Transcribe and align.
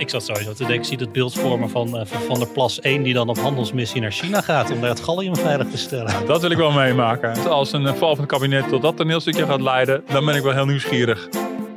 Ik 0.00 0.10
zat 0.10 0.24
sowieso 0.24 0.52
te 0.52 0.58
denken, 0.58 0.74
ik 0.74 0.84
zie 0.84 0.98
het 0.98 1.12
beeld 1.12 1.34
vormen 1.34 1.70
van 1.70 1.96
uh, 1.96 2.06
Van 2.06 2.38
der 2.38 2.48
Plas 2.48 2.80
1 2.80 3.02
die 3.02 3.14
dan 3.14 3.28
op 3.28 3.38
handelsmissie 3.38 4.00
naar 4.00 4.12
China 4.12 4.40
gaat 4.40 4.70
om 4.70 4.80
daar 4.80 4.90
het 4.90 5.00
gallium 5.00 5.36
veilig 5.36 5.70
te 5.70 5.76
stellen. 5.76 6.26
Dat 6.26 6.40
wil 6.40 6.50
ik 6.50 6.56
wel 6.56 6.70
meemaken. 6.70 7.48
Als 7.48 7.72
een 7.72 7.96
val 7.96 8.16
van 8.16 8.24
het 8.24 8.32
kabinet 8.32 8.68
tot 8.68 8.82
dat 8.82 8.96
toneelstukje 8.96 9.46
gaat 9.46 9.60
leiden, 9.60 10.02
dan 10.06 10.24
ben 10.24 10.34
ik 10.34 10.42
wel 10.42 10.52
heel 10.52 10.66
nieuwsgierig. 10.66 11.28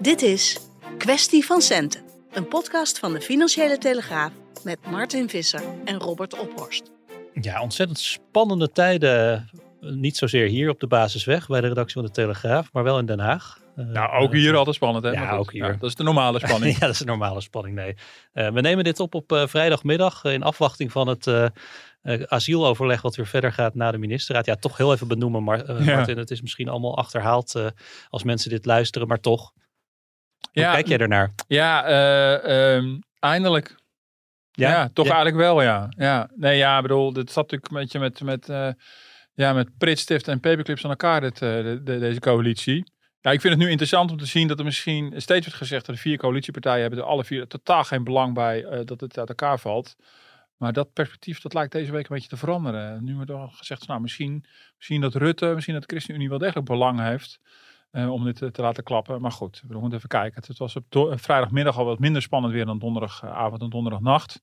Dit 0.02 0.22
is 0.22 0.60
Kwestie 0.98 1.46
van 1.46 1.62
Centen, 1.62 2.02
een 2.32 2.48
podcast 2.48 3.00
van 3.00 3.14
de 3.14 3.22
Financiële 3.22 3.78
Telegraaf 3.78 4.32
met 4.64 4.78
Martin 4.92 5.30
Visser 5.30 5.64
en 5.86 6.00
Robert 6.00 6.40
Ophorst. 6.40 6.92
Ja, 7.42 7.62
ontzettend 7.62 8.00
spannende 8.00 8.72
tijden. 8.72 9.50
Niet 9.80 10.18
zozeer 10.18 10.48
hier 10.48 10.70
op 10.70 10.80
de 10.80 10.88
basisweg 10.88 11.48
bij 11.48 11.62
de 11.62 11.68
redactie 11.68 11.94
van 11.94 12.06
de 12.06 12.12
Telegraaf, 12.12 12.70
maar 12.74 12.84
wel 12.84 13.00
in 13.00 13.06
Den 13.06 13.20
Haag. 13.20 13.62
Nou, 13.76 14.12
ook 14.24 14.34
hier 14.34 14.56
altijd 14.56 14.76
spannend, 14.76 15.04
hè? 15.04 15.12
Ja, 15.12 15.36
ook 15.36 15.52
hier. 15.52 15.78
dat 15.80 15.90
is 15.90 15.96
de 15.96 16.04
normale 16.04 16.40
spanning. 16.40 16.74
ja, 16.80 16.80
dat 16.80 16.90
is 16.90 16.98
de 16.98 17.06
normale 17.06 17.42
spanning, 17.42 17.76
nee. 17.76 17.96
Uh, 18.34 18.50
we 18.50 18.62
nemen 18.62 18.84
dit 18.84 19.00
op 19.00 19.16
op 19.16 19.32
uh, 19.32 19.48
vrijdagmiddag 19.48 20.24
in 20.24 20.44
afwachting 20.44 20.92
van 20.92 21.08
het 21.08 21.28
uh, 21.28 21.48
asieloverleg 22.26 23.02
wat 23.02 23.16
weer 23.16 23.28
verder 23.28 23.52
gaat 23.52 23.76
na 23.76 23.92
de 23.92 23.98
ministerraad. 23.98 24.46
Ja, 24.46 24.56
toch 24.56 24.78
heel 24.78 24.94
even 24.94 25.08
benoemen, 25.08 25.44
maar, 25.44 25.84
ja. 25.84 25.96
Martin. 25.96 26.18
Het 26.18 26.32
is 26.32 26.42
misschien 26.42 26.70
allemaal 26.70 26.98
achterhaald 26.98 27.72
als 28.10 28.24
mensen 28.24 28.50
dit 28.50 28.66
luisteren, 28.66 29.08
maar 29.08 29.20
toch. 29.20 29.52
Hoe 30.52 30.64
ja, 30.64 30.74
kijk 30.74 30.88
jij 30.88 30.98
ernaar? 30.98 31.34
Ja, 31.48 32.76
um, 32.76 33.00
eindelijk. 33.20 33.76
Ja, 34.52 34.70
ja 34.70 34.90
toch 34.94 35.06
eigenlijk 35.06 35.38
wel, 35.38 35.62
ja. 35.62 35.94
ja. 35.98 36.30
Nee, 36.36 36.58
ja, 36.58 36.76
ik 36.76 36.82
bedoel, 36.82 37.14
dit 37.14 37.32
zat 37.32 37.52
natuurlijk 37.52 37.72
een 37.72 37.80
beetje 37.80 38.00
met, 38.00 38.22
met, 38.22 38.76
ja, 39.34 39.54
met 39.54 39.78
Pritstift 39.78 40.28
en 40.28 40.40
Paperclips 40.40 40.84
aan 40.84 40.90
elkaar, 40.90 41.22
dit, 41.22 41.38
de, 41.38 41.82
de, 41.84 42.00
deze 42.00 42.20
coalitie. 42.20 42.92
Ja, 43.24 43.32
ik 43.32 43.42
vind 43.42 43.54
het 43.54 43.64
nu 43.64 43.70
interessant 43.70 44.12
om 44.12 44.18
te 44.18 44.26
zien 44.26 44.48
dat 44.48 44.60
er 44.60 44.66
misschien 44.66 45.14
steeds 45.16 45.46
wordt 45.46 45.58
gezegd 45.58 45.86
dat 45.86 45.96
de 45.96 46.02
vier 46.02 46.18
coalitiepartijen 46.18 46.82
hebben 46.82 47.00
er 47.00 47.06
alle 47.06 47.24
vier 47.24 47.48
totaal 47.48 47.84
geen 47.84 48.04
belang 48.04 48.34
bij 48.34 48.64
uh, 48.64 48.80
dat 48.86 49.02
het 49.02 49.18
uit 49.18 49.30
elkaar 49.30 49.60
valt. 49.60 49.96
Maar 50.58 50.74
dat 50.74 50.94
perspectief 50.94 51.42
dat 51.42 51.54
lijkt 51.54 51.72
deze 51.72 51.92
week 51.92 52.04
een 52.04 52.16
beetje 52.16 52.30
te 52.30 52.38
veranderen. 52.38 53.04
Nu 53.04 53.16
wordt 53.16 53.32
al 53.32 53.48
gezegd, 53.48 53.88
nou 53.88 54.02
misschien, 54.02 54.46
misschien 54.78 55.02
dat 55.02 55.16
Rutte, 55.16 55.46
misschien 55.46 55.74
dat 55.74 55.84
de 55.84 55.90
ChristenUnie 55.90 56.30
wel 56.30 56.38
degelijk 56.38 56.66
belang 56.66 57.00
heeft 57.00 57.40
uh, 57.92 58.12
om 58.12 58.24
dit 58.24 58.36
te, 58.36 58.52
te, 58.52 58.62
laten 58.62 58.84
klappen. 58.84 59.22
Maar 59.22 59.32
goed, 59.32 59.64
we 59.68 59.80
moeten 59.80 59.98
even 59.98 60.10
kijken. 60.10 60.44
Het 60.48 60.58
was 60.58 60.76
op 60.76 61.16
vrijdagmiddag 61.16 61.78
al 61.78 61.86
wat 61.86 62.00
minder 62.00 62.22
spannend 62.22 62.54
weer 62.54 62.66
dan 62.66 62.80
donderdagavond 62.80 63.62
en 63.62 63.70
donderdagnacht. 63.70 64.42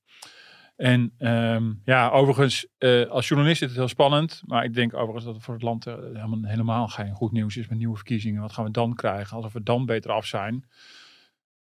En 0.81 1.13
um, 1.19 1.81
ja, 1.85 2.09
overigens, 2.09 2.67
uh, 2.79 3.09
als 3.09 3.27
journalist 3.27 3.61
is 3.61 3.67
het 3.67 3.77
heel 3.77 3.87
spannend. 3.87 4.41
Maar 4.45 4.63
ik 4.63 4.73
denk 4.73 4.93
overigens 4.93 5.25
dat 5.25 5.33
het 5.35 5.43
voor 5.43 5.53
het 5.53 5.63
land 5.63 5.87
uh, 5.87 5.93
helemaal, 6.13 6.39
helemaal 6.43 6.87
geen 6.87 7.13
goed 7.13 7.31
nieuws 7.31 7.57
is 7.57 7.67
met 7.67 7.77
nieuwe 7.77 7.95
verkiezingen. 7.95 8.41
Wat 8.41 8.53
gaan 8.53 8.65
we 8.65 8.71
dan 8.71 8.95
krijgen? 8.95 9.35
Alsof 9.35 9.53
we 9.53 9.63
dan 9.63 9.85
beter 9.85 10.11
af 10.11 10.25
zijn. 10.25 10.65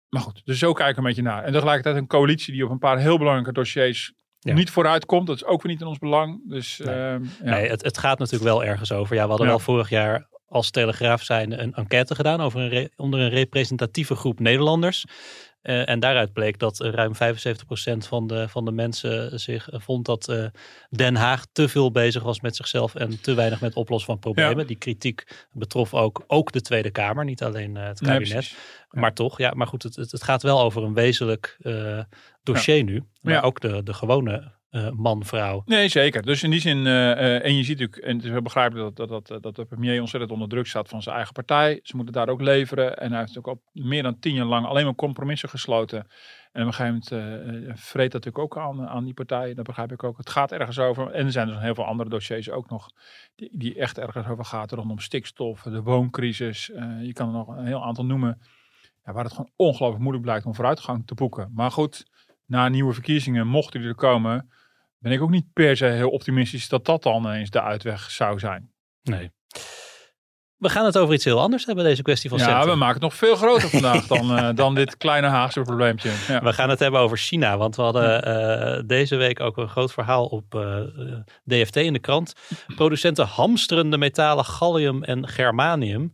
Maar 0.09 0.21
goed, 0.21 0.41
dus 0.45 0.59
zo 0.59 0.73
kijken 0.73 0.95
we 0.95 0.99
een 0.99 1.15
beetje 1.15 1.31
naar. 1.31 1.43
En 1.43 1.51
tegelijkertijd 1.51 1.95
een 1.95 2.07
coalitie 2.07 2.53
die 2.53 2.65
op 2.65 2.71
een 2.71 2.79
paar 2.79 2.99
heel 2.99 3.17
belangrijke 3.17 3.51
dossiers 3.51 4.13
ja. 4.39 4.53
niet 4.53 4.69
vooruit 4.69 5.05
komt. 5.05 5.27
Dat 5.27 5.35
is 5.35 5.45
ook 5.45 5.61
weer 5.61 5.71
niet 5.71 5.81
in 5.81 5.87
ons 5.87 5.99
belang. 5.99 6.49
Dus, 6.49 6.77
nee, 6.77 6.95
uh, 6.95 7.01
ja. 7.01 7.19
nee 7.39 7.69
het, 7.69 7.83
het 7.83 7.97
gaat 7.97 8.19
natuurlijk 8.19 8.51
wel 8.51 8.63
ergens 8.63 8.91
over. 8.91 9.15
Ja, 9.15 9.23
we 9.23 9.29
hadden 9.29 9.47
wel 9.47 9.59
vorig 9.59 9.89
jaar 9.89 10.27
als 10.47 10.71
Telegraaf 10.71 11.23
zijn 11.23 11.61
een 11.61 11.73
enquête 11.73 12.15
gedaan 12.15 12.41
over 12.41 12.73
een 12.73 12.91
onder 12.95 13.19
een 13.19 13.29
representatieve 13.29 14.15
groep 14.15 14.39
Nederlanders. 14.39 15.05
Uh, 15.69 15.89
en 15.89 15.99
daaruit 15.99 16.33
bleek 16.33 16.59
dat 16.59 16.79
ruim 16.79 17.13
75% 17.13 17.17
van 17.97 18.27
de, 18.27 18.47
van 18.47 18.65
de 18.65 18.71
mensen 18.71 19.39
zich 19.39 19.73
uh, 19.73 19.79
vond 19.79 20.05
dat 20.05 20.29
uh, 20.29 20.45
Den 20.89 21.15
Haag 21.15 21.45
te 21.51 21.67
veel 21.67 21.91
bezig 21.91 22.23
was 22.23 22.41
met 22.41 22.55
zichzelf 22.55 22.95
en 22.95 23.21
te 23.21 23.33
weinig 23.33 23.61
met 23.61 23.75
oplossen 23.75 24.11
van 24.11 24.19
problemen. 24.19 24.57
Ja. 24.57 24.63
Die 24.63 24.77
kritiek 24.77 25.47
betrof 25.51 25.93
ook, 25.93 26.23
ook 26.27 26.51
de 26.51 26.61
Tweede 26.61 26.91
Kamer, 26.91 27.25
niet 27.25 27.43
alleen 27.43 27.75
het 27.75 27.99
kabinet. 27.99 28.33
Nee, 28.33 28.51
ja. 28.91 28.99
Maar 28.99 29.13
toch, 29.13 29.37
ja, 29.37 29.51
maar 29.53 29.67
goed, 29.67 29.83
het, 29.83 29.95
het, 29.95 30.11
het, 30.11 30.23
gaat 30.23 30.43
wel 30.43 30.61
over 30.61 30.83
een 30.83 30.93
wezenlijk 30.93 31.57
dossier 32.43 32.75
ja. 32.75 32.83
nu. 32.83 33.03
Maar 33.21 33.43
ook 33.43 33.59
de, 33.59 33.83
de 33.83 33.93
gewone 33.93 34.51
uh, 34.71 34.89
man, 34.91 35.25
vrouw. 35.25 35.61
Nee, 35.65 35.87
zeker. 35.87 36.21
Dus 36.21 36.43
in 36.43 36.49
die 36.49 36.59
zin, 36.59 36.77
uh, 36.77 36.85
uh, 36.85 37.45
en 37.45 37.55
je 37.55 37.63
ziet 37.63 37.79
natuurlijk, 37.79 38.07
en 38.07 38.15
het 38.15 38.25
is 38.25 38.31
wel 38.31 38.41
begrijpelijk 38.41 38.95
dat, 38.95 39.09
dat, 39.09 39.27
dat, 39.27 39.43
dat 39.43 39.55
de 39.55 39.65
premier 39.65 39.99
ontzettend 39.99 40.31
onder 40.31 40.49
druk 40.49 40.67
staat 40.67 40.89
van 40.89 41.01
zijn 41.01 41.15
eigen 41.15 41.33
partij. 41.33 41.79
Ze 41.83 41.95
moeten 41.95 42.13
daar 42.13 42.29
ook 42.29 42.41
leveren. 42.41 42.97
En 42.97 43.11
hij 43.11 43.19
heeft 43.19 43.37
ook 43.37 43.47
al 43.47 43.61
meer 43.71 44.03
dan 44.03 44.19
tien 44.19 44.33
jaar 44.33 44.45
lang 44.45 44.65
alleen 44.65 44.85
maar 44.85 44.95
compromissen 44.95 45.49
gesloten. 45.49 46.07
En 46.51 46.61
op 46.61 46.67
een 46.67 46.73
gegeven 46.73 47.03
moment 47.09 47.79
vreet 47.79 48.11
dat 48.11 48.25
natuurlijk 48.25 48.57
ook 48.57 48.57
aan, 48.57 48.87
aan 48.87 49.03
die 49.03 49.13
partij. 49.13 49.53
Dat 49.53 49.65
begrijp 49.65 49.91
ik 49.91 50.03
ook. 50.03 50.17
Het 50.17 50.29
gaat 50.29 50.51
ergens 50.51 50.79
over. 50.79 51.11
En 51.11 51.25
er 51.25 51.31
zijn 51.31 51.47
dus 51.47 51.59
heel 51.59 51.75
veel 51.75 51.85
andere 51.85 52.09
dossiers 52.09 52.49
ook 52.49 52.69
nog 52.69 52.89
die, 53.35 53.49
die 53.57 53.75
echt 53.75 53.97
ergens 53.97 54.27
over 54.27 54.45
gaat. 54.45 54.71
Rondom 54.71 54.99
stikstof, 54.99 55.61
de 55.61 55.81
wooncrisis. 55.81 56.65
je 57.01 57.13
kan 57.13 57.27
er 57.27 57.33
nog 57.33 57.47
een 57.47 57.65
heel 57.65 57.83
aantal 57.83 58.05
noemen. 58.05 58.41
Ja, 59.05 59.13
waar 59.13 59.23
het 59.23 59.33
gewoon 59.33 59.51
ongelooflijk 59.55 60.01
moeilijk 60.01 60.25
blijkt 60.25 60.45
om 60.45 60.55
vooruitgang 60.55 61.07
te 61.07 61.15
boeken. 61.15 61.51
Maar 61.53 61.71
goed, 61.71 62.05
na 62.45 62.67
nieuwe 62.67 62.93
verkiezingen, 62.93 63.47
mochten 63.47 63.79
die 63.79 63.89
er 63.89 63.95
komen 63.95 64.49
ben 64.99 65.11
ik 65.11 65.21
ook 65.21 65.29
niet 65.29 65.53
per 65.53 65.77
se 65.77 65.85
heel 65.85 66.09
optimistisch 66.09 66.69
dat 66.69 66.85
dat 66.85 67.03
dan 67.03 67.31
eens 67.31 67.49
de 67.49 67.61
uitweg 67.61 68.11
zou 68.11 68.39
zijn. 68.39 68.71
Nee. 69.03 69.31
We 70.59 70.69
gaan 70.69 70.85
het 70.85 70.97
over 70.97 71.13
iets 71.13 71.25
heel 71.25 71.39
anders 71.39 71.65
hebben, 71.65 71.83
deze 71.83 72.01
kwestie 72.01 72.29
van 72.29 72.39
Ja, 72.39 72.65
we 72.65 72.75
maken 72.75 72.93
het 72.93 73.03
nog 73.03 73.15
veel 73.15 73.35
groter 73.35 73.69
vandaag 73.69 74.07
dan, 74.07 74.37
uh, 74.37 74.49
dan 74.55 74.75
dit 74.75 74.97
kleine 74.97 75.27
Haagse 75.27 75.61
probleempje. 75.61 76.11
Ja. 76.27 76.41
We 76.43 76.53
gaan 76.53 76.69
het 76.69 76.79
hebben 76.79 76.99
over 76.99 77.17
China, 77.17 77.57
want 77.57 77.75
we 77.75 77.81
hadden 77.81 78.27
uh, 78.27 78.83
deze 78.85 79.15
week 79.15 79.39
ook 79.39 79.57
een 79.57 79.69
groot 79.69 79.93
verhaal 79.93 80.25
op 80.25 80.55
uh, 80.55 80.81
DFT 81.45 81.75
in 81.75 81.93
de 81.93 81.99
krant. 81.99 82.33
Producenten 82.75 83.25
hamsterende 83.25 83.97
metalen 83.97 84.45
gallium 84.45 85.03
en 85.03 85.27
germanium. 85.27 86.13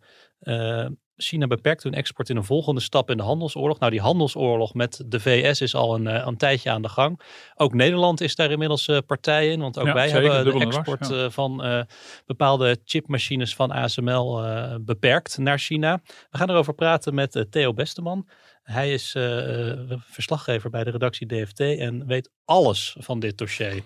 China 1.17 1.47
beperkt 1.47 1.83
hun 1.83 1.93
export 1.93 2.29
in 2.29 2.37
een 2.37 2.43
volgende 2.43 2.81
stap 2.81 3.09
in 3.09 3.17
de 3.17 3.23
handelsoorlog. 3.23 3.79
Nou, 3.79 3.91
die 3.91 4.01
handelsoorlog 4.01 4.73
met 4.73 5.03
de 5.05 5.19
VS 5.19 5.61
is 5.61 5.75
al 5.75 5.95
een, 5.95 6.27
een 6.27 6.37
tijdje 6.37 6.71
aan 6.71 6.81
de 6.81 6.89
gang. 6.89 7.21
Ook 7.55 7.73
Nederland 7.73 8.21
is 8.21 8.35
daar 8.35 8.51
inmiddels 8.51 8.87
uh, 8.87 8.97
partij 9.05 9.51
in, 9.51 9.59
want 9.59 9.79
ook 9.79 9.85
ja, 9.85 9.93
wij 9.93 10.07
zeker, 10.07 10.33
hebben 10.33 10.59
de 10.59 10.65
export 10.65 10.99
was, 10.99 11.09
ja. 11.09 11.23
uh, 11.23 11.29
van 11.29 11.65
uh, 11.65 11.81
bepaalde 12.25 12.77
chipmachines 12.85 13.55
van 13.55 13.71
ASML 13.71 14.43
beperkt 14.81 15.37
naar 15.37 15.59
China. 15.59 16.01
We 16.29 16.37
gaan 16.37 16.49
erover 16.49 16.73
praten 16.73 17.13
met 17.13 17.45
Theo 17.49 17.73
Besteman. 17.73 18.27
Hij 18.63 18.93
is 18.93 19.11
verslaggever 19.99 20.69
bij 20.69 20.83
de 20.83 20.89
redactie 20.89 21.27
DFT 21.27 21.59
en 21.59 22.05
weet 22.05 22.31
alles 22.45 22.95
van 22.99 23.19
dit 23.19 23.37
dossier. 23.37 23.83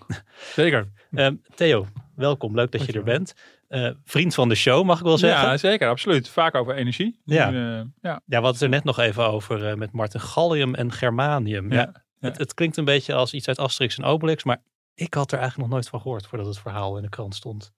Zeker. 0.54 0.92
Theo, 1.54 1.86
welkom. 2.14 2.54
Leuk 2.54 2.72
dat 2.72 2.86
je 2.86 2.92
er 2.92 3.02
bent. 3.02 3.34
Uh, 3.70 3.90
vriend 4.04 4.34
van 4.34 4.48
de 4.48 4.54
show, 4.54 4.84
mag 4.84 4.98
ik 4.98 5.04
wel 5.04 5.18
zeggen. 5.18 5.48
Ja, 5.48 5.56
zeker, 5.56 5.88
absoluut. 5.88 6.28
Vaak 6.28 6.54
over 6.54 6.74
energie. 6.74 7.20
Ja, 7.24 7.50
nu, 7.50 7.58
uh, 7.58 7.82
ja. 8.00 8.20
ja 8.26 8.34
hadden 8.34 8.52
het 8.52 8.60
er 8.60 8.68
net 8.68 8.84
nog 8.84 8.98
even 8.98 9.26
over 9.26 9.70
uh, 9.70 9.74
met 9.74 9.92
Martin 9.92 10.20
Gallium 10.20 10.74
en 10.74 10.92
Germanium. 10.92 11.72
Ja, 11.72 11.78
ja. 11.78 12.04
Het, 12.20 12.38
het, 12.38 12.54
klinkt 12.54 12.76
een 12.76 12.84
beetje 12.84 13.14
als 13.14 13.34
iets 13.34 13.48
uit 13.48 13.58
Asterix 13.58 13.98
en 13.98 14.04
Obelix, 14.04 14.44
maar 14.44 14.62
ik 14.94 15.14
had 15.14 15.32
er 15.32 15.38
eigenlijk 15.38 15.68
nog 15.68 15.78
nooit 15.78 15.88
van 15.88 16.00
gehoord 16.00 16.26
voordat 16.26 16.46
het 16.46 16.58
verhaal 16.58 16.96
in 16.96 17.02
de 17.02 17.08
krant 17.08 17.34
stond. 17.34 17.72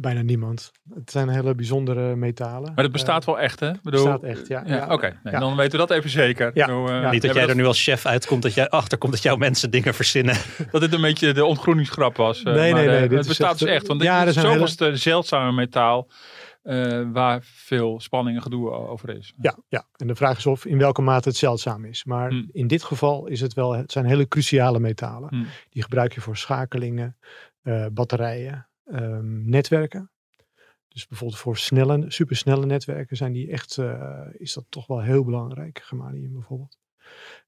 Bijna 0.00 0.22
niemand. 0.22 0.72
Het 0.94 1.10
zijn 1.10 1.28
hele 1.28 1.54
bijzondere 1.54 2.16
metalen. 2.16 2.72
Maar 2.74 2.84
het 2.84 2.92
bestaat 2.92 3.24
wel 3.24 3.40
echt, 3.40 3.60
hè? 3.60 3.66
Het 3.66 3.82
bestaat 3.82 4.22
echt, 4.22 4.46
ja. 4.46 4.62
ja, 4.66 4.74
ja. 4.76 4.84
Oké, 4.84 4.92
okay. 4.92 5.18
nee, 5.22 5.40
dan 5.40 5.56
weten 5.56 5.80
we 5.80 5.86
dat 5.86 5.90
even 5.90 6.10
zeker. 6.10 6.50
Ja. 6.54 6.66
Nou, 6.66 7.10
Niet 7.10 7.22
dat 7.22 7.34
jij 7.34 7.48
er 7.48 7.54
nu 7.54 7.66
als 7.66 7.82
chef 7.82 8.06
uitkomt, 8.06 8.42
dat 8.42 8.54
jij 8.54 8.68
achterkomt 8.68 9.12
dat 9.12 9.22
jouw 9.22 9.36
mensen 9.36 9.70
dingen 9.70 9.94
verzinnen. 9.94 10.36
Dat 10.70 10.80
dit 10.80 10.92
een 10.92 11.00
beetje 11.00 11.32
de 11.32 11.44
ontgroeningsgrap 11.44 12.16
was. 12.16 12.42
Nee, 12.42 12.72
nee, 12.72 12.86
nee. 12.86 13.08
het 13.08 13.26
bestaat 13.26 13.50
echt, 13.50 13.58
dus 13.58 13.68
echt. 13.68 13.86
Want 13.86 14.02
ja, 14.02 14.24
dit 14.24 14.36
is 14.36 14.42
zoveelste 14.42 14.84
hele... 14.84 14.96
zeldzame 14.96 15.52
metaal. 15.52 16.08
Uh, 16.62 17.02
waar 17.12 17.40
veel 17.42 18.00
spanning 18.00 18.36
en 18.36 18.42
gedoe 18.42 18.70
over 18.70 19.16
is. 19.16 19.34
Ja, 19.40 19.56
ja, 19.68 19.84
en 19.96 20.06
de 20.06 20.14
vraag 20.14 20.38
is 20.38 20.46
of 20.46 20.64
in 20.64 20.78
welke 20.78 21.02
mate 21.02 21.28
het 21.28 21.38
zeldzaam 21.38 21.84
is. 21.84 22.04
Maar 22.04 22.28
hmm. 22.28 22.48
in 22.52 22.66
dit 22.66 22.82
geval 22.82 23.26
is 23.26 23.40
het 23.40 23.54
wel, 23.54 23.72
het 23.72 23.92
zijn 23.92 24.04
hele 24.04 24.28
cruciale 24.28 24.78
metalen. 24.80 25.28
Hmm. 25.28 25.46
Die 25.70 25.82
gebruik 25.82 26.14
je 26.14 26.20
voor 26.20 26.36
schakelingen, 26.36 27.16
uh, 27.62 27.86
batterijen, 27.92 28.67
um, 28.92 29.48
netwerken. 29.50 30.10
Dus 30.88 31.06
bijvoorbeeld 31.06 31.40
voor 31.40 31.56
snelle, 31.56 32.04
supersnelle 32.10 32.66
netwerken 32.66 33.16
zijn 33.16 33.32
die 33.32 33.50
echt, 33.50 33.76
uh, 33.76 34.26
is 34.32 34.52
dat 34.52 34.64
toch 34.68 34.86
wel 34.86 35.02
heel 35.02 35.24
belangrijk, 35.24 35.80
germanium 35.82 36.32
bijvoorbeeld. 36.32 36.78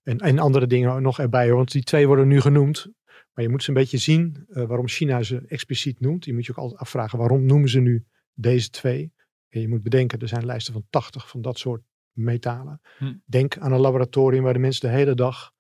En, 0.03 0.19
en 0.19 0.39
andere 0.39 0.67
dingen 0.67 1.03
nog 1.03 1.19
erbij, 1.19 1.53
want 1.53 1.73
die 1.73 1.83
twee 1.83 2.07
worden 2.07 2.29
nu 2.29 2.41
genoemd. 2.41 2.89
Maar 3.33 3.45
je 3.45 3.51
moet 3.51 3.63
ze 3.63 3.69
een 3.69 3.75
beetje 3.75 3.99
zien 3.99 4.47
uh, 4.49 4.65
waarom 4.65 4.89
China 4.89 5.23
ze 5.23 5.43
expliciet 5.47 6.01
noemt. 6.01 6.25
Je 6.25 6.35
moet 6.35 6.47
je 6.47 6.53
ook 6.53 6.59
altijd 6.59 6.81
afvragen 6.81 7.19
waarom 7.19 7.45
noemen 7.45 7.69
ze 7.69 7.81
nu 7.81 8.05
deze 8.35 8.71
twee. 8.71 9.13
En 9.49 9.61
je 9.61 9.69
moet 9.69 9.83
bedenken, 9.83 10.19
er 10.19 10.29
zijn 10.29 10.47
lijsten 10.47 10.73
van 10.73 10.87
80 10.91 11.29
van 11.29 11.43
dat 11.43 11.59
soort 11.59 11.83
metalen. 12.13 12.81
Hm. 12.99 13.15
Denk 13.25 13.59
aan 13.59 13.73
een 13.73 13.81
laboratorium 13.81 14.43
waar 14.43 14.53
de 14.53 14.59
mensen 14.59 14.89
de 14.89 14.97
hele 14.97 15.15
dag 15.15 15.53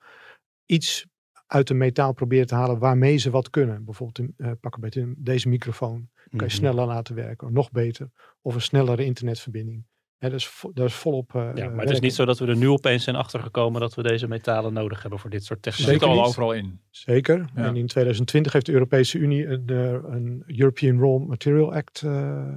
iets 0.67 1.07
uit 1.51 1.71
een 1.71 1.77
metaal 1.77 2.13
proberen 2.13 2.47
te 2.47 2.55
halen 2.55 2.79
waarmee 2.79 3.17
ze 3.17 3.31
wat 3.31 3.51
kunnen. 3.51 3.85
Bijvoorbeeld 3.85 4.31
uh, 4.37 4.51
pakken 4.61 4.81
bij 4.81 5.15
deze 5.17 5.49
microfoon. 5.49 6.09
Kan 6.15 6.39
je 6.39 6.45
mhm. 6.45 6.49
sneller 6.49 6.87
laten 6.87 7.15
werken, 7.15 7.53
nog 7.53 7.71
beter. 7.71 8.11
Of 8.43 8.55
een 8.55 8.61
snellere 8.61 9.05
internetverbinding. 9.05 9.85
Ja, 10.19 10.29
dat, 10.29 10.39
is, 10.41 10.65
dat 10.73 10.87
is 10.87 10.95
volop. 10.95 11.33
Uh, 11.35 11.51
ja, 11.55 11.69
maar 11.69 11.85
het 11.85 11.91
is 11.91 12.01
niet 12.01 12.15
zo 12.15 12.25
dat 12.25 12.39
we 12.39 12.47
er 12.47 12.57
nu 12.57 12.69
opeens 12.69 13.05
zijn 13.05 13.17
achtergekomen 13.17 13.81
dat 13.81 13.95
we 13.95 14.03
deze 14.03 14.29
metalen 14.29 14.73
nodig 14.73 15.01
hebben 15.01 15.19
voor 15.19 15.31
dit 15.31 15.45
soort 15.45 15.63
technologie. 15.63 16.01
Zeker 16.01 16.17
al 16.17 16.25
overal 16.25 16.53
in. 16.53 16.81
Zeker. 16.91 17.45
En 17.55 17.77
in 17.77 17.87
2020 17.87 18.53
heeft 18.53 18.67
de 18.67 18.73
Europese 18.73 19.19
Unie 19.19 19.47
een, 19.47 19.65
uh, 19.67 19.93
een 19.93 20.43
European 20.47 20.99
Raw 20.99 21.27
Material 21.27 21.75
Act 21.75 22.03
uh, 22.03 22.55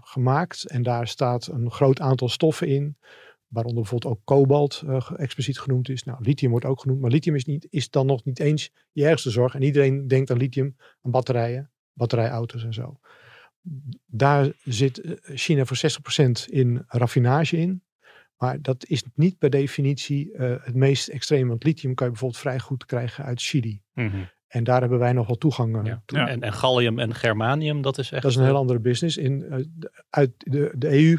gemaakt. 0.00 0.64
En 0.64 0.82
daar 0.82 1.08
staat 1.08 1.46
een 1.46 1.70
groot 1.70 2.00
aantal 2.00 2.28
stoffen 2.28 2.68
in. 2.68 2.96
Waaronder 3.48 3.82
bijvoorbeeld 3.82 4.12
ook 4.12 4.20
kobalt 4.24 4.82
expliciet 5.16 5.58
genoemd 5.58 5.88
is. 5.88 6.02
Nou, 6.02 6.18
lithium 6.22 6.50
wordt 6.50 6.66
ook 6.66 6.80
genoemd. 6.80 7.00
Maar 7.00 7.10
lithium 7.10 7.34
is, 7.34 7.44
niet, 7.44 7.66
is 7.70 7.90
dan 7.90 8.06
nog 8.06 8.24
niet 8.24 8.40
eens 8.40 8.70
je 8.92 9.06
ergste 9.06 9.30
zorg. 9.30 9.54
En 9.54 9.62
iedereen 9.62 10.08
denkt 10.08 10.30
aan 10.30 10.36
lithium, 10.36 10.76
aan 11.02 11.10
batterijen, 11.10 11.70
batterijauto's 11.92 12.64
en 12.64 12.74
zo 12.74 12.98
daar 14.06 14.52
zit 14.64 15.00
eh, 15.00 15.12
China 15.22 15.64
voor 15.64 15.76
60% 16.46 16.52
in 16.52 16.84
raffinage 16.86 17.56
in. 17.56 17.82
Maar 18.36 18.62
dat 18.62 18.86
is 18.86 19.04
niet 19.14 19.38
per 19.38 19.50
definitie 19.50 20.32
uh, 20.32 20.54
het 20.60 20.74
meest 20.74 21.08
extreem. 21.08 21.48
Want 21.48 21.64
lithium 21.64 21.94
kan 21.94 22.06
je 22.06 22.12
bijvoorbeeld 22.12 22.42
vrij 22.42 22.58
goed 22.58 22.86
krijgen 22.86 23.24
uit 23.24 23.42
Chili. 23.42 23.82
Mm. 23.94 24.28
En 24.48 24.64
daar 24.64 24.80
hebben 24.80 24.98
wij 24.98 25.12
nog 25.12 25.26
wel 25.26 25.36
toegang 25.36 25.76
uh, 25.76 25.84
ja. 25.84 26.02
toe. 26.04 26.18
En, 26.18 26.42
en, 26.42 26.52
gallium 26.52 26.98
en 26.98 27.14
germanium, 27.14 27.82
dat 27.82 27.98
is 27.98 28.12
echt... 28.12 28.22
Dat 28.22 28.30
is 28.30 28.36
een 28.36 28.44
heel 28.44 28.56
andere 28.56 28.78
business. 28.78 29.16
In, 29.16 29.44
uh, 29.50 29.56
uit 30.10 30.32
de, 30.38 30.72
de 30.76 30.88
EU 30.90 31.18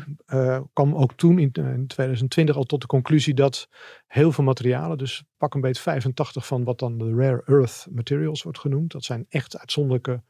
kwam 0.74 0.96
ook 0.96 1.14
toen 1.14 1.40
in, 1.40 1.52
in, 1.54 1.88
2020 1.88 2.56
al 2.56 2.64
tot 2.64 2.82
de 2.82 2.88
conclusie 2.88 3.34
dat 3.34 3.70
heel 4.08 4.32
veel 4.32 4.44
materialen, 4.44 4.98
dus 4.98 5.24
pak 5.38 5.54
een 5.54 5.62
beetje 5.62 5.82
85 5.82 6.48
van 6.48 6.64
wat 6.64 6.80
dan 6.80 6.98
de 6.98 7.16
rare 7.16 7.44
earth 7.46 7.88
materials 7.92 8.44
wordt 8.44 8.60
genoemd. 8.60 8.92
Dat 8.92 9.04
zijn 9.04 9.26
echt 9.30 9.58
uitzonderlijke 9.58 10.22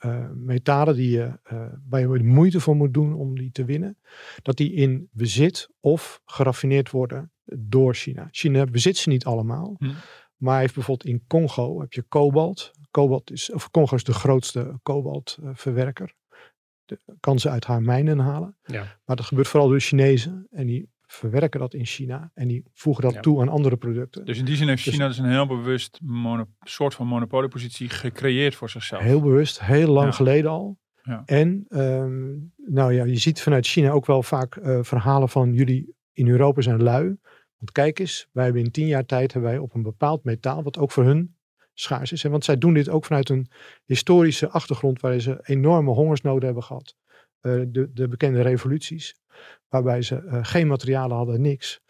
uh, 0.00 0.30
metalen 0.34 0.94
die 0.94 1.10
je, 1.10 1.38
uh, 1.52 1.62
waar 1.88 2.00
je 2.00 2.24
moeite 2.24 2.60
voor 2.60 2.76
moet 2.76 2.94
doen 2.94 3.14
om 3.14 3.38
die 3.38 3.52
te 3.52 3.64
winnen, 3.64 3.98
dat 4.42 4.56
die 4.56 4.72
in 4.72 5.08
bezit 5.12 5.70
of 5.80 6.20
geraffineerd 6.24 6.90
worden 6.90 7.32
door 7.44 7.94
China. 7.94 8.28
China 8.30 8.64
bezit 8.64 8.96
ze 8.96 9.08
niet 9.08 9.24
allemaal, 9.24 9.74
hm. 9.78 9.90
Maar 10.40 10.60
heeft 10.60 10.74
bijvoorbeeld 10.74 11.08
in 11.08 11.24
Congo 11.26 11.80
heb 11.80 11.92
je 11.92 12.02
kobalt. 12.02 12.70
Kobalt 12.90 13.30
is, 13.30 13.52
of 13.52 13.70
Congo 13.70 13.96
is 13.96 14.04
de 14.04 14.12
grootste 14.12 14.78
kobaltverwerker. 14.82 16.14
kan 17.20 17.38
ze 17.38 17.48
uit 17.48 17.64
haar 17.64 17.82
mijnen 17.82 18.18
halen. 18.18 18.56
Ja. 18.62 19.00
Maar 19.04 19.16
dat 19.16 19.24
gebeurt 19.24 19.48
vooral 19.48 19.68
door 19.68 19.80
Chinezen. 19.80 20.46
En 20.50 20.66
die 20.66 20.88
verwerken 21.06 21.60
dat 21.60 21.74
in 21.74 21.86
China 21.86 22.30
en 22.34 22.48
die 22.48 22.64
voegen 22.72 23.02
dat 23.02 23.22
toe 23.22 23.40
aan 23.40 23.48
andere 23.48 23.76
producten. 23.76 24.24
Dus 24.24 24.38
in 24.38 24.44
die 24.44 24.56
zin 24.56 24.68
heeft 24.68 24.84
dus 24.84 24.94
China 24.94 25.08
dus, 25.08 25.18
een 25.18 25.30
heel 25.30 25.46
bewust 25.46 26.00
soort 26.60 26.94
van 26.94 27.06
monopoliepositie 27.06 27.88
gecreëerd 27.88 28.54
voor 28.54 28.70
zichzelf. 28.70 29.02
Heel 29.02 29.20
bewust, 29.20 29.60
heel 29.60 29.92
lang 29.92 30.14
geleden 30.14 30.50
al. 30.50 30.78
Ja. 31.02 31.22
En 31.24 31.64
ehm, 31.68 32.30
nou 32.56 32.92
ja, 32.92 33.04
je 33.04 33.16
ziet 33.16 33.42
vanuit 33.42 33.66
China 33.66 33.90
ook 33.90 34.06
wel 34.06 34.22
vaak 34.22 34.56
uh, 34.56 34.78
verhalen 34.82 35.28
van 35.28 35.52
jullie 35.52 35.94
in 36.12 36.28
Europa 36.28 36.60
zijn 36.60 36.82
lui. 36.82 37.18
Want 37.60 37.72
kijk 37.72 37.98
eens, 37.98 38.28
wij 38.32 38.44
hebben 38.44 38.62
in 38.62 38.70
tien 38.70 38.86
jaar 38.86 39.06
tijd 39.06 39.32
hebben 39.32 39.50
wij 39.50 39.60
op 39.60 39.74
een 39.74 39.82
bepaald 39.82 40.24
metaal, 40.24 40.62
wat 40.62 40.78
ook 40.78 40.90
voor 40.90 41.04
hun 41.04 41.36
schaars 41.74 42.12
is. 42.12 42.22
Want 42.22 42.44
zij 42.44 42.58
doen 42.58 42.74
dit 42.74 42.88
ook 42.88 43.04
vanuit 43.04 43.28
een 43.28 43.48
historische 43.84 44.48
achtergrond 44.48 45.00
waarin 45.00 45.20
ze 45.20 45.38
enorme 45.42 45.90
hongersnoden 45.90 46.44
hebben 46.44 46.62
gehad. 46.62 46.96
Uh, 47.42 47.62
de, 47.68 47.90
de 47.92 48.08
bekende 48.08 48.40
revoluties 48.40 49.20
waarbij 49.68 50.02
ze 50.02 50.22
uh, 50.22 50.38
geen 50.42 50.66
materialen 50.66 51.16
hadden, 51.16 51.40
niks. 51.40 51.80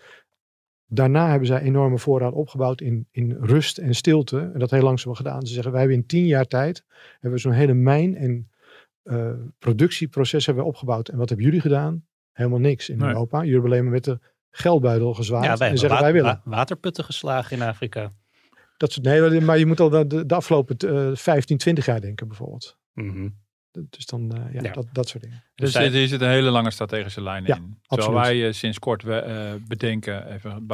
Daarna 0.87 1.29
hebben 1.31 1.47
zij 1.47 1.61
enorme 1.61 1.99
voorraad 1.99 2.33
opgebouwd 2.33 2.81
in, 2.81 3.09
in 3.11 3.37
rust 3.41 3.79
en 3.79 3.95
stilte. 3.95 4.51
En 4.53 4.59
dat 4.59 4.71
heel 4.71 4.83
langzaam 4.83 5.15
gedaan. 5.15 5.47
Ze 5.47 5.53
zeggen, 5.53 5.73
wij 5.73 5.81
hebben 5.81 5.99
in 5.99 6.07
tien 6.07 6.27
jaar 6.27 6.47
tijd 6.47 6.85
hebben 7.13 7.33
we 7.33 7.39
zo'n 7.39 7.53
hele 7.53 7.75
mijn- 7.75 8.17
en 8.17 8.51
uh, 9.05 9.33
productieproces 9.59 10.47
hebben 10.47 10.65
we 10.65 10.71
opgebouwd. 10.71 11.09
En 11.09 11.19
wat 11.19 11.29
hebben 11.29 11.47
jullie 11.47 11.61
gedaan? 11.61 12.07
Helemaal 12.33 12.59
niks 12.59 12.89
in 12.89 13.03
Europa. 13.03 13.39
Jullie 13.39 13.53
hebben 13.53 13.71
alleen 13.71 13.83
maar 13.85 13.93
met 13.93 14.05
de 14.05 14.19
geldbuidel 14.51 15.15
gezwaaid. 15.15 15.45
Ja, 15.45 15.57
wij 15.57 15.69
en 15.69 15.79
zeggen, 15.79 16.01
wij 16.01 16.13
willen. 16.13 16.41
waterputten 16.45 17.05
geslagen 17.05 17.57
in 17.57 17.63
Afrika. 17.63 18.13
Dat, 18.77 18.99
nee, 19.03 19.41
maar 19.41 19.59
je 19.59 19.67
moet 19.67 19.81
al 19.81 19.89
de, 19.89 20.27
de 20.27 20.35
afgelopen 20.35 20.77
uh, 21.11 21.17
15, 21.17 21.57
20 21.59 21.87
jaar 21.87 22.01
denken 22.01 22.29
bijvoorbeeld. 22.29 22.79
Mm 22.93 23.39
dus 23.73 24.07
dan, 24.07 24.37
uh, 24.37 24.63
ja, 24.63 24.73
Dat, 24.73 24.87
dat 24.93 25.09
soort 25.09 25.23
dingen. 25.23 25.45
Dus, 25.55 25.73
dus 25.73 25.93
hier 25.93 26.09
zit 26.09 26.21
een 26.21 26.29
hele 26.29 26.51
lange 26.51 26.71
strategische 26.71 27.23
lijn 27.23 27.45
ja, 27.47 27.57
in. 27.57 27.79
Terwijl 27.87 28.13
wij 28.13 28.37
uh, 28.37 28.53
sinds 28.53 28.79
kort 28.79 29.05
uh, 29.05 29.53
bedenken, 29.67 30.33
even 30.33 30.67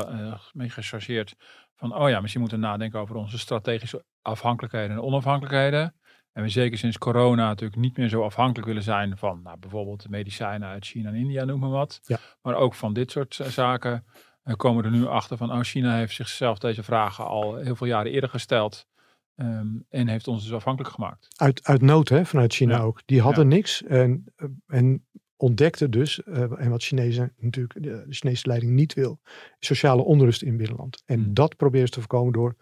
mee 0.53 0.71
gechargeerd, 0.71 1.35
van 1.75 1.95
oh 1.95 2.09
ja, 2.09 2.21
misschien 2.21 2.41
moeten 2.41 2.61
we 2.61 2.67
nadenken 2.67 3.01
over 3.01 3.17
onze 3.17 3.39
strategische 3.39 4.05
afhankelijkheden 4.23 4.91
en 4.91 5.03
onafhankelijkheden. 5.03 5.95
En 6.37 6.43
we 6.43 6.49
zeker 6.49 6.79
sinds 6.79 6.99
corona 6.99 7.47
natuurlijk 7.47 7.81
niet 7.81 7.97
meer 7.97 8.09
zo 8.09 8.23
afhankelijk 8.23 8.67
willen 8.67 8.83
zijn 8.83 9.17
van 9.17 9.41
nou, 9.43 9.59
bijvoorbeeld 9.59 10.09
medicijnen 10.09 10.69
uit 10.69 10.87
China 10.87 11.09
en 11.09 11.15
India, 11.15 11.45
noem 11.45 11.61
maar 11.61 11.71
wat. 11.71 12.01
Ja. 12.03 12.19
Maar 12.43 12.55
ook 12.55 12.75
van 12.75 12.93
dit 12.93 13.11
soort 13.11 13.35
zaken. 13.35 14.05
En 14.43 14.57
komen 14.57 14.85
er 14.85 14.91
nu 14.91 15.07
achter 15.07 15.37
van, 15.37 15.53
oh, 15.53 15.61
China 15.61 15.97
heeft 15.97 16.15
zichzelf 16.15 16.59
deze 16.59 16.83
vragen 16.83 17.27
al 17.27 17.57
heel 17.57 17.77
veel 17.77 17.87
jaren 17.87 18.13
eerder 18.13 18.31
gesteld. 18.31 18.87
Ehm, 19.35 19.67
en 19.89 20.09
heeft 20.09 20.29
ons 20.29 20.43
dus 20.43 20.53
afhankelijk 20.53 20.95
gemaakt. 20.95 21.29
Uit, 21.37 21.65
uit 21.65 21.83
nood, 21.83 22.09
hè, 22.09 22.25
vanuit 22.25 22.55
China 22.55 22.81
ook. 22.81 23.03
Die 23.05 23.21
hadden 23.21 23.49
niks 23.49 23.83
en, 23.83 24.33
eh, 24.37 24.47
en 24.67 25.07
ontdekten 25.37 25.91
dus, 25.91 26.23
uh, 26.27 26.61
en 26.61 26.71
wat 26.71 26.83
Chinezen 26.83 27.33
natuurlijk, 27.37 27.83
de, 27.83 28.07
Chinese 28.09 28.47
leiding 28.47 28.73
niet 28.73 28.95
wil, 28.95 29.21
sociale 29.59 30.03
onrust 30.03 30.43
in 30.43 30.57
binnenland. 30.57 31.03
En 31.07 31.23
hmm. 31.23 31.35
dat 31.35 31.57
proberen 31.57 31.87
ze 31.87 31.93
te 31.93 32.01
voorkomen 32.01 32.33
door 32.33 32.57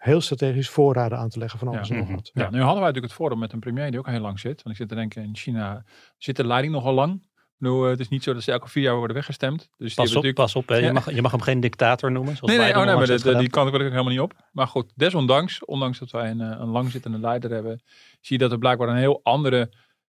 heel 0.00 0.20
strategisch 0.20 0.68
voorraden 0.68 1.18
aan 1.18 1.28
te 1.28 1.38
leggen 1.38 1.58
van 1.58 1.68
alles 1.68 1.90
en 1.90 1.96
nog 1.96 2.06
mhm. 2.06 2.14
wat. 2.14 2.30
Ja, 2.32 2.50
nu 2.50 2.58
hadden 2.58 2.60
wij 2.60 2.86
natuurlijk 2.86 3.04
het 3.04 3.12
voordeel 3.12 3.38
met 3.38 3.52
een 3.52 3.60
premier 3.60 3.90
die 3.90 3.98
ook 3.98 4.06
heel 4.06 4.20
lang 4.20 4.40
zit. 4.40 4.62
Want 4.62 4.68
ik 4.68 4.76
zit 4.76 4.88
te 4.88 4.94
denken, 4.94 5.22
in 5.22 5.36
China 5.36 5.84
zit 6.18 6.36
de 6.36 6.46
leiding 6.46 6.74
nogal 6.74 6.94
lang. 6.94 7.28
Nou, 7.58 7.88
het 7.88 8.00
is 8.00 8.08
niet 8.08 8.22
zo 8.22 8.32
dat 8.32 8.42
ze 8.42 8.52
elke 8.52 8.68
vier 8.68 8.82
jaar 8.82 8.96
worden 8.96 9.16
weggestemd. 9.16 9.70
Dus 9.76 9.94
pas, 9.94 10.16
op, 10.16 10.34
pas 10.34 10.56
op, 10.56 10.68
Je, 10.68 10.92
mag, 10.92 11.14
je 11.14 11.22
mag 11.22 11.30
hem 11.30 11.40
geen 11.40 11.60
dictator 11.60 12.12
noemen. 12.12 12.36
Zoals 12.36 12.52
nee, 12.52 12.60
nee, 12.60 12.76
oh, 12.76 12.84
nee 12.84 12.94
maar 12.94 13.06
de, 13.06 13.36
die 13.36 13.50
kan 13.50 13.68
ik 13.68 13.74
ook 13.74 13.80
helemaal 13.80 14.04
niet 14.04 14.20
op. 14.20 14.32
Maar 14.52 14.66
goed, 14.66 14.92
desondanks, 14.94 15.64
ondanks 15.64 15.98
dat 15.98 16.10
wij 16.10 16.30
een, 16.30 16.40
eh, 16.40 16.58
een 16.60 16.68
langzittende 16.68 17.18
leider 17.18 17.50
hebben, 17.50 17.82
zie 18.20 18.36
je 18.36 18.42
dat 18.42 18.52
er 18.52 18.58
blijkbaar 18.58 18.88
een 18.88 18.96
heel 18.96 19.20
andere, 19.22 19.72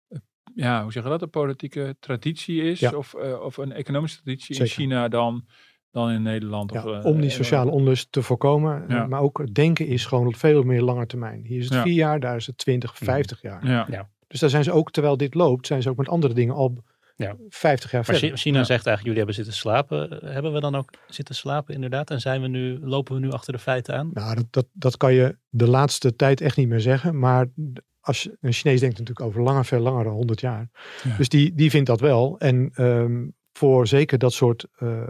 eh, 0.07 0.19
ja, 0.55 0.83
hoe 0.83 0.91
zeg 0.91 1.03
je 1.03 1.09
dat, 1.09 1.21
een 1.21 1.29
politieke 1.29 1.95
traditie 1.99 2.61
is. 2.61 2.83
Of, 2.83 3.15
uh, 3.17 3.41
of 3.41 3.57
een 3.57 3.71
economische 3.71 4.21
traditie 4.21 4.59
in 4.59 4.67
China 4.67 5.07
dan, 5.07 5.45
dan 5.93 6.11
in 6.11 6.21
Nederland. 6.21 6.73
Ja, 6.73 6.85
of, 6.85 7.03
om 7.03 7.21
die 7.21 7.29
sociale 7.29 7.71
onrust 7.71 8.11
te 8.11 8.21
voorkomen. 8.21 8.85
Maar 9.09 9.21
ook 9.21 9.53
denken 9.53 9.87
is 9.87 10.05
gewoon 10.05 10.27
op 10.27 10.35
veel 10.35 10.63
meer 10.63 10.81
lange 10.81 11.05
termijn. 11.05 11.45
Hier 11.45 11.59
is 11.59 11.69
het 11.69 11.81
vier 11.81 11.93
jaar, 11.93 12.19
daar 12.19 12.35
is 12.35 12.47
het 12.47 12.57
20, 12.57 12.97
50 12.97 13.43
mm. 13.43 13.49
jaar. 13.49 13.91
Ja. 13.91 14.09
Dus 14.27 14.39
daar 14.39 14.49
zijn 14.49 14.63
ze 14.63 14.71
ook, 14.71 14.91
terwijl 14.91 15.17
dit 15.17 15.33
loopt, 15.33 15.67
zijn 15.67 15.81
ze 15.81 15.89
ook 15.89 15.97
met 15.97 16.09
andere 16.09 16.33
dingen 16.33 16.55
al 16.55 16.83
ja. 17.15 17.35
50 17.49 17.91
jaar 17.91 18.03
maar 18.07 18.15
verder. 18.17 18.37
China 18.37 18.63
zegt 18.63 18.85
eigenlijk, 18.87 19.01
jullie 19.01 19.17
hebben 19.17 19.35
zitten 19.35 19.53
slapen. 19.53 20.19
Hebben 20.33 20.53
we 20.53 20.59
dan 20.59 20.75
ook 20.75 20.89
zitten 21.07 21.35
slapen 21.35 21.73
inderdaad? 21.73 22.11
En 22.11 22.21
zijn 22.21 22.41
we 22.41 22.47
nu, 22.47 22.79
lopen 22.81 23.13
we 23.13 23.19
nu 23.19 23.31
achter 23.31 23.53
de 23.53 23.59
feiten 23.59 23.95
aan? 23.95 24.09
Nou, 24.13 24.35
dat, 24.35 24.45
dat, 24.49 24.65
dat 24.73 24.97
kan 24.97 25.13
je 25.13 25.37
de 25.49 25.67
laatste 25.67 26.15
tijd 26.15 26.41
echt 26.41 26.57
niet 26.57 26.67
meer 26.67 26.79
zeggen. 26.79 27.19
Maar 27.19 27.47
als 27.99 28.23
je, 28.23 28.37
een 28.41 28.53
Chinees 28.53 28.79
denkt 28.79 28.99
natuurlijk 28.99 29.27
over 29.27 29.41
lange, 29.41 29.63
veel 29.63 29.79
langer 29.79 30.03
dan 30.03 30.13
100 30.13 30.41
jaar. 30.41 30.69
Dus 31.17 31.29
die, 31.29 31.53
die 31.55 31.69
vindt 31.69 31.87
dat 31.87 31.99
wel. 31.99 32.39
En 32.39 32.71
ehm, 32.73 33.25
voor 33.53 33.87
zeker 33.87 34.17
dat 34.17 34.33
soort 34.33 34.67
uh, 34.79 35.03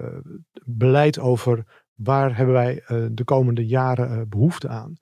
beleid 0.66 1.20
over 1.20 1.82
waar 1.94 2.38
hebben 2.38 2.56
wij 2.56 2.84
uh, 2.88 3.06
de 3.12 3.24
komende 3.24 3.66
jaren 3.66 4.18
uh, 4.18 4.22
behoefte 4.28 4.68
aan? 4.68 4.96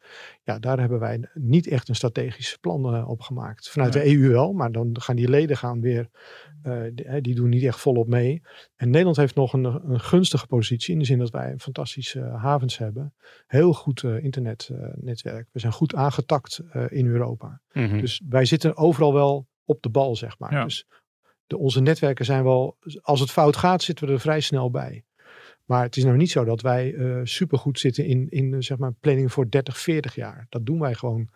Ja, 0.43 0.59
daar 0.59 0.79
hebben 0.79 0.99
wij 0.99 1.29
niet 1.33 1.67
echt 1.67 1.89
een 1.89 1.95
strategisch 1.95 2.57
plan 2.57 3.05
op 3.05 3.21
gemaakt. 3.21 3.69
Vanuit 3.69 3.93
de 3.93 4.17
EU 4.17 4.29
wel, 4.29 4.53
maar 4.53 4.71
dan 4.71 5.01
gaan 5.01 5.15
die 5.15 5.29
leden 5.29 5.57
gaan 5.57 5.81
weer, 5.81 6.09
die, 6.93 7.21
die, 7.21 7.35
doen 7.35 7.49
niet 7.49 7.63
echt 7.63 7.79
volop 7.79 8.07
mee. 8.07 8.41
En 8.75 8.89
Nederland 8.89 9.17
heeft 9.17 9.35
nog 9.35 9.53
een, 9.53 9.63
een, 9.63 9.99
gunstige 9.99 10.47
positie 10.47 10.93
in 10.93 10.99
de 10.99 11.05
zin 11.05 11.19
dat 11.19 11.29
wij 11.29 11.53
fantastische 11.57 12.21
havens 12.21 12.77
hebben. 12.77 13.13
Heel 13.47 13.73
goed 13.73 14.03
internetnetwerk. 14.03 15.47
we 15.51 15.59
zijn 15.59 15.73
goed 15.73 15.95
aangetakt 15.95 16.61
in 16.87 17.07
Europa. 17.07 17.61
Mhm. 17.71 17.99
Dus 17.99 18.21
wij 18.29 18.45
zitten 18.45 18.77
overal 18.77 19.13
wel 19.13 19.47
op 19.65 19.81
de 19.81 19.89
bal, 19.89 20.15
zeg 20.15 20.39
maar. 20.39 20.63
Dus 20.63 20.87
de, 21.51 21.57
onze 21.57 21.81
netwerken 21.81 22.25
zijn 22.25 22.43
wel, 22.43 22.77
als 23.01 23.19
het 23.19 23.31
fout 23.31 23.55
gaat, 23.55 23.83
zitten 23.83 24.07
we 24.07 24.13
er 24.13 24.19
vrij 24.19 24.39
snel 24.39 24.71
bij. 24.71 25.03
Maar 25.65 25.83
het 25.83 25.97
is 25.97 26.03
nou 26.03 26.17
niet 26.17 26.31
zo 26.31 26.43
dat 26.43 26.61
wij 26.61 26.91
uh, 26.91 27.19
supergoed 27.23 27.79
zitten 27.79 28.05
in, 28.05 28.29
in 28.29 28.51
uh, 28.51 28.59
zeg 28.59 28.77
maar 28.77 28.93
planning 28.99 29.31
voor 29.31 29.49
30, 29.49 29.77
40 29.77 30.15
jaar. 30.15 30.45
Dat 30.49 30.65
doen 30.65 30.79
wij 30.79 30.93
gewoon. 30.93 31.29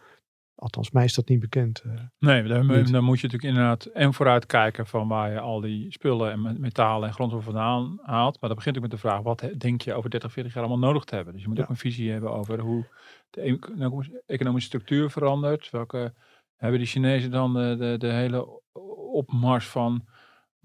Althans, 0.55 0.91
mij 0.91 1.03
is 1.03 1.13
dat 1.13 1.27
niet 1.27 1.39
bekend. 1.39 1.84
Uh, 1.86 1.93
nee, 2.19 2.43
dan, 2.43 2.67
dan, 2.67 3.03
moet 3.03 3.19
je 3.19 3.27
natuurlijk 3.27 3.43
inderdaad 3.43 3.86
en 3.86 4.13
vooruit 4.13 4.45
kijken 4.45 4.88
van 4.88 5.07
waar 5.07 5.31
je 5.31 5.39
al 5.39 5.62
die 5.62 5.91
spullen 5.91 6.31
en 6.31 6.60
metalen 6.60 7.07
en 7.07 7.13
grondstoffen 7.13 7.53
vandaan 7.53 8.00
haalt. 8.01 8.39
Maar 8.39 8.50
dan 8.50 8.57
begint 8.57 8.75
ook 8.75 8.81
met 8.81 8.91
de 8.91 8.98
vraag, 8.98 9.22
wat 9.22 9.50
denk 9.57 9.81
je 9.81 9.93
over 9.93 10.10
30, 10.10 10.31
40 10.31 10.53
jaar 10.53 10.63
allemaal 10.63 10.88
nodig 10.88 11.03
te 11.03 11.15
hebben? 11.15 11.34
Dus 11.34 11.41
je 11.41 11.48
moet 11.48 11.60
ook 11.60 11.69
een 11.69 11.75
visie 11.75 12.12
hebben 12.12 12.31
over 12.31 12.60
hoe 12.60 12.86
de 13.29 13.60
nou, 13.75 14.22
economische 14.25 14.67
structuur 14.67 15.10
verandert. 15.10 15.69
Welke 15.69 16.13
hebben 16.55 16.79
de 16.79 16.86
Chinezen 16.86 17.31
dan 17.31 17.53
de, 17.53 17.75
de, 17.77 17.98
de 17.98 18.12
hele 18.12 18.62
opmars 19.12 19.67
van 19.67 20.05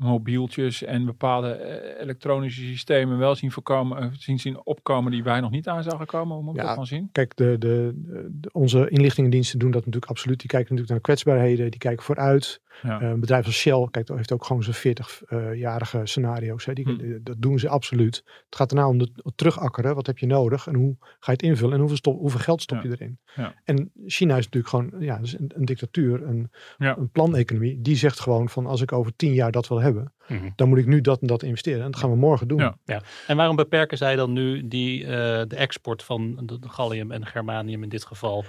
mobieltjes 0.00 0.82
en 0.82 1.04
bepaalde 1.04 1.50
eh, 1.52 2.02
elektronische 2.02 2.60
systemen 2.60 3.18
wel 3.18 3.34
zien, 3.34 3.52
voorkomen, 3.52 3.98
eh, 3.98 4.08
zien, 4.12 4.38
zien 4.38 4.66
opkomen 4.66 5.12
die 5.12 5.22
wij 5.22 5.40
nog 5.40 5.50
niet 5.50 5.68
aan 5.68 5.82
zagen 5.82 6.06
komen? 6.06 6.44
Moet 6.44 6.56
ja, 6.56 6.62
dat 6.62 6.74
van 6.74 6.86
zien? 6.86 7.08
Kijk, 7.12 7.36
de, 7.36 7.58
de, 7.58 7.92
de, 8.30 8.48
onze 8.52 8.88
inlichtingendiensten 8.88 9.58
doen 9.58 9.70
dat 9.70 9.84
natuurlijk 9.84 10.10
absoluut. 10.10 10.38
Die 10.38 10.48
kijken 10.48 10.74
natuurlijk 10.74 10.92
naar 11.06 11.16
kwetsbaarheden, 11.16 11.70
die 11.70 11.80
kijken 11.80 12.04
vooruit. 12.04 12.60
Ja. 12.82 13.02
een 13.02 13.20
bedrijf 13.20 13.46
als 13.46 13.58
Shell 13.58 13.88
kijk, 13.90 14.08
heeft 14.08 14.32
ook 14.32 14.44
gewoon 14.44 14.62
zo'n 14.62 14.94
40-jarige 14.94 16.00
scenario's. 16.04 16.64
Hè. 16.64 16.72
Die, 16.72 16.84
hm. 16.84 17.18
Dat 17.22 17.36
doen 17.38 17.58
ze 17.58 17.68
absoluut. 17.68 18.16
Het 18.16 18.56
gaat 18.56 18.70
erna 18.70 18.88
om 18.88 18.98
de, 18.98 19.12
terugakkeren. 19.34 19.94
Wat 19.94 20.06
heb 20.06 20.18
je 20.18 20.26
nodig 20.26 20.66
en 20.66 20.74
hoe 20.74 20.96
ga 20.98 21.16
je 21.20 21.32
het 21.32 21.42
invullen 21.42 21.72
en 21.72 21.78
hoeveel, 21.78 21.96
stop, 21.96 22.18
hoeveel 22.18 22.40
geld 22.40 22.62
stop 22.62 22.82
je 22.82 22.88
erin? 22.88 23.18
En 23.64 23.92
China 24.06 24.36
is 24.36 24.44
natuurlijk 24.44 24.68
gewoon 24.68 24.92
ja, 24.98 25.18
dus 25.18 25.38
een, 25.38 25.50
een 25.54 25.64
dictatuur, 25.64 26.22
een, 26.22 26.50
een 26.78 27.10
planeconomie. 27.10 27.80
Die 27.80 27.96
zegt 27.96 28.20
gewoon 28.20 28.48
van 28.48 28.66
als 28.66 28.80
ik 28.80 28.92
over 28.92 29.16
tien 29.16 29.34
jaar 29.34 29.52
dat 29.52 29.68
wil 29.68 29.80
hebben, 29.80 30.12
mhm. 30.28 30.48
dan 30.56 30.68
moet 30.68 30.78
ik 30.78 30.86
nu 30.86 31.00
dat 31.00 31.20
en 31.20 31.26
dat 31.26 31.42
investeren. 31.42 31.84
En 31.84 31.90
dat 31.90 32.00
gaan 32.00 32.10
we 32.10 32.16
morgen 32.16 32.48
doen. 32.48 32.58
Ja. 32.58 32.76
ja. 32.84 33.02
En 33.26 33.36
waarom 33.36 33.56
beperken 33.56 33.96
zij 33.96 34.16
dan 34.16 34.32
nu 34.32 34.68
die, 34.68 35.02
uh, 35.02 35.08
de 35.08 35.56
export 35.56 36.02
van 36.02 36.40
de, 36.46 36.58
de 36.58 36.68
gallium 36.68 37.10
en 37.10 37.26
germanium 37.26 37.82
in 37.82 37.88
dit 37.88 38.04
geval? 38.04 38.44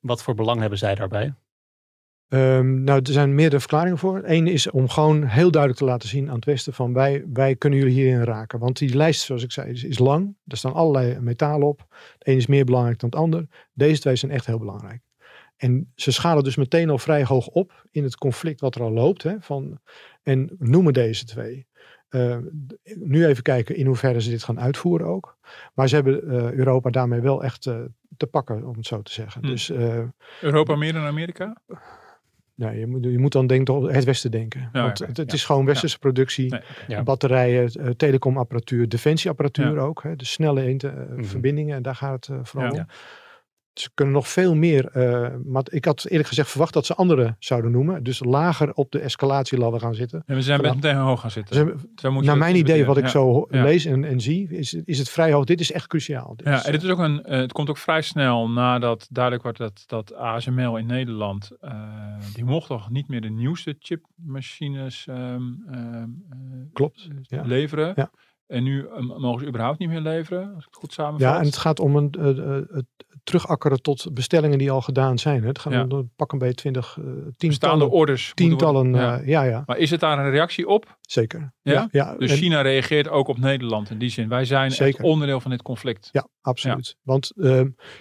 Wat 0.00 0.22
voor 0.22 0.34
belang 0.34 0.60
hebben 0.60 0.78
zij 0.78 0.94
daarbij? 0.94 1.34
Um, 2.34 2.82
nou, 2.82 3.00
er 3.02 3.12
zijn 3.12 3.34
meerdere 3.34 3.60
verklaringen 3.60 3.98
voor. 3.98 4.20
Eén 4.24 4.46
is 4.46 4.70
om 4.70 4.88
gewoon 4.88 5.24
heel 5.24 5.50
duidelijk 5.50 5.80
te 5.80 5.86
laten 5.88 6.08
zien 6.08 6.28
aan 6.28 6.34
het 6.34 6.44
Westen 6.44 6.72
van 6.72 6.92
wij, 6.92 7.24
wij 7.32 7.56
kunnen 7.56 7.78
jullie 7.78 7.94
hierin 7.94 8.24
raken. 8.24 8.58
Want 8.58 8.78
die 8.78 8.96
lijst, 8.96 9.20
zoals 9.20 9.42
ik 9.42 9.52
zei, 9.52 9.70
is, 9.70 9.84
is 9.84 9.98
lang. 9.98 10.36
Er 10.46 10.56
staan 10.56 10.72
allerlei 10.72 11.20
metalen 11.20 11.68
op. 11.68 11.86
Het 12.18 12.28
een 12.28 12.36
is 12.36 12.46
meer 12.46 12.64
belangrijk 12.64 12.98
dan 12.98 13.10
het 13.10 13.18
ander. 13.18 13.46
Deze 13.72 14.00
twee 14.00 14.16
zijn 14.16 14.32
echt 14.32 14.46
heel 14.46 14.58
belangrijk. 14.58 15.02
En 15.56 15.92
ze 15.94 16.12
schalen 16.12 16.44
dus 16.44 16.56
meteen 16.56 16.90
al 16.90 16.98
vrij 16.98 17.24
hoog 17.24 17.46
op 17.46 17.86
in 17.90 18.04
het 18.04 18.16
conflict 18.16 18.60
wat 18.60 18.74
er 18.74 18.82
al 18.82 18.92
loopt. 18.92 19.22
Hè, 19.22 19.34
van, 19.40 19.78
en 20.22 20.56
noemen 20.58 20.92
deze 20.92 21.24
twee. 21.24 21.66
Uh, 22.10 22.36
nu 22.84 23.26
even 23.26 23.42
kijken 23.42 23.76
in 23.76 23.86
hoeverre 23.86 24.20
ze 24.20 24.30
dit 24.30 24.42
gaan 24.42 24.60
uitvoeren 24.60 25.06
ook. 25.06 25.38
Maar 25.74 25.88
ze 25.88 25.94
hebben 25.94 26.24
uh, 26.24 26.52
Europa 26.52 26.90
daarmee 26.90 27.20
wel 27.20 27.44
echt 27.44 27.66
uh, 27.66 27.80
te 28.16 28.26
pakken, 28.26 28.64
om 28.64 28.76
het 28.76 28.86
zo 28.86 29.02
te 29.02 29.12
zeggen. 29.12 29.40
Hm. 29.42 29.46
Dus, 29.46 29.72
Europa 30.40 30.76
meer 30.76 30.92
dan 30.92 31.02
Amerika? 31.02 31.56
Nee, 32.56 32.78
je 32.78 32.86
moet, 32.86 33.04
je 33.04 33.18
moet 33.18 33.32
dan 33.32 33.46
denken 33.46 33.74
het 33.94 34.04
Westen 34.04 34.30
denken. 34.30 34.68
Want 34.72 34.98
het, 34.98 35.16
het 35.16 35.32
is 35.32 35.44
gewoon 35.44 35.64
westerse 35.64 35.98
productie. 35.98 36.54
Batterijen, 37.04 37.96
telecomapparatuur, 37.96 38.88
defensieapparatuur 38.88 39.78
ook. 39.78 40.02
Hè, 40.02 40.16
de 40.16 40.24
snelle 40.24 40.60
mhm. 41.12 41.24
verbindingen. 41.24 41.76
En 41.76 41.82
daar 41.82 41.94
gaat 41.94 42.26
het 42.26 42.48
vooral 42.48 42.70
om 42.70 42.86
ze 43.74 43.90
kunnen 43.94 44.14
nog 44.14 44.28
veel 44.28 44.54
meer. 44.54 44.90
Uh, 44.96 45.28
maar 45.44 45.62
ik 45.70 45.84
had 45.84 46.04
eerlijk 46.04 46.28
gezegd 46.28 46.50
verwacht 46.50 46.72
dat 46.72 46.86
ze 46.86 46.94
anderen 46.94 47.36
zouden 47.38 47.70
noemen. 47.70 48.02
Dus 48.02 48.24
lager 48.24 48.72
op 48.72 48.90
de 48.90 48.98
escalatieladder 48.98 49.80
gaan 49.80 49.94
zitten. 49.94 50.22
En 50.26 50.34
we 50.34 50.42
zijn 50.42 50.60
met 50.60 50.74
meteen 50.74 50.96
hoog 50.96 51.20
gaan 51.20 51.30
zitten. 51.30 51.54
Ze, 51.96 52.20
naar 52.20 52.38
mijn 52.38 52.56
idee, 52.56 52.84
wat 52.84 52.96
ik 52.96 53.08
zo 53.08 53.46
lees 53.48 53.84
en, 53.84 54.04
en, 54.04 54.20
zie, 54.20 54.48
is, 54.50 54.74
is 54.74 54.98
het 54.98 55.08
vrij 55.08 55.32
hoog. 55.32 55.44
Dit 55.44 55.60
is 55.60 55.72
echt 55.72 55.86
cruciaal. 55.86 56.36
Dit 56.36 56.46
ja, 56.46 56.54
is, 56.54 56.64
en 56.64 56.72
dit 56.72 56.82
is 56.82 56.88
ook 56.88 56.98
een, 56.98 57.22
uh, 57.26 57.30
het 57.30 57.52
komt 57.52 57.70
ook 57.70 57.78
vrij 57.78 58.02
snel 58.02 58.50
nadat 58.50 59.06
duidelijk 59.10 59.42
wordt 59.42 59.58
dat, 59.58 59.84
dat 59.86 60.14
ASML 60.14 60.76
in 60.76 60.86
Nederland, 60.86 61.50
uh, 61.60 61.70
die 62.34 62.44
mocht 62.44 62.66
toch 62.66 62.90
niet 62.90 63.08
meer 63.08 63.20
de 63.20 63.30
nieuwste 63.30 63.76
chipmachines 63.78 65.06
um, 65.10 65.64
Klopt, 66.72 67.08
leveren. 67.28 67.92
Ja. 67.96 68.10
En 68.46 68.62
nu 68.62 68.88
mogen 69.18 69.40
ze 69.40 69.46
überhaupt 69.46 69.78
niet 69.78 69.88
meer 69.88 70.00
leveren, 70.00 70.54
als 70.54 70.64
ik 70.64 70.70
het 70.70 70.76
goed 70.76 70.92
samenvat. 70.92 71.20
Ja, 71.20 71.38
en 71.38 71.44
het 71.44 71.56
gaat 71.56 71.80
om 71.80 71.96
een, 71.96 72.14
het 72.70 72.86
terugakkeren 73.24 73.82
tot 73.82 74.08
bestellingen 74.12 74.58
die 74.58 74.70
al 74.70 74.80
gedaan 74.80 75.18
zijn. 75.18 75.40
Hè. 75.40 75.48
Het 75.48 75.58
gaat 75.58 75.92
om 75.92 76.10
pak 76.16 76.32
een 76.32 76.38
beetje 76.38 76.54
twintig, 76.54 76.96
uh, 76.96 77.06
tientallen 77.36 77.90
orders. 77.90 78.32
Tientallen, 78.34 78.92
ja. 78.92 79.20
Uh, 79.20 79.26
ja. 79.26 79.42
ja, 79.42 79.62
Maar 79.66 79.78
is 79.78 79.90
het 79.90 80.00
daar 80.00 80.18
een 80.18 80.30
reactie 80.30 80.68
op? 80.68 80.98
Zeker. 81.00 81.52
Ja? 81.62 81.88
ja, 81.90 82.14
Dus 82.16 82.32
China 82.32 82.60
reageert 82.60 83.08
ook 83.08 83.28
op 83.28 83.38
Nederland 83.38 83.90
in 83.90 83.98
die 83.98 84.08
zin. 84.08 84.28
Wij 84.28 84.44
zijn 84.44 84.70
Zeker. 84.70 85.04
onderdeel 85.04 85.40
van 85.40 85.50
dit 85.50 85.62
conflict. 85.62 86.08
Ja, 86.12 86.28
absoluut. 86.40 86.96
Want 87.02 87.32
uh, 87.36 87.50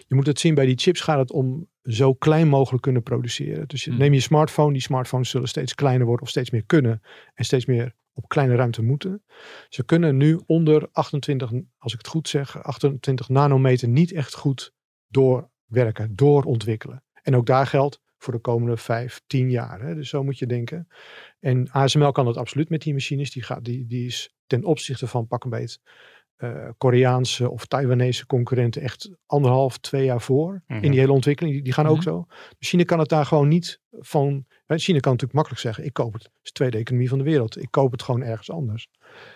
je 0.08 0.16
moet 0.16 0.28
het 0.28 0.40
zien, 0.40 0.56
bij 0.56 0.66
die 0.66 0.78
chips 0.78 1.02
gaat 1.02 1.20
het 1.20 1.32
om 1.32 1.68
zo 1.84 2.14
klein 2.14 2.48
mogelijk 2.48 2.84
kunnen 2.84 3.04
produceren. 3.04 3.68
Dus 3.68 3.84
je, 3.84 3.90
hmm. 3.90 4.00
neem 4.00 4.14
je 4.14 4.20
smartphone, 4.20 4.74
die 4.74 4.82
smartphones 4.82 5.30
zullen 5.30 5.48
steeds 5.48 5.76
kleiner 5.76 6.06
worden 6.06 6.24
of 6.24 6.30
steeds 6.30 6.50
meer 6.52 6.64
kunnen 6.66 7.02
en 7.34 7.46
steeds 7.46 7.66
meer 7.66 7.94
op 8.14 8.28
kleine 8.28 8.56
ruimte 8.56 8.82
moeten. 8.82 9.24
Ze 9.70 9.86
kunnen 9.86 10.18
nu 10.18 10.42
onder 10.46 10.90
28, 10.92 11.52
als 11.78 11.94
ik 11.94 11.98
het 11.98 12.08
goed 12.08 12.30
zeg, 12.30 12.64
28 12.64 13.30
nanometer 13.30 13.88
niet 13.88 14.12
echt 14.12 14.34
goed 14.34 14.74
doorwerken, 15.08 16.16
doorontwikkelen. 16.16 17.04
En 17.22 17.36
ook 17.36 17.46
daar 17.46 17.68
geldt 17.68 18.02
voor 18.18 18.34
de 18.34 18.40
komende 18.40 18.78
vijf, 18.78 19.22
tien 19.28 19.50
jaar. 19.50 19.82
Hè? 19.82 19.96
Dus 19.96 20.10
zo 20.10 20.24
moet 20.24 20.40
je 20.40 20.46
denken. 20.46 20.88
En 21.40 21.72
ASML 21.72 22.12
kan 22.12 22.26
dat 22.26 22.38
absoluut 22.38 22.70
met 22.70 22.82
die 22.82 22.94
machines. 22.94 23.32
Die, 23.32 23.44
gaat, 23.44 23.66
die, 23.66 23.86
die 23.86 24.06
is 24.06 24.36
ten 24.46 24.64
opzichte 24.64 25.08
van 25.08 25.28
pak 25.28 25.44
een 25.44 25.50
beet 25.50 25.82
uh, 26.44 26.70
Koreaanse 26.78 27.50
of 27.50 27.66
Taiwanese 27.66 28.26
concurrenten 28.26 28.82
echt 28.82 29.10
anderhalf, 29.26 29.78
twee 29.78 30.06
jaar 30.06 30.22
voor 30.22 30.64
in 30.68 30.82
die 30.82 30.90
mhm. 30.90 31.00
hele 31.00 31.12
ontwikkeling. 31.12 31.54
Die, 31.54 31.64
die 31.64 31.74
gaan 31.74 31.88
ook 31.88 31.96
mhm. 31.96 32.04
zo. 32.04 32.26
China 32.60 32.84
kan 32.84 33.00
het 33.00 33.10
daar 33.10 33.26
gewoon 33.26 33.48
niet 33.48 33.80
van. 33.92 34.46
China 34.68 35.00
kan 35.00 35.12
natuurlijk 35.12 35.34
makkelijk 35.34 35.62
zeggen: 35.62 35.86
ik 35.86 35.94
koop 35.94 36.14
het. 36.14 36.24
Het 36.24 36.32
is 36.34 36.42
de 36.42 36.52
tweede 36.52 36.78
economie 36.78 37.10
van 37.10 37.18
de 37.18 37.24
wereld. 37.24 37.62
Ik 37.62 37.72
koop 37.72 37.92
het 37.92 38.02
gewoon 38.04 38.22
ergens 38.22 38.52
anders. 38.52 38.88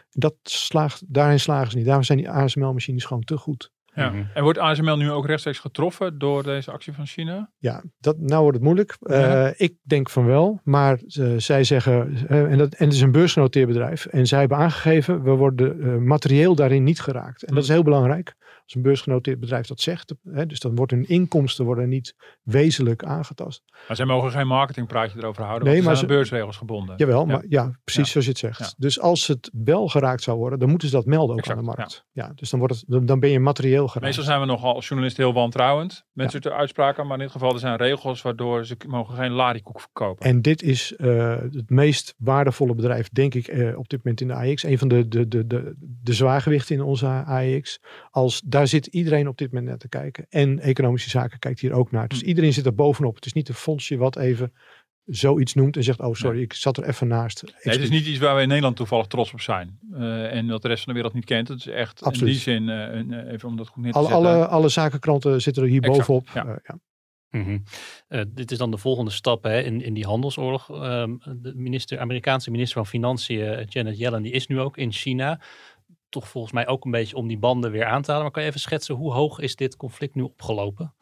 Dat 0.09 0.35
slaagt, 0.43 1.03
daarin 1.13 1.39
slagen 1.39 1.71
ze 1.71 1.77
niet. 1.77 1.85
Daarom 1.85 2.03
zijn 2.03 2.17
die 2.17 2.29
ASML-machines 2.29 3.05
gewoon 3.05 3.23
te 3.23 3.37
goed. 3.37 3.71
Ja. 3.97 4.09
Mhm. 4.09 4.23
En 4.33 4.43
wordt 4.43 4.59
ASML 4.59 4.97
nu 4.97 5.11
ook 5.11 5.25
rechtstreeks 5.25 5.59
getroffen 5.59 6.17
door 6.17 6.43
deze 6.43 6.71
actie 6.71 6.93
van 6.93 7.05
China? 7.05 7.49
Ja, 7.57 7.83
dat, 7.99 8.19
nou 8.19 8.41
wordt 8.41 8.57
het 8.57 8.65
moeilijk. 8.65 8.97
Uh, 9.01 9.49
ik 9.55 9.75
denk 9.83 10.09
van 10.09 10.25
wel, 10.25 10.59
maar 10.63 10.99
uh, 11.19 11.33
zij 11.37 11.63
zeggen, 11.63 12.17
uh, 12.29 12.51
en, 12.51 12.57
dat, 12.57 12.73
en 12.73 12.85
het 12.85 12.93
is 12.93 13.01
een 13.01 13.11
beursgenoteerd 13.11 13.67
bedrijf, 13.67 14.05
en 14.05 14.27
zij 14.27 14.39
hebben 14.39 14.57
aangegeven, 14.57 15.23
we 15.23 15.31
worden 15.31 16.07
materieel 16.07 16.55
daarin 16.55 16.83
niet 16.83 17.01
geraakt. 17.01 17.43
En 17.43 17.53
dat 17.53 17.63
is 17.63 17.69
heel 17.69 17.83
belangrijk 17.83 18.35
als 18.63 18.75
een 18.75 18.81
beursgenoteerd 18.81 19.39
bedrijf 19.39 19.67
dat 19.67 19.81
zegt. 19.81 20.13
Hè, 20.23 20.45
dus 20.45 20.59
dan 20.59 20.75
wordt 20.75 20.91
hun 20.91 21.07
inkomsten 21.07 21.65
worden 21.65 21.89
niet 21.89 22.15
wezenlijk 22.43 23.03
aangetast. 23.03 23.63
Maar 23.87 23.95
zij 23.95 24.05
mogen 24.05 24.31
geen 24.31 24.47
marketingpraatje 24.47 25.19
erover 25.19 25.43
houden, 25.43 25.67
nee, 25.67 25.81
maar 25.81 25.91
ze 25.91 25.97
zijn 25.97 26.11
beursregels 26.11 26.57
gebonden. 26.57 26.95
Jawel, 26.97 27.25
maar 27.25 27.43
ja, 27.49 27.71
precies 27.83 28.11
zoals 28.11 28.25
je 28.25 28.31
het 28.31 28.39
zegt. 28.39 28.75
Dus 28.77 28.99
als 28.99 29.27
het 29.27 29.51
wel 29.53 29.87
geraakt 29.87 30.23
zou 30.23 30.37
worden, 30.37 30.59
dan 30.59 30.69
moeten 30.69 30.87
ze 30.87 30.95
dat 30.95 31.05
melden 31.05 31.35
ook 31.35 31.49
aan 31.49 31.57
de 31.57 31.63
markt. 31.63 32.05
Ja. 32.11 32.31
dus 32.35 32.49
dan, 32.49 32.59
wordt 32.59 32.83
het, 32.87 33.07
dan 33.07 33.19
ben 33.19 33.29
je 33.29 33.39
materieel 33.39 33.87
geraakt. 33.87 34.05
Meestal 34.05 34.23
zijn 34.23 34.39
we 34.39 34.45
nogal 34.45 34.75
als 34.75 34.87
journalist 34.87 35.17
heel 35.17 35.33
wantrouwend 35.33 36.05
met 36.11 36.31
soort 36.31 36.47
uitspraken, 36.47 37.07
maar 37.07 37.17
in 37.17 37.23
dit 37.23 37.31
geval 37.31 37.53
er 37.53 37.59
zijn 37.59 37.75
regels 37.75 38.21
waardoor 38.21 38.65
ze 38.65 38.77
mogen 38.87 39.15
geen 39.15 39.31
larikoek 39.31 39.81
verkopen. 39.81 40.25
En 40.25 40.41
dit 40.41 40.61
is 40.61 40.93
uh, 40.97 41.35
het 41.51 41.69
meest 41.69 42.13
waardevolle 42.17 42.75
bedrijf, 42.75 43.09
denk 43.09 43.33
ik, 43.33 43.47
uh, 43.47 43.77
op 43.77 43.89
dit 43.89 44.03
moment 44.03 44.21
in 44.21 44.27
de 44.27 44.33
AX. 44.33 44.63
Een 44.63 44.77
van 44.77 44.87
de, 44.87 45.07
de, 45.07 45.27
de, 45.27 45.47
de, 45.47 45.75
de 45.79 46.13
zwaargewichten 46.13 46.75
in 46.75 46.81
onze 46.81 47.07
AX. 47.07 47.79
Als 48.11 48.36
daar 48.45 48.67
zit 48.67 48.85
iedereen 48.85 49.27
op 49.27 49.37
dit 49.37 49.47
moment 49.47 49.67
naar 49.67 49.77
te 49.77 49.89
kijken. 49.89 50.25
En 50.29 50.59
economische 50.59 51.09
zaken 51.09 51.39
kijkt 51.39 51.59
hier 51.59 51.73
ook 51.73 51.91
naar. 51.91 52.07
Dus 52.07 52.21
hm. 52.21 52.27
iedereen 52.27 52.53
zit 52.53 52.65
er 52.65 52.75
bovenop. 52.75 53.15
Het 53.15 53.25
is 53.25 53.33
niet 53.33 53.49
een 53.49 53.55
fondsje 53.55 53.97
wat 53.97 54.17
even 54.17 54.53
zoiets 55.07 55.53
noemt 55.53 55.75
en 55.75 55.83
zegt, 55.83 55.99
oh 55.99 56.13
sorry, 56.13 56.41
ik 56.41 56.53
zat 56.53 56.77
er 56.77 56.83
even 56.83 57.07
naast. 57.07 57.43
Nee, 57.43 57.73
het 57.73 57.83
is 57.83 57.89
niet 57.89 58.05
iets 58.05 58.19
waar 58.19 58.35
we 58.35 58.41
in 58.41 58.47
Nederland 58.47 58.75
toevallig 58.75 59.07
trots 59.07 59.33
op 59.33 59.41
zijn. 59.41 59.79
Uh, 59.91 60.33
en 60.33 60.47
dat 60.47 60.61
de 60.61 60.67
rest 60.67 60.83
van 60.83 60.93
de 60.93 60.99
wereld 60.99 61.15
niet 61.15 61.25
kent. 61.25 61.47
Het 61.47 61.59
is 61.59 61.67
echt 61.67 62.03
Absoluut. 62.03 62.19
in 62.19 62.25
die 62.25 62.41
zin, 62.41 62.67
uh, 63.13 63.31
even 63.31 63.49
om 63.49 63.57
dat 63.57 63.67
goed 63.67 63.83
neer 63.83 63.91
te 63.91 63.97
alle, 63.97 64.07
zetten. 64.07 64.27
Alle, 64.27 64.47
alle 64.47 64.69
zakenkranten 64.69 65.41
zitten 65.41 65.63
er 65.63 65.69
hier 65.69 65.81
bovenop. 65.81 66.27
Ja. 66.33 66.45
Uh, 66.45 66.55
ja. 66.63 66.79
Mm 67.29 67.43
-hmm. 67.43 67.63
dit 68.27 68.51
is 68.51 68.57
dan 68.57 68.71
de 68.71 68.77
volgende 68.77 69.11
stap 69.11 69.43
hè, 69.43 69.61
in, 69.61 69.81
in 69.81 69.93
die 69.93 70.05
handelsoorlog. 70.05 70.69
Um, 70.69 71.19
de 71.35 71.53
minister, 71.55 71.99
Amerikaanse 71.99 72.51
minister 72.51 72.77
van 72.77 72.87
Financiën, 72.87 73.65
Janet 73.69 73.97
Yellen, 73.97 74.21
die 74.21 74.31
is 74.31 74.47
nu 74.47 74.59
ook 74.59 74.77
in 74.77 74.91
China 74.91 75.41
toch 76.09 76.27
volgens 76.27 76.53
mij 76.53 76.67
ook 76.67 76.85
een 76.85 76.91
beetje 76.91 77.15
om 77.15 77.27
die 77.27 77.37
banden 77.37 77.71
weer 77.71 77.85
aan 77.85 78.01
te 78.01 78.07
halen. 78.07 78.23
Maar 78.23 78.33
kan 78.33 78.43
je 78.43 78.49
even 78.49 78.61
schetsen, 78.61 78.95
hoe 78.95 79.13
hoog 79.13 79.39
is 79.39 79.55
dit 79.55 79.75
conflict 79.75 80.15
nu 80.15 80.21
opgelopen? 80.21 80.93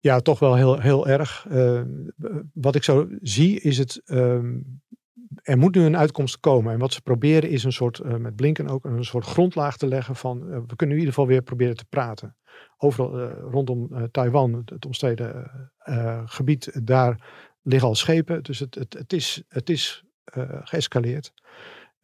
Ja, 0.00 0.20
toch 0.20 0.38
wel 0.38 0.54
heel, 0.54 0.78
heel 0.78 1.08
erg. 1.08 1.46
Uh, 1.50 1.82
wat 2.52 2.74
ik 2.74 2.84
zo 2.84 3.08
zie 3.20 3.60
is 3.60 3.78
het, 3.78 4.02
uh, 4.06 4.42
er 5.42 5.58
moet 5.58 5.74
nu 5.74 5.82
een 5.82 5.96
uitkomst 5.96 6.40
komen. 6.40 6.72
En 6.72 6.78
wat 6.78 6.92
ze 6.92 7.02
proberen 7.02 7.50
is 7.50 7.64
een 7.64 7.72
soort, 7.72 7.98
uh, 7.98 8.14
met 8.14 8.36
Blinken 8.36 8.68
ook, 8.68 8.84
een 8.84 9.04
soort 9.04 9.24
grondlaag 9.24 9.76
te 9.76 9.86
leggen 9.86 10.16
van, 10.16 10.38
we 10.38 10.76
kunnen 10.76 10.96
in 10.96 11.02
ieder 11.02 11.14
geval 11.14 11.26
weer 11.26 11.42
proberen 11.42 11.76
te 11.76 11.84
praten. 11.88 12.36
Overal 12.76 13.30
rondom 13.30 14.08
Taiwan, 14.10 14.62
het 14.64 14.86
omstreden 14.86 15.50
gebied, 16.24 16.86
daar 16.86 17.28
liggen 17.62 17.88
al 17.88 17.94
schepen. 17.94 18.42
Dus 18.42 18.58
het, 18.58 18.74
het, 18.74 18.94
het 18.94 19.12
is, 19.12 19.42
het 19.48 19.70
is 19.70 20.04
geëscaleerd. 20.62 21.32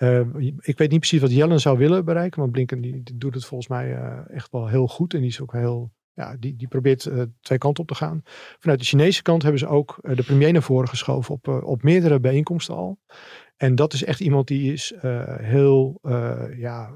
Ehm, 0.04 0.52
ik 0.60 0.78
weet 0.78 0.90
niet 0.90 0.98
precies 0.98 1.20
wat 1.20 1.32
Jellen 1.32 1.60
zou 1.60 1.78
willen 1.78 2.04
bereiken, 2.04 2.40
maar 2.40 2.50
Blinken 2.50 2.80
die, 2.80 3.02
doet 3.14 3.34
het 3.34 3.44
volgens 3.44 3.68
mij 3.68 3.90
uh, 3.90 4.18
echt 4.30 4.50
wel 4.50 4.68
heel 4.68 4.86
goed. 4.86 5.14
En 5.14 5.20
die 5.20 5.28
is 5.28 5.40
ook 5.40 5.52
heel, 5.52 5.92
ja, 6.12 6.36
die, 6.38 6.56
die 6.56 6.68
probeert 6.68 7.04
uh, 7.04 7.22
twee 7.40 7.58
kanten 7.58 7.82
op 7.82 7.88
te 7.88 7.94
gaan. 7.94 8.22
Vanuit 8.58 8.80
de 8.80 8.86
Chinese 8.86 9.22
kant 9.22 9.42
hebben 9.42 9.60
ze 9.60 9.66
ook 9.66 9.98
uh, 10.02 10.16
de 10.16 10.22
premier 10.22 10.52
naar 10.52 10.62
voren 10.62 10.88
geschoven 10.88 11.34
op, 11.34 11.48
op 11.48 11.82
meerdere 11.82 12.20
bijeenkomsten 12.20 12.74
al. 12.74 12.98
En 13.64 13.74
dat 13.74 13.92
is 13.92 14.04
echt 14.04 14.20
iemand 14.20 14.48
die 14.48 14.72
is 14.72 14.92
uh, 15.04 15.22
heel 15.26 15.98
uh, 16.02 16.42
ja, 16.56 16.90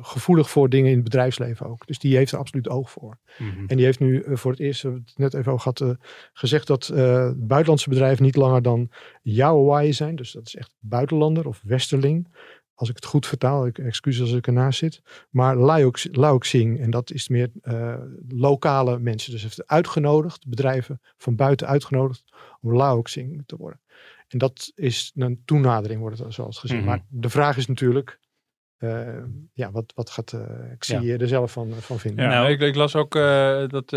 gevoelig 0.00 0.50
voor 0.50 0.68
dingen 0.68 0.88
in 0.88 0.94
het 0.94 1.04
bedrijfsleven 1.04 1.66
ook. 1.66 1.86
Dus 1.86 1.98
die 1.98 2.16
heeft 2.16 2.32
er 2.32 2.38
absoluut 2.38 2.68
oog 2.68 2.90
voor. 2.90 3.18
Mm 3.38 3.50
-hmm. 3.50 3.66
En 3.66 3.76
die 3.76 3.84
heeft 3.84 3.98
nu 3.98 4.22
uh, 4.22 4.36
voor 4.36 4.50
het 4.50 4.60
eerst, 4.60 4.82
we 4.82 4.88
het 4.88 5.12
net 5.16 5.34
even 5.34 5.52
over 5.52 5.72
gehad, 5.72 5.98
gezegd 6.32 6.66
dat 6.66 6.92
buitenlandse 7.36 7.88
bedrijven 7.88 8.24
niet 8.24 8.36
langer 8.36 8.62
dan 8.62 8.90
Yaowai 9.22 9.92
zijn. 9.92 10.16
Dus 10.16 10.32
dat 10.32 10.46
is 10.46 10.56
echt 10.56 10.74
buitenlander 10.80 11.46
of 11.46 11.60
westerling. 11.64 12.28
Als 12.74 12.88
ik 12.88 12.96
het 12.96 13.04
goed 13.04 13.26
vertaal, 13.26 13.66
excuus 13.66 14.20
als 14.20 14.32
ik 14.32 14.46
ernaast 14.46 14.78
zit. 14.78 15.02
Maar 15.30 15.56
Laoxing, 16.12 16.80
en 16.80 16.90
dat 16.90 17.10
is 17.10 17.28
meer 17.28 17.50
lokale 18.28 18.98
mensen. 18.98 19.32
Dus 19.32 19.42
heeft 19.42 19.66
uitgenodigd, 19.66 20.48
bedrijven 20.48 21.00
van 21.16 21.36
buiten 21.36 21.66
uitgenodigd 21.66 22.24
om 22.60 22.76
Laoxing 22.76 23.42
te 23.46 23.56
worden. 23.56 23.80
En 24.28 24.38
dat 24.38 24.72
is 24.74 25.12
een 25.14 25.42
toenadering, 25.44 26.00
wordt 26.00 26.18
het 26.18 26.34
zoals 26.34 26.58
gezien. 26.58 26.78
Mhm. 26.78 26.86
Maar 26.86 27.04
de 27.08 27.28
vraag 27.28 27.56
is 27.56 27.66
natuurlijk, 27.66 28.18
uh, 28.78 29.22
ja, 29.52 29.70
wat, 29.70 29.92
wat 29.94 30.10
gaat, 30.10 30.32
uh, 30.32 30.72
ik 30.72 30.84
zie 30.84 31.00
je 31.00 31.16
er 31.16 31.28
zelf 31.28 31.52
van, 31.52 31.72
van 31.72 31.98
vinden. 31.98 32.24
Ja, 32.24 32.30
nou, 32.30 32.50
ik, 32.50 32.60
ik, 32.60 32.74
las 32.74 32.96
ook 32.96 33.14
uh, 33.14 33.22
dat, 33.58 33.68
dat 33.68 33.90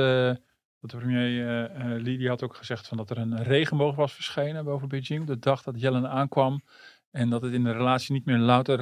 de 0.80 0.98
premier 0.98 2.04
die 2.04 2.28
had 2.28 2.44
ook 2.44 2.56
gezegd 2.56 2.88
van 2.88 2.98
dat 2.98 3.10
er 3.10 3.18
een 3.18 3.44
regenboog 3.44 3.96
was 3.96 4.14
verschenen 4.14 4.66
boven 4.66 4.88
Beijing. 4.88 5.26
De 5.26 5.40
dag 5.40 5.64
dat 5.64 5.82
Jellen 5.82 6.10
aankwam. 6.10 6.64
En 7.12 7.30
dat 7.30 7.42
het 7.42 7.54
in 7.54 7.64
de 7.64 7.72
relatie 7.72 8.14
niet 8.14 8.26
meer 8.26 8.38
louter 8.38 8.78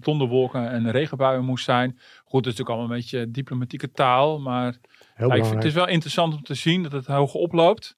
donderwolken 0.00 0.70
en 0.70 0.90
regenbuien 0.90 1.44
moest 1.44 1.64
zijn. 1.64 1.90
Goed, 2.24 2.44
het 2.44 2.54
is 2.54 2.58
natuurlijk 2.58 2.68
allemaal 2.68 2.90
een 2.90 2.96
beetje 2.96 3.30
diplomatieke 3.30 3.90
taal. 3.90 4.40
Maar 4.40 4.76
ja, 5.16 5.34
ik 5.34 5.44
vind, 5.44 5.54
het 5.54 5.64
is 5.64 5.74
wel 5.74 5.88
interessant 5.88 6.34
om 6.34 6.42
te 6.42 6.54
zien 6.54 6.82
dat 6.82 6.92
het 6.92 7.06
hoog 7.06 7.34
oploopt. 7.34 7.96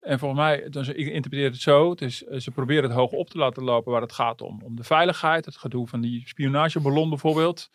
En 0.00 0.18
volgens 0.18 0.40
mij, 0.40 0.68
dus 0.68 0.88
ik 0.88 1.06
interpreteer 1.06 1.50
het 1.50 1.60
zo, 1.60 1.90
het 1.90 2.00
eh, 2.00 2.38
ze 2.38 2.50
proberen 2.50 2.82
het 2.82 2.92
hoog 2.92 3.10
op 3.10 3.30
te 3.30 3.38
laten 3.38 3.62
lopen 3.62 3.92
waar 3.92 4.00
het 4.00 4.12
gaat 4.12 4.42
om. 4.42 4.62
Om 4.62 4.76
de 4.76 4.84
veiligheid, 4.84 5.44
het 5.44 5.56
gedoe 5.56 5.88
van 5.88 6.00
die 6.00 6.28
spionageballon 6.28 7.08
bijvoorbeeld. 7.08 7.70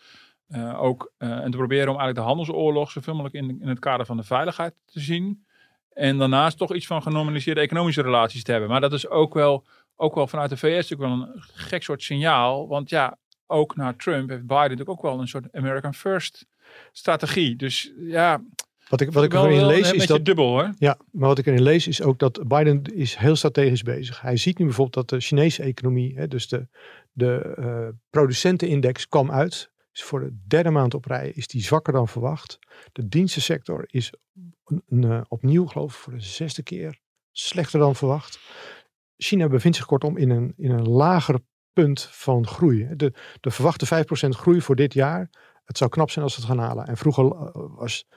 Uh, 0.49 0.81
ook, 0.81 1.11
uh, 1.17 1.29
en 1.29 1.51
te 1.51 1.57
proberen 1.57 1.87
om 1.87 1.99
eigenlijk 1.99 2.15
de 2.15 2.25
handelsoorlog 2.25 2.91
zoveel 2.91 3.13
mogelijk 3.13 3.35
in, 3.35 3.61
in 3.61 3.67
het 3.67 3.79
kader 3.79 4.05
van 4.05 4.17
de 4.17 4.23
veiligheid 4.23 4.73
te 4.85 4.99
zien. 4.99 5.45
En 5.89 6.17
daarnaast 6.17 6.57
toch 6.57 6.73
iets 6.73 6.87
van 6.87 7.01
genormaliseerde 7.01 7.61
economische 7.61 8.01
relaties 8.01 8.43
te 8.43 8.51
hebben. 8.51 8.69
Maar 8.69 8.81
dat 8.81 8.93
is 8.93 9.07
ook 9.07 9.33
wel, 9.33 9.65
ook 9.95 10.15
wel 10.15 10.27
vanuit 10.27 10.49
de 10.49 10.57
VS 10.57 10.89
natuurlijk 10.89 11.01
wel 11.01 11.11
een 11.11 11.41
gek 11.41 11.83
soort 11.83 12.03
signaal. 12.03 12.67
Want 12.67 12.89
ja, 12.89 13.17
ook 13.47 13.75
na 13.75 13.93
Trump 13.93 14.29
heeft 14.29 14.41
Biden 14.41 14.61
natuurlijk 14.61 14.89
ook 14.89 15.01
wel 15.01 15.19
een 15.19 15.27
soort 15.27 15.51
American 15.51 15.93
First 15.93 16.45
strategie. 16.91 17.55
Dus 17.55 17.93
ja, 17.97 18.41
wat 18.93 19.01
ik, 19.01 19.11
wat 19.11 19.23
ik 19.23 19.33
erin 19.33 19.65
lees 19.65 19.91
is 19.91 20.07
dat. 20.07 20.25
dubbel 20.25 20.47
hoor. 20.47 20.73
Ja, 20.77 20.97
maar 21.11 21.27
wat 21.27 21.37
ik 21.37 21.45
erin 21.45 21.61
lees 21.61 21.87
is 21.87 22.01
ook 22.01 22.19
dat 22.19 22.47
Biden 22.47 22.83
is 22.83 23.15
heel 23.15 23.35
strategisch 23.35 23.83
bezig. 23.83 24.21
Hij 24.21 24.37
ziet 24.37 24.57
nu 24.57 24.65
bijvoorbeeld 24.65 25.07
dat 25.07 25.19
de 25.19 25.25
Chinese 25.25 25.63
economie, 25.63 26.15
hè, 26.15 26.27
dus 26.27 26.47
de, 26.47 26.67
de 27.11 27.55
uh, 27.59 27.87
producentenindex, 28.09 29.07
kwam 29.07 29.31
uit. 29.31 29.71
Dus 29.91 30.03
voor 30.03 30.19
de 30.19 30.37
derde 30.47 30.69
maand 30.69 30.93
op 30.93 31.05
rij 31.05 31.29
is 31.29 31.47
die 31.47 31.61
zwakker 31.61 31.93
dan 31.93 32.07
verwacht. 32.07 32.59
De 32.91 33.07
dienstensector 33.07 33.83
is 33.87 34.13
een, 34.65 35.05
uh, 35.05 35.21
opnieuw, 35.27 35.65
geloof 35.65 35.93
ik, 35.93 35.99
voor 35.99 36.13
de 36.13 36.19
zesde 36.19 36.63
keer 36.63 36.99
slechter 37.31 37.79
dan 37.79 37.95
verwacht. 37.95 38.39
China 39.17 39.47
bevindt 39.47 39.77
zich 39.77 39.85
kortom 39.85 40.17
in 40.17 40.29
een, 40.29 40.53
in 40.57 40.71
een 40.71 40.89
lager 40.89 41.39
punt 41.73 42.01
van 42.11 42.47
groei. 42.47 42.87
De, 42.95 43.13
de 43.39 43.51
verwachte 43.51 44.05
5% 44.27 44.29
groei 44.29 44.61
voor 44.61 44.75
dit 44.75 44.93
jaar 44.93 45.29
het 45.73 45.81
zou 45.81 45.89
knap 45.89 46.11
zijn 46.11 46.25
als 46.25 46.35
we 46.35 46.41
het 46.41 46.49
gaan 46.49 46.59
halen. 46.59 46.87
En 46.87 46.97
vroeger 46.97 47.23
uh, 47.23 47.31
was 47.53 48.05
5% 48.05 48.07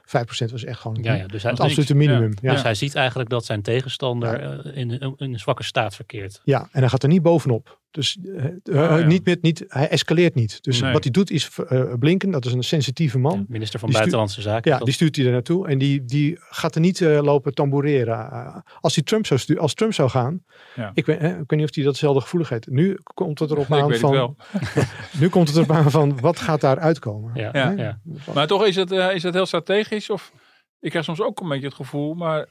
was 0.51 0.65
echt 0.65 0.81
gewoon 0.81 0.99
ja, 1.03 1.15
ja, 1.15 1.27
dus 1.27 1.43
het 1.43 1.61
absolute 1.61 1.95
minimum. 1.95 2.33
Ja. 2.41 2.53
Dus 2.53 2.63
hij 2.63 2.75
ziet 2.75 2.95
eigenlijk 2.95 3.29
dat 3.29 3.45
zijn 3.45 3.63
tegenstander 3.63 4.43
uh, 4.43 4.77
in, 4.77 4.91
in, 4.91 5.15
een 5.17 5.39
zwakke 5.39 5.63
staat 5.63 5.95
verkeert. 5.95 6.41
Ja, 6.45 6.69
en 6.73 6.81
hij 6.81 6.89
gaat 6.89 7.03
er 7.03 7.09
niet 7.09 7.23
bovenop. 7.23 7.79
Dus 7.97 8.17
uh, 8.65 9.07
niet 9.07 9.25
met, 9.25 9.43
niet, 9.43 9.65
hij 9.69 9.89
escaleert 9.89 10.35
niet. 10.35 10.63
Dus 10.63 10.81
wat 10.81 11.03
hij 11.03 11.13
doet 11.13 11.31
is 11.31 11.51
uh, 11.71 11.95
blinken. 11.99 12.31
Dat 12.31 12.45
is 12.45 12.53
een 12.53 12.65
sensitieve 12.65 13.19
man. 13.19 13.39
Ja, 13.39 13.45
minister 13.49 13.81
van 13.81 13.91
Buitenlandse 13.91 14.41
Zaken. 14.41 14.73
Ja, 14.73 14.79
die 14.79 14.93
stuurt 14.93 15.17
hij 15.17 15.25
er 15.25 15.33
naartoe. 15.33 15.69
En 15.69 15.79
die, 15.79 16.05
die 16.05 16.37
gaat 16.39 16.75
er 16.75 16.81
niet 16.81 17.01
lopen 17.01 17.55
tamboureren. 17.55 18.65
als, 18.81 18.95
hij 18.95 19.05
Trump 19.05 19.27
zou 19.27 19.41
sturen, 19.41 19.63
als 19.63 19.75
Trump 19.75 19.93
zou 19.93 20.11
gaan. 20.11 20.45
Ja. 20.75 20.91
Ik, 20.95 21.07
weet, 21.07 21.23
ik 21.23 21.23
weet 21.23 21.51
niet 21.51 21.69
of 21.69 21.75
hij 21.75 21.85
datzelfde 21.85 22.21
gevoelig 22.21 22.49
heeft. 22.49 22.67
Nu 22.67 22.99
komt 23.15 23.39
het 23.39 23.51
erop 23.51 23.73
aan 23.73 23.95
van. 23.95 24.37
nu 25.21 25.29
komt 25.29 25.49
het 25.49 25.57
erop 25.57 25.71
aan 25.71 25.91
van 25.91 26.21
wat 26.21 26.39
gaat 26.39 26.61
daar 26.61 26.79
uitkomen. 26.79 27.31
Ja. 27.35 27.71
ja. 27.77 28.01
Maar 28.35 28.47
toch 28.47 28.67
is 28.67 28.77
het, 28.77 28.91
is 28.91 29.23
het 29.23 29.35
heel 29.35 29.47
strategisch. 29.47 30.11
Of 30.11 30.33
ik 30.81 30.91
krijg 30.91 31.05
soms 31.05 31.21
ook 31.21 31.41
een 31.41 31.49
beetje 31.49 31.67
het 31.67 31.77
gevoel. 31.77 32.15
Maar 32.15 32.47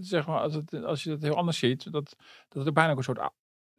zeg 0.00 0.26
maar, 0.26 0.40
als, 0.40 0.54
het, 0.54 0.84
als 0.84 1.02
je 1.02 1.10
het 1.10 1.22
heel 1.22 1.36
anders 1.36 1.58
ziet, 1.58 1.92
dat, 1.92 2.16
dat 2.48 2.64
het 2.64 2.74
bijna 2.74 2.90
ook 2.90 2.98
een 2.98 3.04
soort 3.04 3.30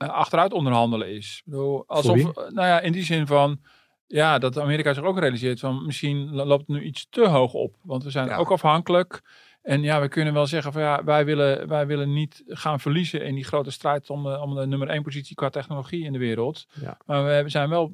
achteruit 0.07 0.53
onderhandelen 0.53 1.15
is. 1.15 1.41
Bedoel, 1.45 1.83
alsof, 1.88 2.23
nou 2.33 2.67
ja, 2.67 2.79
in 2.79 2.91
die 2.91 3.03
zin 3.03 3.27
van, 3.27 3.59
ja, 4.07 4.38
dat 4.38 4.59
Amerika 4.59 4.93
zich 4.93 5.03
ook 5.03 5.19
realiseert 5.19 5.59
van 5.59 5.85
misschien 5.85 6.35
loopt 6.35 6.67
het 6.67 6.77
nu 6.77 6.83
iets 6.83 7.07
te 7.09 7.27
hoog 7.27 7.53
op. 7.53 7.75
Want 7.81 8.03
we 8.03 8.09
zijn 8.09 8.31
ook 8.31 8.51
afhankelijk. 8.51 9.21
En 9.62 9.81
ja, 9.81 10.01
we 10.01 10.07
kunnen 10.07 10.33
wel 10.33 10.45
zeggen 10.45 10.73
van 10.73 10.81
ja, 10.81 11.03
wij 11.03 11.25
willen, 11.25 11.67
wij 11.67 11.88
willen 11.88 12.13
niet 12.13 12.43
gaan 12.47 12.79
verliezen 12.79 13.25
in 13.25 13.35
die 13.35 13.43
grote 13.43 13.71
strijd 13.71 14.09
om 14.09 14.23
de, 14.23 14.39
om 14.39 14.55
de 14.55 14.67
nummer 14.67 14.89
één 14.89 15.03
positie 15.03 15.35
qua 15.35 15.49
technologie 15.49 16.03
in 16.03 16.13
de 16.13 16.19
wereld. 16.19 16.65
Ja. 16.81 16.97
Maar 17.05 17.43
we 17.43 17.49
zijn 17.49 17.69
wel 17.69 17.91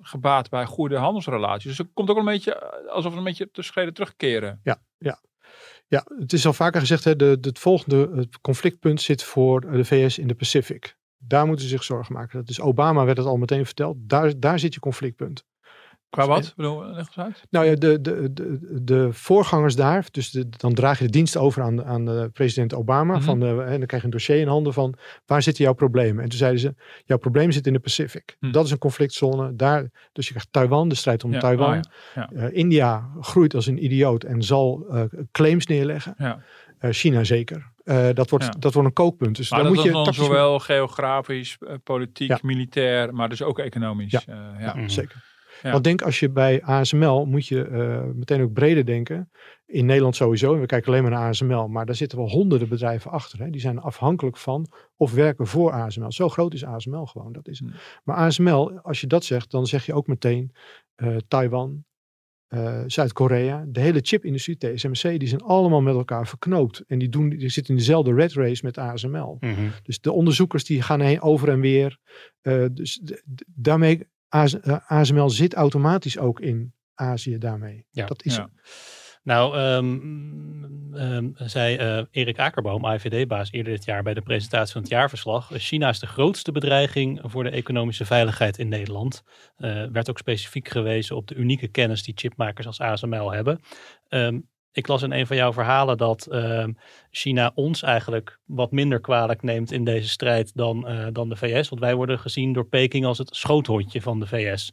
gebaat 0.00 0.48
bij 0.48 0.64
goede 0.64 0.96
handelsrelaties. 0.96 1.64
Dus 1.64 1.78
het 1.78 1.88
komt 1.94 2.10
ook 2.10 2.16
een 2.16 2.24
beetje 2.24 2.86
alsof 2.88 3.12
we 3.12 3.18
een 3.18 3.24
beetje 3.24 3.50
te 3.50 3.62
schreden 3.62 3.94
terugkeren. 3.94 4.60
Ja, 4.62 4.82
ja. 4.98 5.20
Ja, 5.88 6.04
het 6.18 6.32
is 6.32 6.46
al 6.46 6.52
vaker 6.52 6.80
gezegd, 6.80 7.04
hè, 7.04 7.16
de, 7.16 7.38
het 7.40 7.58
volgende 7.58 8.10
het 8.14 8.40
conflictpunt 8.40 9.00
zit 9.00 9.22
voor 9.22 9.60
de 9.60 9.84
VS 9.84 10.18
in 10.18 10.26
de 10.26 10.34
Pacific. 10.34 10.96
Daar 11.28 11.46
moeten 11.46 11.64
ze 11.64 11.70
zich 11.70 11.84
zorgen 11.84 12.14
maken. 12.14 12.38
Dat 12.38 12.48
is 12.48 12.60
Obama 12.60 13.04
werd 13.04 13.16
het 13.16 13.26
al 13.26 13.36
meteen 13.36 13.64
verteld. 13.64 13.96
Daar, 13.98 14.40
daar 14.40 14.58
zit 14.58 14.74
je 14.74 14.80
conflictpunt. 14.80 15.44
Qua 16.10 16.26
wat? 16.26 16.52
Bedoel, 16.56 16.96
eens 16.96 17.08
uit. 17.14 17.42
Nou 17.50 17.66
ja, 17.66 17.74
de, 17.74 18.00
de, 18.00 18.32
de, 18.32 18.58
de 18.82 19.08
voorgangers 19.12 19.76
daar, 19.76 20.06
dus 20.10 20.30
dan 20.50 20.74
draag 20.74 20.98
je 20.98 21.04
de 21.04 21.10
dienst 21.10 21.36
over 21.36 21.62
aan, 21.62 21.84
aan 21.84 22.04
de 22.04 22.30
president 22.32 22.74
Obama. 22.74 23.14
Mhm. 23.14 23.22
van 23.22 23.40
de, 23.40 23.46
en 23.46 23.78
dan 23.78 23.86
krijg 23.86 24.02
je 24.02 24.08
een 24.08 24.10
dossier 24.10 24.40
in 24.40 24.48
handen 24.48 24.72
van 24.72 24.94
waar 25.26 25.42
zitten 25.42 25.64
jouw 25.64 25.72
problemen? 25.72 26.22
En 26.22 26.28
toen 26.28 26.38
zeiden 26.38 26.60
ze, 26.60 26.74
jouw 27.04 27.18
probleem 27.18 27.52
zit 27.52 27.66
in 27.66 27.72
de 27.72 27.78
Pacific. 27.78 28.36
Mhm. 28.40 28.52
Dat 28.52 28.64
is 28.64 28.70
een 28.70 28.78
conflictzone. 28.78 29.56
Daar, 29.56 29.90
dus 30.12 30.24
je 30.24 30.30
krijgt 30.30 30.52
Taiwan, 30.52 30.88
de 30.88 30.94
strijd 30.94 31.24
om 31.24 31.38
Taiwan. 31.38 31.76
Oh 31.76 31.80
ja. 32.14 32.28
Ja. 32.30 32.48
Uh, 32.48 32.56
India 32.56 33.10
groeit 33.20 33.54
als 33.54 33.66
een 33.66 33.84
idioot 33.84 34.24
en 34.24 34.42
zal 34.42 34.86
uh, 34.90 35.02
claims 35.32 35.66
neerleggen. 35.66 36.14
Ja. 36.18 36.42
Uh, 36.86 36.92
China 36.92 37.24
zeker. 37.24 37.72
Uh, 37.84 38.08
dat, 38.12 38.30
wordt, 38.30 38.60
dat 38.62 38.72
wordt 38.72 38.88
een 38.88 38.94
kookpunt. 38.94 39.36
Dus 39.36 39.50
maar 39.50 39.62
daar 39.62 39.72
moet 39.72 39.82
je 39.82 39.90
dan 39.90 40.14
zowel 40.14 40.58
geografisch, 40.58 41.56
uh, 41.60 41.70
politiek, 41.84 42.28
ja. 42.28 42.38
militair, 42.42 43.14
maar 43.14 43.28
dus 43.28 43.42
ook 43.42 43.58
economisch. 43.58 44.10
Ja, 44.10 44.22
uh, 44.28 44.60
ja. 44.60 44.74
Mm 44.74 44.88
zeker. 44.88 45.34
Want 45.62 45.84
denk 45.84 46.02
als 46.02 46.20
je 46.20 46.30
bij 46.30 46.62
ASML 46.62 47.26
moet 47.26 47.46
je 47.46 47.68
meteen 48.14 48.42
ook 48.42 48.52
breder 48.52 48.86
denken. 48.86 49.30
In 49.66 49.86
Nederland 49.86 50.16
sowieso, 50.16 50.54
en 50.54 50.60
we 50.60 50.66
kijken 50.66 50.88
alleen 50.88 51.02
maar 51.02 51.10
naar 51.10 51.28
ASML, 51.28 51.68
maar 51.68 51.86
daar 51.86 51.94
zitten 51.94 52.18
wel 52.18 52.28
honderden 52.28 52.68
bedrijven 52.68 53.10
achter. 53.10 53.38
Hè. 53.38 53.50
Die 53.50 53.60
zijn 53.60 53.78
afhankelijk 53.78 54.36
van 54.36 54.72
of 54.96 55.12
werken 55.12 55.46
voor 55.46 55.72
ASML. 55.72 56.12
Zo 56.12 56.28
groot 56.28 56.54
is 56.54 56.64
ASML 56.64 57.06
gewoon. 57.06 57.32
Dat 57.32 57.48
is. 57.48 57.60
Mm. 57.60 57.72
Maar 58.04 58.16
ASML, 58.16 58.80
als 58.82 59.00
je 59.00 59.06
dat 59.06 59.24
zegt, 59.24 59.50
dan 59.50 59.66
zeg 59.66 59.86
je 59.86 59.94
ook 59.94 60.06
meteen 60.06 60.52
Taiwan, 61.28 61.84
uh, 62.48 62.82
Zuid-Korea, 62.86 63.64
de 63.68 63.80
hele 63.80 64.00
chipindustrie, 64.02 64.56
TSMC, 64.56 65.18
die 65.18 65.28
zijn 65.28 65.40
allemaal 65.40 65.80
met 65.80 65.94
elkaar 65.94 66.26
verknoopt. 66.26 66.84
En 66.86 66.98
die, 66.98 67.08
doen, 67.08 67.28
die 67.28 67.48
zitten 67.48 67.72
in 67.72 67.78
dezelfde 67.78 68.14
red 68.14 68.32
race 68.32 68.64
met 68.64 68.78
ASML. 68.78 69.36
Mm 69.40 69.54
-hmm. 69.54 69.70
Dus 69.82 70.00
de 70.00 70.12
onderzoekers 70.12 70.64
die 70.64 70.82
gaan 70.82 71.00
heen 71.00 71.20
over 71.20 71.48
en 71.48 71.60
weer. 71.60 71.98
Uh, 72.42 72.66
dus 72.72 73.00
daarmee, 73.46 74.08
ASML 74.86 75.30
zit 75.30 75.54
automatisch 75.54 76.18
ook 76.18 76.40
in 76.40 76.74
Azië 76.94 77.38
daarmee. 77.38 77.86
Ja, 77.90 78.06
dat 78.06 78.24
is 78.24 78.36
ja. 78.36 78.50
Nou, 79.26 79.58
um, 79.58 80.92
um, 80.94 81.34
zei 81.36 81.98
uh, 81.98 82.04
Erik 82.10 82.38
Akerboom, 82.38 82.84
AIVD-baas, 82.84 83.52
eerder 83.52 83.72
dit 83.72 83.84
jaar 83.84 84.02
bij 84.02 84.14
de 84.14 84.20
presentatie 84.20 84.72
van 84.72 84.82
het 84.82 84.90
jaarverslag. 84.90 85.50
China 85.52 85.88
is 85.88 85.98
de 85.98 86.06
grootste 86.06 86.52
bedreiging 86.52 87.20
voor 87.22 87.44
de 87.44 87.50
economische 87.50 88.04
veiligheid 88.04 88.58
in 88.58 88.68
Nederland. 88.68 89.22
Uh, 89.58 89.84
werd 89.92 90.10
ook 90.10 90.18
specifiek 90.18 90.68
gewezen 90.68 91.16
op 91.16 91.26
de 91.26 91.34
unieke 91.34 91.68
kennis 91.68 92.02
die 92.02 92.14
chipmakers 92.16 92.66
als 92.66 92.80
ASML 92.80 93.32
hebben. 93.32 93.60
Um, 94.08 94.48
ik 94.72 94.86
las 94.86 95.02
in 95.02 95.12
een 95.12 95.26
van 95.26 95.36
jouw 95.36 95.52
verhalen 95.52 95.96
dat 95.96 96.28
China 97.10 97.52
ons 97.54 97.82
eigenlijk 97.82 98.38
wat 98.44 98.72
minder 98.72 99.00
kwalijk 99.00 99.42
neemt 99.42 99.72
in 99.72 99.84
deze 99.84 100.08
strijd 100.08 100.54
dan, 100.54 100.88
dan 101.12 101.28
de 101.28 101.36
VS. 101.36 101.68
Want 101.68 101.80
wij 101.80 101.94
worden 101.94 102.18
gezien 102.18 102.52
door 102.52 102.66
Peking 102.66 103.04
als 103.04 103.18
het 103.18 103.36
schoothondje 103.36 104.02
van 104.02 104.20
de 104.20 104.26
VS. 104.26 104.72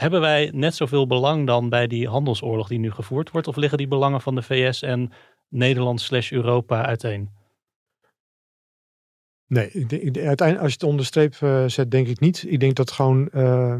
Hebben 0.00 0.20
wij 0.20 0.50
net 0.54 0.74
zoveel 0.74 1.06
belang 1.06 1.46
dan 1.46 1.68
bij 1.68 1.86
die 1.86 2.08
handelsoorlog 2.08 2.68
die 2.68 2.78
nu 2.78 2.90
gevoerd 2.90 3.30
wordt? 3.30 3.46
Of 3.46 3.56
liggen 3.56 3.78
die 3.78 3.88
belangen 3.88 4.20
van 4.20 4.34
de 4.34 4.42
VS 4.42 4.82
en 4.82 5.12
Nederland 5.48 6.00
slash 6.00 6.32
Europa 6.32 6.84
uiteen? 6.84 7.30
Nee, 9.46 9.70
uiteindelijk 10.12 10.60
als 10.60 10.72
je 10.72 10.78
het 10.78 10.82
onder 10.82 11.04
streep 11.04 11.36
uh, 11.42 11.64
zet, 11.66 11.90
denk 11.90 12.06
ik 12.06 12.20
niet. 12.20 12.44
Ik 12.48 12.60
denk 12.60 12.74
dat 12.74 12.90
gewoon, 12.90 13.28
uh, 13.34 13.76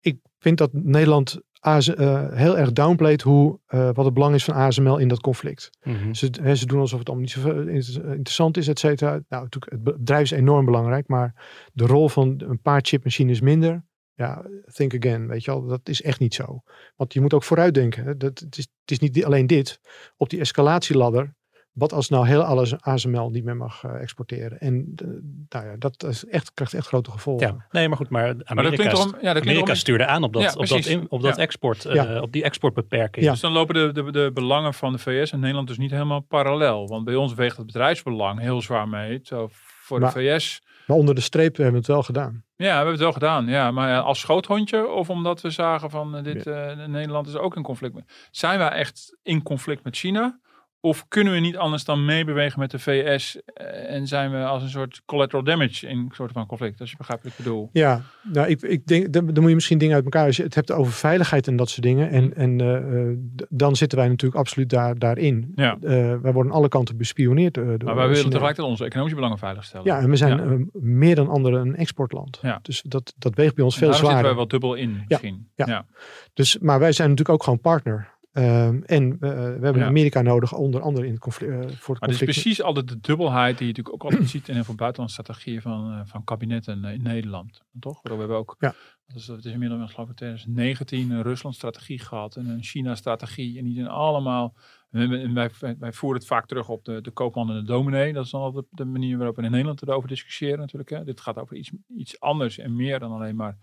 ik 0.00 0.18
vind 0.38 0.58
dat 0.58 0.72
Nederland 0.72 1.40
heel 1.60 2.58
erg 2.58 2.72
downplayt 2.72 3.22
hoe, 3.22 3.60
wat 3.66 4.04
het 4.04 4.14
belang 4.14 4.34
is 4.34 4.44
van 4.44 4.54
ASML 4.54 4.98
in 4.98 5.08
dat 5.08 5.20
conflict. 5.20 5.70
Mhm. 5.82 6.14
ze, 6.14 6.30
ze, 6.54 6.66
doen 6.66 6.80
alsof 6.80 6.98
het 6.98 7.08
allemaal 7.08 7.26
niet 7.26 7.34
zo 7.34 7.50
interessant 7.90 8.56
is, 8.56 8.68
et 8.68 8.78
cetera. 8.78 9.10
Nou, 9.10 9.42
natuurlijk, 9.42 9.72
het 9.72 9.82
bedrijf 9.82 10.22
is 10.22 10.30
enorm 10.30 10.64
belangrijk, 10.64 11.08
maar 11.08 11.34
de 11.72 11.86
rol 11.86 12.08
van 12.08 12.42
een 12.46 12.60
paar 12.60 12.80
chipmachines 12.82 13.40
minder. 13.40 13.84
Ja, 14.16 14.44
think 14.72 14.94
again, 14.94 15.28
weet 15.28 15.44
je 15.44 15.50
wel. 15.50 15.66
Dat 15.66 15.88
is 15.88 16.02
echt 16.02 16.20
niet 16.20 16.34
zo. 16.34 16.62
Want 16.96 17.12
je 17.12 17.20
moet 17.20 17.34
ook 17.34 17.44
vooruitdenken. 17.44 18.18
Dat, 18.18 18.38
het, 18.38 18.56
is, 18.58 18.66
het 18.80 18.90
is 18.90 18.98
niet 18.98 19.24
alleen 19.24 19.46
dit. 19.46 19.80
Op 20.16 20.30
die 20.30 20.40
escalatieladder 20.40 21.34
wat 21.76 21.92
als 21.92 22.08
nou 22.08 22.26
heel 22.26 22.42
alles 22.42 22.80
ASML 22.80 23.30
niet 23.30 23.44
meer 23.44 23.56
mag 23.56 23.84
uh, 23.84 24.00
exporteren? 24.00 24.58
En 24.58 24.94
uh, 25.02 25.08
nou 25.48 25.66
ja, 25.66 25.76
dat 25.78 26.04
is 26.04 26.24
echt, 26.24 26.54
krijgt 26.54 26.74
echt 26.74 26.86
grote 26.86 27.10
gevolgen. 27.10 27.46
Ja, 27.46 27.66
nee, 27.70 27.88
maar 27.88 27.96
goed, 27.96 28.08
maar 28.08 28.34
Amerika, 28.44 28.84
maar 28.84 29.06
om, 29.06 29.14
ja, 29.20 29.34
Amerika 29.34 29.70
om, 29.70 29.76
stuurde 29.76 30.06
aan 30.06 30.22
op 30.22 30.32
dat, 30.32 30.42
ja, 30.42 30.52
op 30.52 30.66
dat, 30.66 30.84
in, 30.84 31.06
op 31.08 31.22
dat 31.22 31.38
export, 31.38 31.84
uh, 31.84 32.22
op 32.22 32.32
die 32.32 32.42
exportbeperking. 32.42 33.26
Dus 33.30 33.40
dan 33.40 33.52
lopen 33.52 33.74
de, 33.74 34.02
de, 34.02 34.12
de 34.12 34.30
belangen 34.34 34.74
van 34.74 34.92
de 34.92 34.98
VS 34.98 35.32
en 35.32 35.40
Nederland 35.40 35.68
dus 35.68 35.78
niet 35.78 35.90
helemaal 35.90 36.20
parallel. 36.20 36.88
Want 36.88 37.04
bij 37.04 37.14
ons 37.14 37.34
weegt 37.34 37.56
het 37.56 37.66
bedrijfsbelang 37.66 38.40
heel 38.40 38.62
zwaar 38.62 38.88
mee. 38.88 39.20
Zo 39.22 39.48
voor 39.50 40.00
maar, 40.00 40.14
de 40.14 40.20
VS. 40.20 40.62
Maar 40.86 40.96
onder 40.96 41.14
de 41.14 41.20
streep 41.20 41.56
hebben 41.56 41.72
we 41.72 41.78
het 41.78 41.88
wel 41.88 42.02
gedaan. 42.02 42.44
Ja, 42.56 42.68
we 42.68 42.74
hebben 42.74 42.92
het 42.92 43.02
wel 43.02 43.12
gedaan. 43.12 43.46
Ja, 43.46 43.70
maar 43.70 44.00
als 44.00 44.20
schoothondje 44.20 44.88
of 44.88 45.10
omdat 45.10 45.40
we 45.40 45.50
zagen 45.50 45.90
van 45.90 46.22
dit 46.22 46.44
Nederland 46.86 47.26
is 47.26 47.36
ook 47.36 47.56
in 47.56 47.62
conflict. 47.62 48.28
Zijn 48.30 48.58
wij 48.58 48.68
echt 48.68 49.16
in 49.22 49.42
conflict 49.42 49.84
met 49.84 49.96
China? 49.96 50.38
Of 50.86 51.08
kunnen 51.08 51.32
we 51.32 51.38
niet 51.38 51.56
anders 51.56 51.84
dan 51.84 52.04
meebewegen 52.04 52.60
met 52.60 52.70
de 52.70 52.78
VS 52.78 53.38
eh, 53.44 53.94
en 53.94 54.06
zijn 54.06 54.30
we 54.30 54.44
als 54.44 54.62
een 54.62 54.68
soort 54.68 55.02
collateral 55.06 55.44
damage 55.44 55.86
in 55.86 55.98
een 55.98 56.10
soort 56.12 56.32
van 56.32 56.46
conflict, 56.46 56.80
als 56.80 56.90
je 56.90 56.96
begrijpt 56.96 57.22
wat 57.22 57.32
ik 57.32 57.38
bedoel? 57.38 57.68
Ja, 57.72 58.02
nou 58.22 58.48
ik, 58.48 58.62
ik 58.62 58.86
denk, 58.86 59.12
dan, 59.12 59.26
dan 59.26 59.40
moet 59.40 59.48
je 59.48 59.54
misschien 59.54 59.78
dingen 59.78 59.94
uit 59.94 60.04
elkaar, 60.04 60.26
als 60.26 60.36
je 60.36 60.42
het 60.42 60.54
hebt 60.54 60.72
over 60.72 60.92
veiligheid 60.92 61.46
en 61.46 61.56
dat 61.56 61.68
soort 61.68 61.82
dingen, 61.82 62.10
en, 62.10 62.34
en 62.36 62.62
uh, 62.62 63.44
dan 63.48 63.76
zitten 63.76 63.98
wij 63.98 64.08
natuurlijk 64.08 64.40
absoluut 64.40 64.70
daar, 64.70 64.98
daarin. 64.98 65.52
Ja. 65.54 65.76
Uh, 65.80 65.90
wij 66.22 66.32
worden 66.32 66.52
alle 66.52 66.68
kanten 66.68 66.96
bespioneerd. 66.96 67.54
door 67.54 67.64
maar 67.64 67.94
wij 67.94 68.08
willen 68.08 68.24
tegelijkertijd 68.24 68.68
onze 68.68 68.84
economische 68.84 69.16
belangen 69.16 69.38
veiligstellen. 69.38 69.86
Ja, 69.86 69.98
en 69.98 70.10
we 70.10 70.16
zijn 70.16 70.58
ja. 70.58 70.80
meer 70.80 71.14
dan 71.14 71.28
anderen 71.28 71.60
een 71.60 71.76
exportland. 71.76 72.38
Ja. 72.42 72.58
Dus 72.62 72.82
dat, 72.82 73.14
dat 73.18 73.34
weegt 73.34 73.54
bij 73.54 73.64
ons 73.64 73.76
veel 73.76 73.92
zwaarder. 73.92 74.22
Daar 74.22 74.34
zitten 74.34 74.36
wij 74.36 74.36
wel 74.36 74.60
dubbel 74.60 74.74
in 74.74 75.04
misschien. 75.08 75.48
Ja. 75.54 75.66
ja. 75.66 75.86
Dus, 76.34 76.58
maar 76.58 76.78
wij 76.78 76.92
zijn 76.92 77.08
natuurlijk 77.08 77.38
ook 77.38 77.44
gewoon 77.44 77.60
partner. 77.60 78.14
Um, 78.38 78.82
en 78.84 79.12
uh, 79.12 79.18
we 79.20 79.26
hebben 79.60 79.78
ja. 79.78 79.86
Amerika 79.86 80.22
nodig, 80.22 80.52
onder 80.52 80.80
andere 80.80 81.06
in 81.06 81.12
het 81.12 81.20
conflict. 81.20 81.52
Uh, 81.52 81.58
voor 81.58 81.66
het, 81.66 81.86
maar 81.86 81.96
conflict. 81.98 82.20
is 82.20 82.42
precies 82.42 82.62
altijd 82.62 82.88
de 82.88 83.00
dubbelheid 83.00 83.58
die 83.58 83.66
je 83.66 83.72
natuurlijk 83.72 83.94
ook 83.94 84.10
altijd 84.10 84.30
ziet 84.34 84.48
in 84.48 84.54
heel 84.54 84.64
veel 84.64 84.74
buitenlandse 84.74 85.22
strategieën 85.22 85.62
van, 85.62 85.92
uh, 85.92 86.00
van 86.04 86.24
kabinetten 86.24 86.84
in 86.84 87.02
Nederland. 87.02 87.62
Toch? 87.80 88.00
We 88.02 88.14
hebben 88.14 88.36
ook, 88.36 88.56
ja. 88.58 88.74
dus, 89.06 89.26
het 89.26 89.44
is 89.44 89.52
inmiddels 89.52 89.92
geloof 89.92 90.08
ik 90.08 90.16
2019 90.16 91.10
een 91.10 91.22
Rusland-strategie 91.22 91.98
gehad 91.98 92.36
en 92.36 92.48
een 92.48 92.62
China-strategie. 92.62 93.58
En 93.58 93.64
die 93.64 93.74
zijn 93.74 93.88
allemaal, 93.88 94.54
en 94.90 95.34
wij, 95.34 95.50
wij, 95.78 95.92
voeren 95.92 96.18
het 96.18 96.28
vaak 96.28 96.46
terug 96.46 96.68
op 96.68 96.84
de, 96.84 97.00
de 97.00 97.10
koopman 97.10 97.50
en 97.50 97.56
de 97.56 97.66
dominee. 97.66 98.12
Dat 98.12 98.24
is 98.24 98.30
dan 98.30 98.40
altijd 98.40 98.64
de 98.70 98.84
manier 98.84 99.16
waarop 99.16 99.36
we 99.36 99.42
in 99.42 99.50
Nederland 99.50 99.82
erover 99.82 100.08
discussiëren 100.08 100.58
natuurlijk. 100.58 100.90
Hè. 100.90 101.04
Dit 101.04 101.20
gaat 101.20 101.38
over 101.38 101.56
iets, 101.56 101.70
iets 101.96 102.20
anders 102.20 102.58
en 102.58 102.76
meer 102.76 102.98
dan 102.98 103.12
alleen 103.12 103.36
maar 103.36 103.58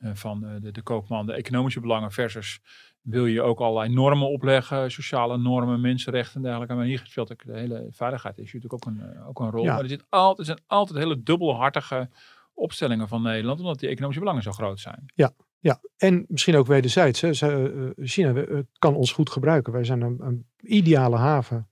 van 0.00 0.40
de, 0.60 0.70
de 0.70 0.82
koopman, 0.82 1.26
de 1.26 1.32
economische 1.32 1.80
belangen 1.80 2.10
versus 2.10 2.60
wil 3.00 3.26
je 3.26 3.42
ook 3.42 3.60
allerlei 3.60 3.94
normen 3.94 4.28
opleggen, 4.28 4.90
sociale 4.90 5.38
normen, 5.38 5.80
mensenrechten 5.80 6.36
en 6.36 6.42
dergelijke. 6.42 6.74
Maar 6.74 6.84
hier 6.84 7.00
speelt 7.04 7.32
ook 7.32 7.44
de 7.44 7.58
hele 7.58 7.86
veiligheid 7.90 8.38
is 8.38 8.52
natuurlijk 8.52 8.72
ook 8.72 8.86
een, 8.86 9.24
ook 9.26 9.40
een 9.40 9.50
rol. 9.50 9.64
Ja. 9.64 9.72
Maar 9.72 9.82
er, 9.82 9.88
zit 9.88 10.04
altijd, 10.08 10.38
er 10.38 10.44
zijn 10.44 10.66
altijd 10.66 10.98
hele 10.98 11.22
dubbelhartige 11.22 12.10
opstellingen 12.54 13.08
van 13.08 13.22
Nederland, 13.22 13.60
omdat 13.60 13.78
die 13.78 13.88
economische 13.88 14.20
belangen 14.20 14.42
zo 14.42 14.52
groot 14.52 14.80
zijn. 14.80 15.12
Ja, 15.14 15.32
ja. 15.58 15.80
en 15.96 16.24
misschien 16.28 16.56
ook 16.56 16.66
wederzijds. 16.66 17.20
Hè. 17.20 17.30
China 17.96 18.44
kan 18.78 18.94
ons 18.94 19.12
goed 19.12 19.30
gebruiken. 19.30 19.72
Wij 19.72 19.84
zijn 19.84 20.00
een, 20.00 20.20
een 20.20 20.46
ideale 20.60 21.16
haven 21.16 21.68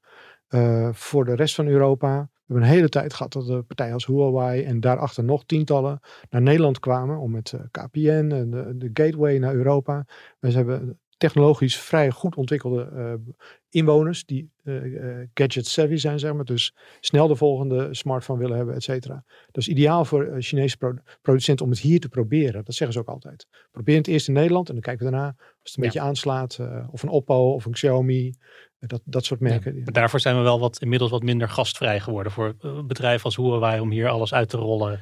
uh, 0.49 0.89
voor 0.93 1.25
de 1.25 1.35
rest 1.35 1.55
van 1.55 1.67
Europa. 1.67 2.31
We 2.47 2.53
hebben 2.53 2.71
een 2.71 2.77
hele 2.77 2.89
tijd 2.89 3.15
gehad 3.15 3.33
dat 3.33 3.47
de 3.47 3.63
partijen 3.63 3.93
als 3.93 4.07
Huawei 4.07 4.63
en 4.63 4.81
daarachter 4.81 5.25
nog 5.25 5.45
tientallen 5.45 6.01
naar 6.31 6.43
Nederland 6.43 6.79
kwamen 6.79 7.19
om 7.19 7.31
met 7.31 7.53
uh, 7.53 7.61
KPN 7.71 8.31
en 8.33 8.51
de, 8.51 8.77
de, 8.77 8.91
gateway 8.93 9.39
naar 9.39 9.55
Europa. 9.55 10.07
We 10.39 10.53
hebben 10.53 10.99
technologisch 11.17 11.79
vrij 11.79 12.11
goed 12.11 12.37
ontwikkelde 12.37 12.91
uh, 12.95 13.33
inwoners 13.71 14.25
die 14.25 14.51
uh, 14.65 15.27
gadget 15.35 15.67
savvy 15.67 15.97
zijn, 15.97 16.19
zeg 16.19 16.33
maar. 16.33 16.45
Dus 16.45 16.75
snel 17.01 17.29
de 17.29 17.37
volgende 17.37 17.89
smartphone 17.91 18.39
willen 18.39 18.57
hebben, 18.57 18.75
et 18.75 18.83
cetera. 18.83 19.25
Dat 19.47 19.57
is 19.57 19.69
ideaal 19.69 20.05
voor 20.05 20.35
Chinese 20.39 20.77
pro 20.77 20.95
producenten 21.23 21.65
om 21.65 21.71
het 21.71 21.81
hier 21.81 22.01
te 22.01 22.09
proberen. 22.09 22.65
Dat 22.65 22.75
zeggen 22.75 22.93
ze 22.93 23.01
ook 23.01 23.09
altijd. 23.09 23.47
Probeer 23.71 23.97
het 23.97 24.07
eerst 24.07 24.29
in 24.29 24.35
Nederland 24.35 24.69
en 24.69 24.75
dan 24.75 24.83
kijken 24.83 25.05
we 25.05 25.11
daarna 25.11 25.27
als 25.37 25.37
het 25.63 25.77
een 25.77 25.83
ja. 25.83 25.89
beetje 25.89 26.09
aanslaat. 26.09 26.61
of 26.91 27.03
een 27.03 27.09
Oppo 27.09 27.53
of 27.53 27.65
een 27.65 27.73
Xiaomi. 27.73 28.35
Dat, 28.79 29.01
dat 29.05 29.25
soort 29.25 29.41
merken. 29.41 29.77
Ja, 29.77 29.85
daarvoor 29.85 30.21
zijn 30.21 30.37
we 30.37 30.43
wel 30.43 30.61
wat, 30.61 30.81
inmiddels 30.81 31.11
wat 31.11 31.23
minder 31.23 31.49
gastvrij 31.49 32.01
geworden 32.01 32.33
voor 32.33 32.55
bedrijven 32.87 33.25
als 33.25 33.37
Huawei 33.37 33.81
om 33.81 33.91
hier 33.91 34.09
alles 34.09 34.35
uit 34.35 34.49
te 34.49 34.57
rollen. 34.57 35.01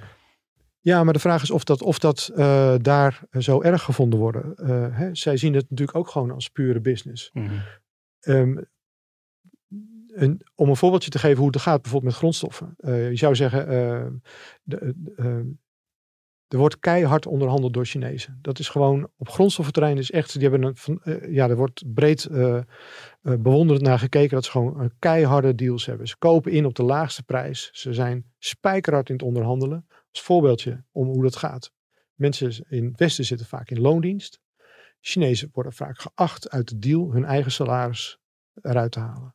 Ja, 0.85 1.05
maar 1.05 1.13
de 1.13 1.19
vraag 1.19 1.43
is 1.43 1.51
of 1.51 1.65
dat, 1.65 1.83
of 1.83 1.99
dat 1.99 2.31
uh, 2.37 2.75
daar 2.81 3.21
zo 3.39 3.63
erg 3.63 3.83
gevonden 3.83 4.19
worden. 4.19 4.55
Uh, 4.57 4.87
hè, 4.91 5.15
zij 5.15 5.37
zien 5.37 5.55
het 5.55 5.71
natuurlijk 5.71 5.99
ook 5.99 6.09
gewoon 6.09 6.31
als 6.31 6.49
pure 6.49 6.81
business. 6.81 7.31
Mm 7.33 7.47
-hmm. 7.47 7.63
um, 8.21 8.67
een, 10.07 10.41
om 10.55 10.69
een 10.69 10.77
voorbeeldje 10.77 11.11
te 11.11 11.19
geven 11.19 11.39
hoe 11.39 11.47
het 11.47 11.61
gaat, 11.61 11.83
bijvoorbeeld 11.83 12.13
met 12.13 12.21
grondstoffen. 12.21 12.75
Uh, 12.79 13.11
je 13.11 13.17
zou 13.17 13.35
zeggen, 13.35 14.23
de, 14.63 14.95
er 16.49 16.59
wordt 16.59 16.81
keihard 16.81 17.27
onderhandeld 17.27 17.73
door 17.73 17.85
Chinezen. 17.85 18.39
Dat 18.43 18.59
is 18.59 18.69
gewoon 18.69 19.09
op 19.17 19.29
grondstoffenterrein 19.29 19.99
is 19.99 20.11
echt, 20.11 20.33
die 20.33 20.49
hebben 20.49 20.63
een, 20.63 20.77
van, 20.77 21.01
ja, 21.29 21.49
er 21.49 21.57
wordt 21.57 21.95
breed 21.95 22.29
bewonderend 23.23 23.85
naar 23.85 23.99
gekeken 23.99 24.35
dat 24.35 24.45
ze 24.45 24.51
gewoon 24.51 24.91
keiharde 24.99 25.55
deals 25.55 25.87
hebben. 25.87 26.09
Ze 26.09 26.19
kopen 26.19 26.53
in 26.53 26.67
op 26.67 26.75
de 26.75 26.83
laagste 26.83 27.23
prijs. 27.23 27.71
Ze 27.73 27.93
zijn 27.93 28.33
spijkerhard 28.39 29.09
in 29.09 29.15
het 29.15 29.25
onderhandelen. 29.25 29.87
Als 30.15 30.23
voorbeeldje 30.23 30.85
om 30.93 31.07
hoe 31.07 31.23
dat 31.23 31.37
gaat. 31.37 31.73
Mensen 32.15 32.65
in 32.69 32.85
het 32.85 32.99
Westen 32.99 33.25
zitten 33.25 33.47
vaak 33.47 33.71
in 33.71 33.81
loondienst. 33.81 34.41
Chinezen 35.01 35.49
worden 35.53 35.73
vaak 35.73 36.01
geacht 36.01 36.51
uit 36.51 36.69
de 36.69 36.79
deal 36.79 37.13
hun 37.13 37.25
eigen 37.25 37.53
salaris 37.53 38.19
eruit 38.63 38.93
te 38.93 39.01
halen. 39.01 39.35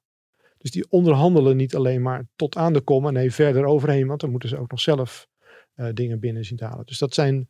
Dus 0.58 0.72
die 0.72 0.90
onderhandelen 0.90 1.58
niet 1.58 1.76
alleen 1.76 2.02
maar 2.02 2.28
tot 2.36 2.56
aan 2.56 2.74
de 2.74 2.82
kom 2.82 3.08
en 3.08 3.14
nee 3.14 3.32
verder 3.32 3.66
overheen, 3.66 4.08
want 4.08 4.22
dan 4.22 4.32
moeten 4.32 4.50
ze 4.50 4.58
ook 4.58 4.72
nog 4.72 4.80
zelf 4.80 5.28
uh, 5.76 5.90
dingen 5.94 6.20
binnen 6.20 6.46
zien 6.46 6.58
te 6.58 6.66
halen. 6.66 6.86
Dus 6.86 6.98
dat 6.98 7.14
zijn, 7.14 7.48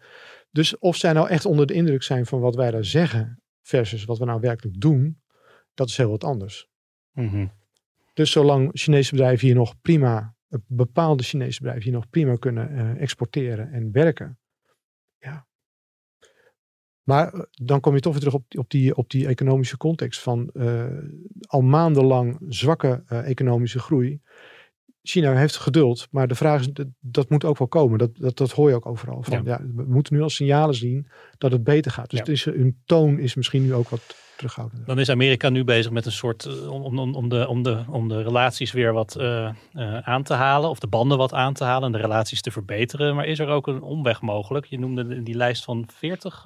dus 0.52 0.78
of 0.78 0.96
zij 0.96 1.14
nou 1.14 1.30
echt 1.30 1.46
onder 1.46 1.66
de 1.68 1.74
indruk 1.74 2.04
zijn 2.04 2.26
van 2.26 2.40
wat 2.40 2.56
wij 2.56 2.72
daar 2.72 2.86
zeggen 2.86 3.42
versus 3.62 4.06
wat 4.06 4.18
we 4.18 4.26
nou 4.26 4.40
werkelijk 4.40 4.80
doen, 4.82 5.22
dat 5.74 5.90
is 5.90 5.98
heel 5.98 6.10
wat 6.10 6.24
anders. 6.24 6.68
Mm 7.12 7.28
-hmm. 7.28 7.52
Dus 8.14 8.32
zolang 8.32 8.70
Chinese 8.74 9.12
bedrijven 9.12 9.48
hier 9.48 9.56
nog 9.56 9.82
prima 9.82 10.36
bepaalde 10.68 11.24
Chinese 11.24 11.58
bedrijven 11.58 11.84
hier 11.84 11.94
nog 11.94 12.10
prima 12.10 12.36
kunnen 12.36 12.72
uh, 12.72 13.02
exporteren 13.02 13.72
en 13.72 13.92
werken. 13.92 14.40
Ja. 15.18 15.48
Maar 17.04 17.34
uh, 17.34 17.42
dan 17.52 17.80
kom 17.80 17.94
je 17.94 18.00
toch 18.00 18.12
weer 18.12 18.22
terug 18.22 18.36
op, 18.36 18.46
op, 18.58 18.70
die, 18.70 18.96
op 18.96 19.10
die 19.10 19.28
economische 19.28 19.78
context 19.78 20.22
van 20.22 20.50
uh, 20.54 20.86
al 21.48 21.62
maandenlang 21.62 22.38
zwakke 22.48 23.04
economische 23.08 23.80
groei. 23.80 24.22
China 25.02 25.36
heeft 25.36 25.56
geduld, 25.56 26.08
maar 26.12 26.28
de 26.28 26.36
vraag 26.36 26.60
is, 26.60 26.68
dat, 26.74 26.88
dat 27.00 27.30
moet 27.30 27.46
ook 27.46 27.58
wel 27.58 27.68
komen. 27.68 28.00
Dat, 28.00 28.18
dat, 28.18 28.38
dat 28.38 28.52
hoor 28.52 28.70
je 28.70 28.76
ook 28.76 28.86
overal. 28.86 29.24
Van, 29.24 29.34
ja. 29.34 29.42
ja 29.46 29.66
we 29.76 29.84
moeten 29.88 30.14
nu 30.16 30.22
al 30.22 30.30
signalen 30.30 30.76
zien 30.76 31.08
dat 31.38 31.52
het 31.52 31.64
beter 31.64 31.92
gaat. 31.92 32.10
Dus 32.10 32.20
ja. 32.20 32.26
het 32.26 32.34
is, 32.34 32.46
hun 32.46 32.82
toon 32.86 33.20
is 33.20 33.36
misschien 33.36 33.62
nu 33.62 33.74
ook 33.74 33.90
wat 33.90 34.16
terughoudender. 34.40 34.88
Dan 34.88 35.00
is 35.00 35.10
Amerika 35.10 35.50
nu 35.50 35.64
bezig 35.64 35.92
met 35.92 36.06
een 36.06 36.12
soort, 36.12 36.46
uh, 36.46 36.72
om, 36.72 37.00
om, 37.00 37.16
om, 37.16 37.30
de, 37.30 37.48
om, 37.48 37.64
de, 37.64 37.84
om 37.90 38.08
de 38.08 38.22
relaties 38.22 38.72
weer 38.72 38.94
wat 38.94 39.16
uh, 39.20 39.50
uh, 39.74 39.98
aan 39.98 40.24
te 40.24 40.34
halen. 40.34 40.70
Of 40.70 40.80
de 40.80 40.88
banden 40.88 41.18
wat 41.18 41.34
aan 41.34 41.54
te 41.54 41.64
halen 41.64 41.86
en 41.86 41.92
de 41.92 41.98
relaties 41.98 42.42
te 42.42 42.52
verbeteren. 42.52 43.16
Maar 43.16 43.26
is 43.26 43.40
er 43.40 43.48
ook 43.48 43.68
een 43.68 43.82
omweg 43.82 44.22
mogelijk? 44.22 44.66
Je 44.66 44.80
noemde 44.80 45.24
die 45.24 45.36
lijst 45.36 45.64
van 45.64 45.88
40 45.94 46.42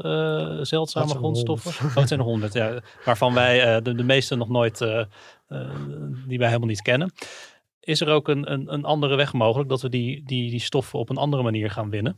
zeldzame 0.62 1.16
grondstoffen. 1.16 1.72
Oh, 1.86 1.96
het 1.96 2.08
zijn 2.08 2.20
er 2.20 2.26
100, 2.26 2.54
ja. 2.54 2.80
Waarvan 3.06 3.34
wij 3.34 3.82
de, 3.82 3.96
de 3.96 4.04
meeste 4.04 4.36
nog 4.36 4.50
nooit, 4.50 4.78
die 6.28 6.38
wij 6.38 6.48
helemaal 6.48 6.68
niet 6.68 6.82
kennen. 6.82 7.14
Is 7.80 8.02
er 8.02 8.10
ook 8.10 8.28
een, 8.28 8.52
een, 8.52 8.74
een 8.74 8.86
andere 8.86 9.16
weg 9.16 9.34
mogelijk 9.34 9.70
dat 9.70 9.82
we 9.82 9.90
die, 9.90 10.24
die, 10.26 10.50
die 10.50 10.60
stoffen 10.60 11.00
op 11.00 11.10
een 11.10 11.18
andere 11.18 11.44
manier 11.44 11.72
gaan 11.72 11.90
winnen? 11.90 12.18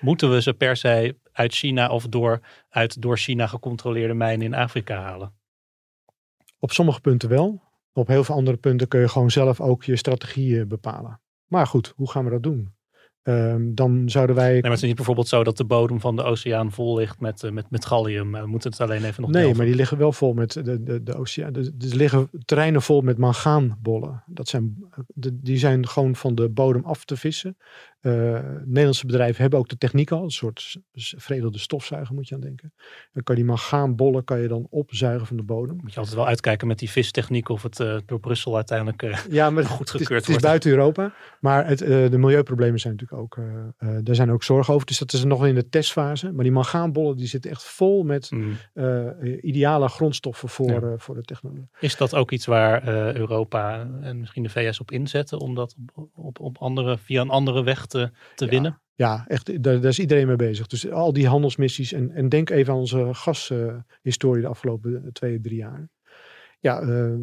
Moeten 0.00 0.30
we 0.30 0.42
ze 0.42 0.54
per 0.54 0.76
se 0.76 1.16
uit 1.32 1.54
China 1.54 1.88
of 1.88 2.06
door, 2.06 2.40
uit 2.68 3.02
door 3.02 3.18
China 3.18 3.46
gecontroleerde 3.46 4.14
mijnen 4.14 4.46
in 4.46 4.54
Afrika 4.54 5.00
halen? 5.00 5.32
Op 6.58 6.72
sommige 6.72 7.00
punten 7.00 7.28
wel. 7.28 7.62
Op 7.92 8.06
heel 8.06 8.24
veel 8.24 8.34
andere 8.34 8.56
punten 8.56 8.88
kun 8.88 9.00
je 9.00 9.08
gewoon 9.08 9.30
zelf 9.30 9.60
ook 9.60 9.84
je 9.84 9.96
strategieën 9.96 10.68
bepalen. 10.68 11.20
Maar 11.46 11.66
goed, 11.66 11.92
hoe 11.96 12.10
gaan 12.10 12.24
we 12.24 12.30
dat 12.30 12.42
doen? 12.42 12.76
Um, 13.22 13.74
dan 13.74 14.10
zouden 14.10 14.36
wij. 14.36 14.52
Nee, 14.52 14.60
maar 14.60 14.70
het 14.70 14.80
is 14.80 14.86
niet 14.86 14.96
bijvoorbeeld 14.96 15.28
zo 15.28 15.44
dat 15.44 15.56
de 15.56 15.64
bodem 15.64 16.00
van 16.00 16.16
de 16.16 16.22
oceaan 16.22 16.72
vol 16.72 16.96
ligt 16.96 17.20
met, 17.20 17.42
uh, 17.42 17.50
met, 17.50 17.70
met 17.70 17.86
gallium. 17.86 18.32
We 18.32 18.46
moeten 18.46 18.70
het 18.70 18.80
alleen 18.80 19.04
even 19.04 19.22
nog. 19.22 19.30
Nee, 19.30 19.54
maar 19.54 19.66
die 19.66 19.74
liggen 19.74 19.98
wel 19.98 20.12
vol 20.12 20.32
met 20.32 20.52
de, 20.52 20.82
de, 20.82 21.02
de 21.02 21.14
oceaan. 21.14 21.54
Er 21.54 21.72
liggen 21.78 22.30
terreinen 22.44 22.82
vol 22.82 23.00
met 23.00 23.18
mangaanbollen. 23.18 24.22
Dat 24.26 24.48
zijn, 24.48 24.76
de, 25.06 25.40
die 25.40 25.58
zijn 25.58 25.88
gewoon 25.88 26.16
van 26.16 26.34
de 26.34 26.48
bodem 26.48 26.84
af 26.84 27.04
te 27.04 27.16
vissen. 27.16 27.56
Nederlandse 28.00 29.06
bedrijven 29.06 29.40
hebben 29.40 29.58
ook 29.58 29.68
de 29.68 29.78
techniek 29.78 30.10
al. 30.10 30.22
Een 30.22 30.30
soort 30.30 30.76
veredelde 30.92 31.58
stofzuiger 31.58 32.14
moet 32.14 32.28
je 32.28 32.34
aan 32.34 32.40
denken. 32.40 32.72
Dan 33.12 33.22
kan 33.22 33.34
die 33.34 33.94
bollen 33.94 34.24
kan 34.24 34.40
je 34.40 34.48
dan 34.48 34.66
opzuigen 34.70 35.26
van 35.26 35.36
de 35.36 35.42
bodem. 35.42 35.76
Moet 35.76 35.92
je 35.92 35.98
altijd 35.98 36.16
wel 36.16 36.26
uitkijken 36.26 36.66
met 36.66 36.78
die 36.78 36.90
vistechniek 36.90 37.48
of 37.48 37.62
het 37.62 37.76
door 38.06 38.20
Brussel 38.20 38.54
uiteindelijk 38.54 39.26
ja, 39.30 39.50
maar 39.50 39.64
goed 39.64 39.90
gekeurd 39.90 40.08
wordt. 40.08 40.26
Het 40.26 40.36
is 40.36 40.42
buiten 40.42 40.70
Europa. 40.70 41.12
Maar 41.40 41.66
het, 41.66 41.78
de 41.78 42.18
milieuproblemen 42.18 42.80
zijn 42.80 42.96
natuurlijk 42.96 43.22
ook, 43.22 43.38
daar 44.04 44.14
zijn 44.14 44.30
ook 44.30 44.42
zorgen 44.42 44.74
over. 44.74 44.86
Dus 44.86 44.98
dat 44.98 45.12
is 45.12 45.24
nog 45.24 45.46
in 45.46 45.54
de 45.54 45.68
testfase. 45.68 46.32
Maar 46.32 46.44
die 46.44 46.52
mangaanbollen 46.52 47.16
die 47.16 47.26
zitten 47.26 47.50
echt 47.50 47.64
vol 47.64 48.02
met 48.02 48.30
mm. 48.30 48.56
ideale 49.40 49.88
grondstoffen 49.88 50.48
voor, 50.48 50.94
voor 50.96 51.14
de 51.14 51.22
technologie. 51.22 51.68
Is 51.80 51.96
dat 51.96 52.14
ook 52.14 52.30
iets 52.30 52.46
waar 52.46 52.88
Europa 53.16 53.88
en 54.00 54.18
misschien 54.18 54.42
de 54.42 54.48
VS 54.48 54.80
op 54.80 54.90
inzetten 54.90 55.38
om 55.38 55.54
dat 55.54 55.76
op, 55.94 56.10
op, 56.14 56.40
op 56.40 56.58
andere, 56.58 56.98
via 56.98 57.20
een 57.20 57.30
andere 57.30 57.62
weg 57.62 57.86
te, 57.88 58.10
te 58.34 58.46
winnen? 58.46 58.80
Ja, 58.94 59.24
echt, 59.26 59.62
daar, 59.62 59.80
daar, 59.80 59.90
is 59.90 59.98
iedereen 59.98 60.26
mee 60.26 60.36
bezig. 60.36 60.66
Dus 60.66 60.90
al 60.90 61.12
die 61.12 61.28
handelsmissies 61.28 61.92
en, 61.92 62.10
en 62.10 62.28
denk 62.28 62.50
even 62.50 62.72
aan 62.72 62.78
onze 62.78 63.08
gashistorie 63.12 64.42
de 64.42 64.48
afgelopen 64.48 65.10
twee, 65.12 65.40
drie 65.40 65.56
jaar 65.56 65.88
ja, 66.60 66.82
uh, 66.82 67.14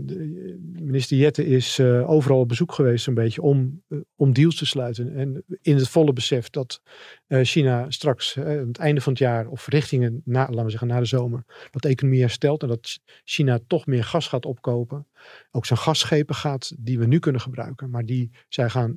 minister 0.71 1.17
Jette 1.17 1.45
is 1.45 1.79
uh, 1.79 2.09
overal 2.09 2.39
op 2.39 2.47
bezoek 2.47 2.71
geweest 2.71 3.07
een 3.07 3.13
beetje 3.13 3.41
om, 3.41 3.83
uh, 3.89 3.99
om 4.15 4.33
deals 4.33 4.55
te 4.55 4.65
sluiten. 4.65 5.15
En 5.15 5.43
in 5.61 5.75
het 5.75 5.89
volle 5.89 6.13
besef 6.13 6.49
dat 6.49 6.81
China 7.27 7.91
straks 7.91 8.37
aan 8.37 8.67
het 8.67 8.77
einde 8.77 9.01
van 9.01 9.11
het 9.11 9.21
jaar 9.21 9.47
of 9.47 9.67
richting, 9.67 10.21
na, 10.23 10.39
laten 10.49 10.63
we 10.63 10.69
zeggen, 10.69 10.87
na 10.87 10.99
de 10.99 11.05
zomer, 11.05 11.43
dat 11.71 11.81
de 11.81 11.87
economie 11.87 12.21
herstelt 12.21 12.61
en 12.61 12.67
dat 12.67 12.99
China 13.23 13.59
toch 13.67 13.85
meer 13.85 14.03
gas 14.03 14.27
gaat 14.27 14.45
opkopen. 14.45 15.07
Ook 15.51 15.65
zijn 15.65 15.79
gasschepen 15.79 16.35
gaat 16.35 16.73
die 16.77 16.99
we 16.99 17.05
nu 17.05 17.19
kunnen 17.19 17.41
gebruiken, 17.41 17.89
maar 17.89 18.05
die 18.05 18.31
zij 18.49 18.69
gaan 18.69 18.95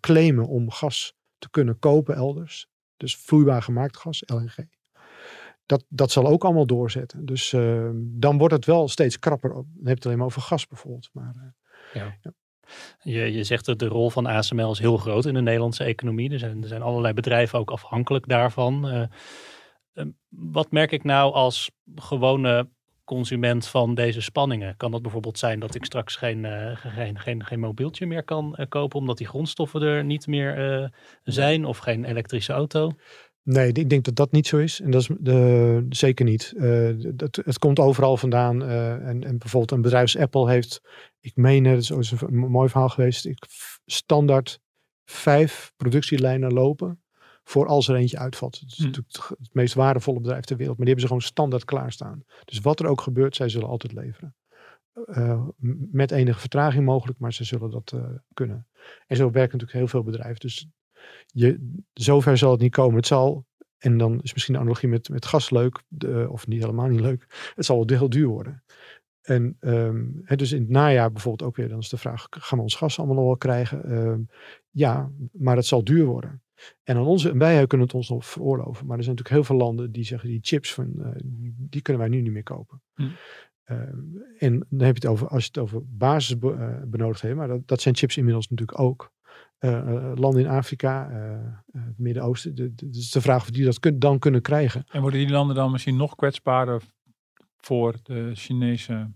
claimen 0.00 0.48
om 0.48 0.70
gas 0.70 1.14
te 1.38 1.50
kunnen 1.50 1.78
kopen 1.78 2.14
elders. 2.14 2.68
Dus 2.96 3.16
vloeibaar 3.16 3.62
gemaakt 3.62 3.96
gas, 3.96 4.22
LNG 4.26 4.77
dat, 5.68 5.84
dat 5.88 6.10
zal 6.10 6.26
ook 6.26 6.44
allemaal 6.44 6.66
doorzetten. 6.66 7.26
Dus 7.26 7.52
uh, 7.52 7.88
dan 7.94 8.38
wordt 8.38 8.54
het 8.54 8.64
wel 8.64 8.88
steeds 8.88 9.18
krapper. 9.18 9.50
Dan 9.50 9.66
heb 9.76 9.84
je 9.84 9.90
het 9.90 10.06
alleen 10.06 10.18
maar 10.18 10.26
over 10.26 10.42
gas 10.42 10.66
bijvoorbeeld. 10.66 11.08
Maar, 11.12 11.34
uh, 11.36 12.02
ja. 12.02 12.16
ja. 12.22 12.32
Je, 13.02 13.32
je 13.32 13.44
zegt 13.44 13.64
dat 13.64 13.78
de 13.78 13.86
rol 13.86 14.10
van 14.10 14.26
ASML 14.26 14.70
is 14.70 14.78
heel 14.78 14.96
groot 14.96 15.24
in 15.24 15.34
de 15.34 15.40
Nederlandse 15.40 15.84
economie. 15.84 16.30
Er 16.30 16.38
zijn, 16.38 16.62
er 16.62 16.68
zijn 16.68 16.82
allerlei 16.82 17.14
bedrijven 17.14 17.58
ook 17.58 17.70
afhankelijk 17.70 18.28
daarvan. 18.28 18.94
Uh, 18.94 20.02
wat 20.28 20.70
merk 20.70 20.92
ik 20.92 21.04
nou 21.04 21.32
als 21.32 21.70
gewone 21.94 22.68
consument 23.04 23.66
van 23.66 23.94
deze 23.94 24.20
spanningen? 24.20 24.76
Kan 24.76 24.90
dat 24.90 25.02
bijvoorbeeld 25.02 25.38
zijn 25.38 25.60
dat 25.60 25.74
ik 25.74 25.84
straks 25.84 26.16
geen, 26.16 26.46
geen, 26.76 27.18
geen, 27.18 27.44
geen 27.44 27.60
mobieltje 27.60 28.06
meer 28.06 28.24
kan 28.24 28.66
kopen 28.68 28.98
omdat 28.98 29.18
die 29.18 29.26
grondstoffen 29.26 29.82
er 29.82 30.04
niet 30.04 30.26
meer 30.26 30.90
zijn 31.22 31.64
of 31.64 31.78
geen 31.78 32.04
elektrische 32.04 32.52
auto? 32.52 32.92
Nee, 33.48 33.72
ik 33.72 33.90
denk 33.90 34.04
dat 34.04 34.16
dat 34.16 34.32
niet 34.32 34.46
zo 34.46 34.56
is. 34.56 34.80
En 34.80 34.90
dat 34.90 35.00
is 35.00 35.08
de, 35.20 35.86
zeker 35.88 36.24
niet. 36.24 36.52
Uh, 36.56 37.12
dat, 37.14 37.36
het 37.44 37.58
komt 37.58 37.78
overal 37.78 38.16
vandaan. 38.16 38.62
Uh, 38.62 38.92
en, 38.92 39.24
en 39.24 39.38
bijvoorbeeld 39.38 39.70
een 39.70 39.80
bedrijf 39.80 40.02
als 40.02 40.16
Apple 40.16 40.50
heeft, 40.50 40.80
ik 41.20 41.36
meen, 41.36 41.62
dat 41.62 41.78
is 41.78 42.10
een 42.10 42.36
mooi 42.36 42.68
verhaal 42.68 42.88
geweest, 42.88 43.26
ik, 43.26 43.44
standaard 43.86 44.60
vijf 45.04 45.72
productielijnen 45.76 46.52
lopen 46.52 47.02
voor 47.44 47.66
als 47.66 47.88
er 47.88 47.96
eentje 47.96 48.18
uitvalt. 48.18 48.58
Het 48.60 48.70
is 48.70 48.78
hm. 48.78 48.84
natuurlijk 48.84 49.28
het 49.28 49.54
meest 49.54 49.74
waardevolle 49.74 50.20
bedrijf 50.20 50.44
ter 50.44 50.56
wereld, 50.56 50.76
maar 50.76 50.86
die 50.86 50.94
hebben 50.94 51.08
ze 51.08 51.14
gewoon 51.14 51.32
standaard 51.32 51.64
klaarstaan. 51.64 52.24
Dus 52.44 52.58
wat 52.58 52.80
er 52.80 52.86
ook 52.86 53.00
gebeurt, 53.00 53.36
zij 53.36 53.48
zullen 53.48 53.68
altijd 53.68 53.92
leveren. 53.92 54.36
Uh, 55.06 55.46
met 55.90 56.10
enige 56.10 56.40
vertraging 56.40 56.84
mogelijk, 56.84 57.18
maar 57.18 57.32
ze 57.32 57.44
zullen 57.44 57.70
dat 57.70 57.94
kunnen. 58.34 58.66
En 59.06 59.16
zo 59.16 59.30
werken 59.30 59.58
natuurlijk 59.58 59.78
heel 59.78 59.88
veel 59.88 60.02
bedrijven. 60.02 60.40
Dus 60.40 60.68
je, 61.26 61.78
zover 61.92 62.38
zal 62.38 62.50
het 62.50 62.60
niet 62.60 62.72
komen. 62.72 62.96
Het 62.96 63.06
zal, 63.06 63.46
en 63.78 63.98
dan 63.98 64.20
is 64.22 64.32
misschien 64.32 64.54
de 64.54 64.60
analogie 64.60 64.88
met, 64.88 65.08
met 65.08 65.26
gas 65.26 65.50
leuk, 65.50 65.82
de, 65.88 66.26
of 66.30 66.46
niet 66.46 66.60
helemaal 66.60 66.88
niet 66.88 67.00
leuk. 67.00 67.52
Het 67.54 67.64
zal 67.64 67.86
wel 67.86 67.98
heel 67.98 68.10
duur 68.10 68.26
worden. 68.26 68.62
En 69.20 69.56
um, 69.60 70.22
dus 70.24 70.52
in 70.52 70.60
het 70.60 70.70
najaar 70.70 71.12
bijvoorbeeld 71.12 71.48
ook 71.50 71.56
weer, 71.56 71.68
dan 71.68 71.78
is 71.78 71.88
de 71.88 71.96
vraag, 71.96 72.26
gaan 72.30 72.58
we 72.58 72.64
ons 72.64 72.74
gas 72.74 72.98
allemaal 72.98 73.16
nog 73.16 73.24
wel 73.24 73.36
krijgen? 73.36 73.92
Um, 73.92 74.28
ja, 74.70 75.10
maar 75.32 75.56
het 75.56 75.66
zal 75.66 75.84
duur 75.84 76.04
worden. 76.04 76.42
En 76.84 76.96
aan 76.96 77.06
onze, 77.06 77.36
wij 77.36 77.66
kunnen 77.66 77.86
het 77.86 77.96
ons 77.96 78.08
nog 78.08 78.26
veroorloven. 78.26 78.86
Maar 78.86 78.96
er 78.96 79.04
zijn 79.04 79.16
natuurlijk 79.16 79.28
heel 79.28 79.56
veel 79.56 79.66
landen 79.66 79.92
die 79.92 80.04
zeggen, 80.04 80.28
die 80.28 80.38
chips, 80.42 80.74
van, 80.74 80.92
uh, 80.98 81.08
die 81.56 81.82
kunnen 81.82 82.02
wij 82.02 82.10
nu 82.10 82.20
niet 82.20 82.32
meer 82.32 82.42
kopen. 82.42 82.82
Hm. 82.94 83.02
Um, 83.70 84.22
en 84.38 84.66
dan 84.68 84.86
heb 84.86 84.96
je 84.96 85.06
het 85.06 85.06
over, 85.06 85.28
als 85.28 85.42
je 85.42 85.48
het 85.48 85.58
over 85.58 85.80
basis 85.84 86.36
uh, 86.40 86.82
benodigd 86.86 87.20
hebt, 87.20 87.36
maar 87.36 87.48
dat, 87.48 87.68
dat 87.68 87.80
zijn 87.80 87.96
chips 87.96 88.16
inmiddels 88.16 88.48
natuurlijk 88.48 88.80
ook. 88.80 89.12
Uh, 89.60 90.12
landen 90.14 90.42
in 90.42 90.48
Afrika, 90.48 91.10
uh, 91.10 91.82
het 91.86 91.98
Midden-Oosten. 91.98 92.72
Het 92.76 92.96
is 92.96 93.10
de 93.10 93.20
vraag 93.20 93.42
of 93.42 93.50
die 93.50 93.64
dat 93.64 93.80
kun, 93.80 93.98
dan 93.98 94.18
kunnen 94.18 94.42
krijgen. 94.42 94.84
En 94.88 95.00
worden 95.00 95.20
die 95.20 95.30
landen 95.30 95.56
dan 95.56 95.70
misschien 95.70 95.96
nog 95.96 96.14
kwetsbaarder 96.14 96.82
voor 97.56 97.96
de 98.02 98.30
Chinese 98.34 99.10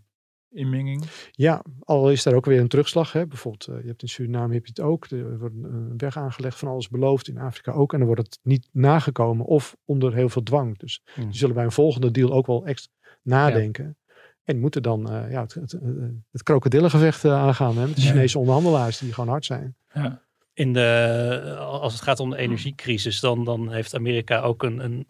inmenging? 0.51 1.05
Ja, 1.31 1.63
al 1.81 2.11
is 2.11 2.23
daar 2.23 2.35
ook 2.35 2.45
weer 2.45 2.61
een 2.61 2.69
terugslag. 2.69 3.13
Hè. 3.13 3.27
Bijvoorbeeld, 3.27 3.65
je 3.83 3.89
hebt 3.89 4.03
in 4.03 4.09
Suriname 4.09 4.55
heb 4.55 4.65
je 4.67 4.73
het 4.75 4.81
ook. 4.81 5.07
Er 5.07 5.39
wordt 5.39 5.55
een 5.55 5.95
weg 5.97 6.17
aangelegd 6.17 6.59
van 6.59 6.69
alles 6.69 6.89
beloofd. 6.89 7.29
In 7.29 7.39
Afrika 7.39 7.73
ook. 7.73 7.93
En 7.93 7.99
dan 7.99 8.07
wordt 8.07 8.23
het 8.23 8.39
niet 8.43 8.69
nagekomen 8.73 9.47
of 9.47 9.77
onder 9.85 10.15
heel 10.15 10.29
veel 10.29 10.43
dwang. 10.43 10.79
Dus 10.79 11.03
hmm. 11.15 11.25
die 11.25 11.39
zullen 11.39 11.55
bij 11.55 11.65
een 11.65 11.73
volgende 11.73 12.11
deal 12.11 12.33
ook 12.33 12.47
wel 12.47 12.67
echt 12.67 12.91
nadenken. 13.23 13.97
En 14.43 14.59
moeten 14.59 14.83
dan 14.83 15.07
ja, 15.31 15.41
het, 15.41 15.55
het, 15.55 15.79
het 16.31 16.43
krokodillengevecht 16.43 17.25
aangaan 17.25 17.77
hè, 17.77 17.87
met 17.87 17.97
de 17.97 18.03
Chinese 18.03 18.39
onderhandelaars 18.39 18.99
die 18.99 19.13
gewoon 19.13 19.31
hard 19.31 19.45
zijn. 19.45 19.77
Ja 19.93 20.22
in 20.55 20.73
de, 20.73 21.57
als 21.59 21.93
het 21.93 22.03
gaat 22.03 22.21
om 22.21 22.31
de 22.31 22.37
energiecrisis, 22.37 23.21
dan, 23.21 23.45
dan 23.45 23.73
heeft 23.73 23.95
Amerika 23.95 24.41
ook 24.41 24.63
een, 24.63 24.85
een 24.85 25.07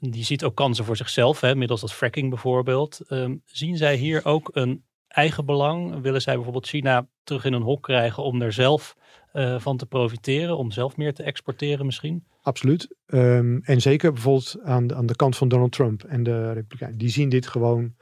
die 0.00 0.24
ziet 0.24 0.44
ook 0.44 0.54
kansen 0.54 0.84
voor 0.84 0.96
zichzelf, 0.96 1.40
hè, 1.40 1.54
middels 1.54 1.80
dat 1.80 1.92
fracking 1.92 2.28
bijvoorbeeld. 2.28 3.00
Ehm, 3.08 3.36
zien 3.44 3.76
zij 3.76 3.96
hier 3.96 4.24
ook 4.24 4.50
een 4.52 4.84
eigen 5.08 5.44
belang? 5.44 6.00
Willen 6.02 6.22
zij 6.22 6.34
bijvoorbeeld 6.34 6.66
China 6.66 7.08
terug 7.22 7.44
in 7.44 7.52
een 7.52 7.62
hok 7.62 7.82
krijgen 7.82 8.22
om 8.22 8.42
er 8.42 8.52
zelf 8.52 8.96
uh, 9.32 9.60
van 9.60 9.76
te 9.76 9.86
profiteren, 9.86 10.56
om 10.56 10.70
zelf 10.70 10.96
meer 10.96 11.14
te 11.14 11.22
exporteren 11.22 11.86
misschien? 11.86 12.24
Absoluut. 12.42 12.94
Um, 13.06 13.60
en 13.62 13.80
zeker 13.80 14.12
bijvoorbeeld 14.12 14.56
aan 14.62 14.86
de, 14.86 14.94
aan 14.94 15.06
de 15.06 15.16
kant 15.16 15.36
van 15.36 15.48
Donald 15.48 15.72
Trump 15.72 16.02
en 16.04 16.22
de 16.22 16.52
Republikeinen. 16.52 16.98
Die 16.98 17.08
zien 17.08 17.28
dit 17.28 17.46
gewoon 17.46 17.94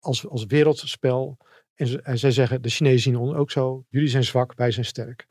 als, 0.00 0.28
als 0.28 0.46
wereldspel. 0.46 1.36
En, 1.74 2.04
en 2.04 2.18
zij 2.18 2.30
zeggen, 2.30 2.62
de 2.62 2.68
Chinezen 2.68 3.00
zien 3.00 3.16
ons 3.16 3.34
ook 3.34 3.50
zo. 3.50 3.84
Jullie 3.88 4.08
zijn 4.08 4.24
zwak, 4.24 4.54
wij 4.54 4.70
zijn 4.70 4.86
sterk. 4.86 5.26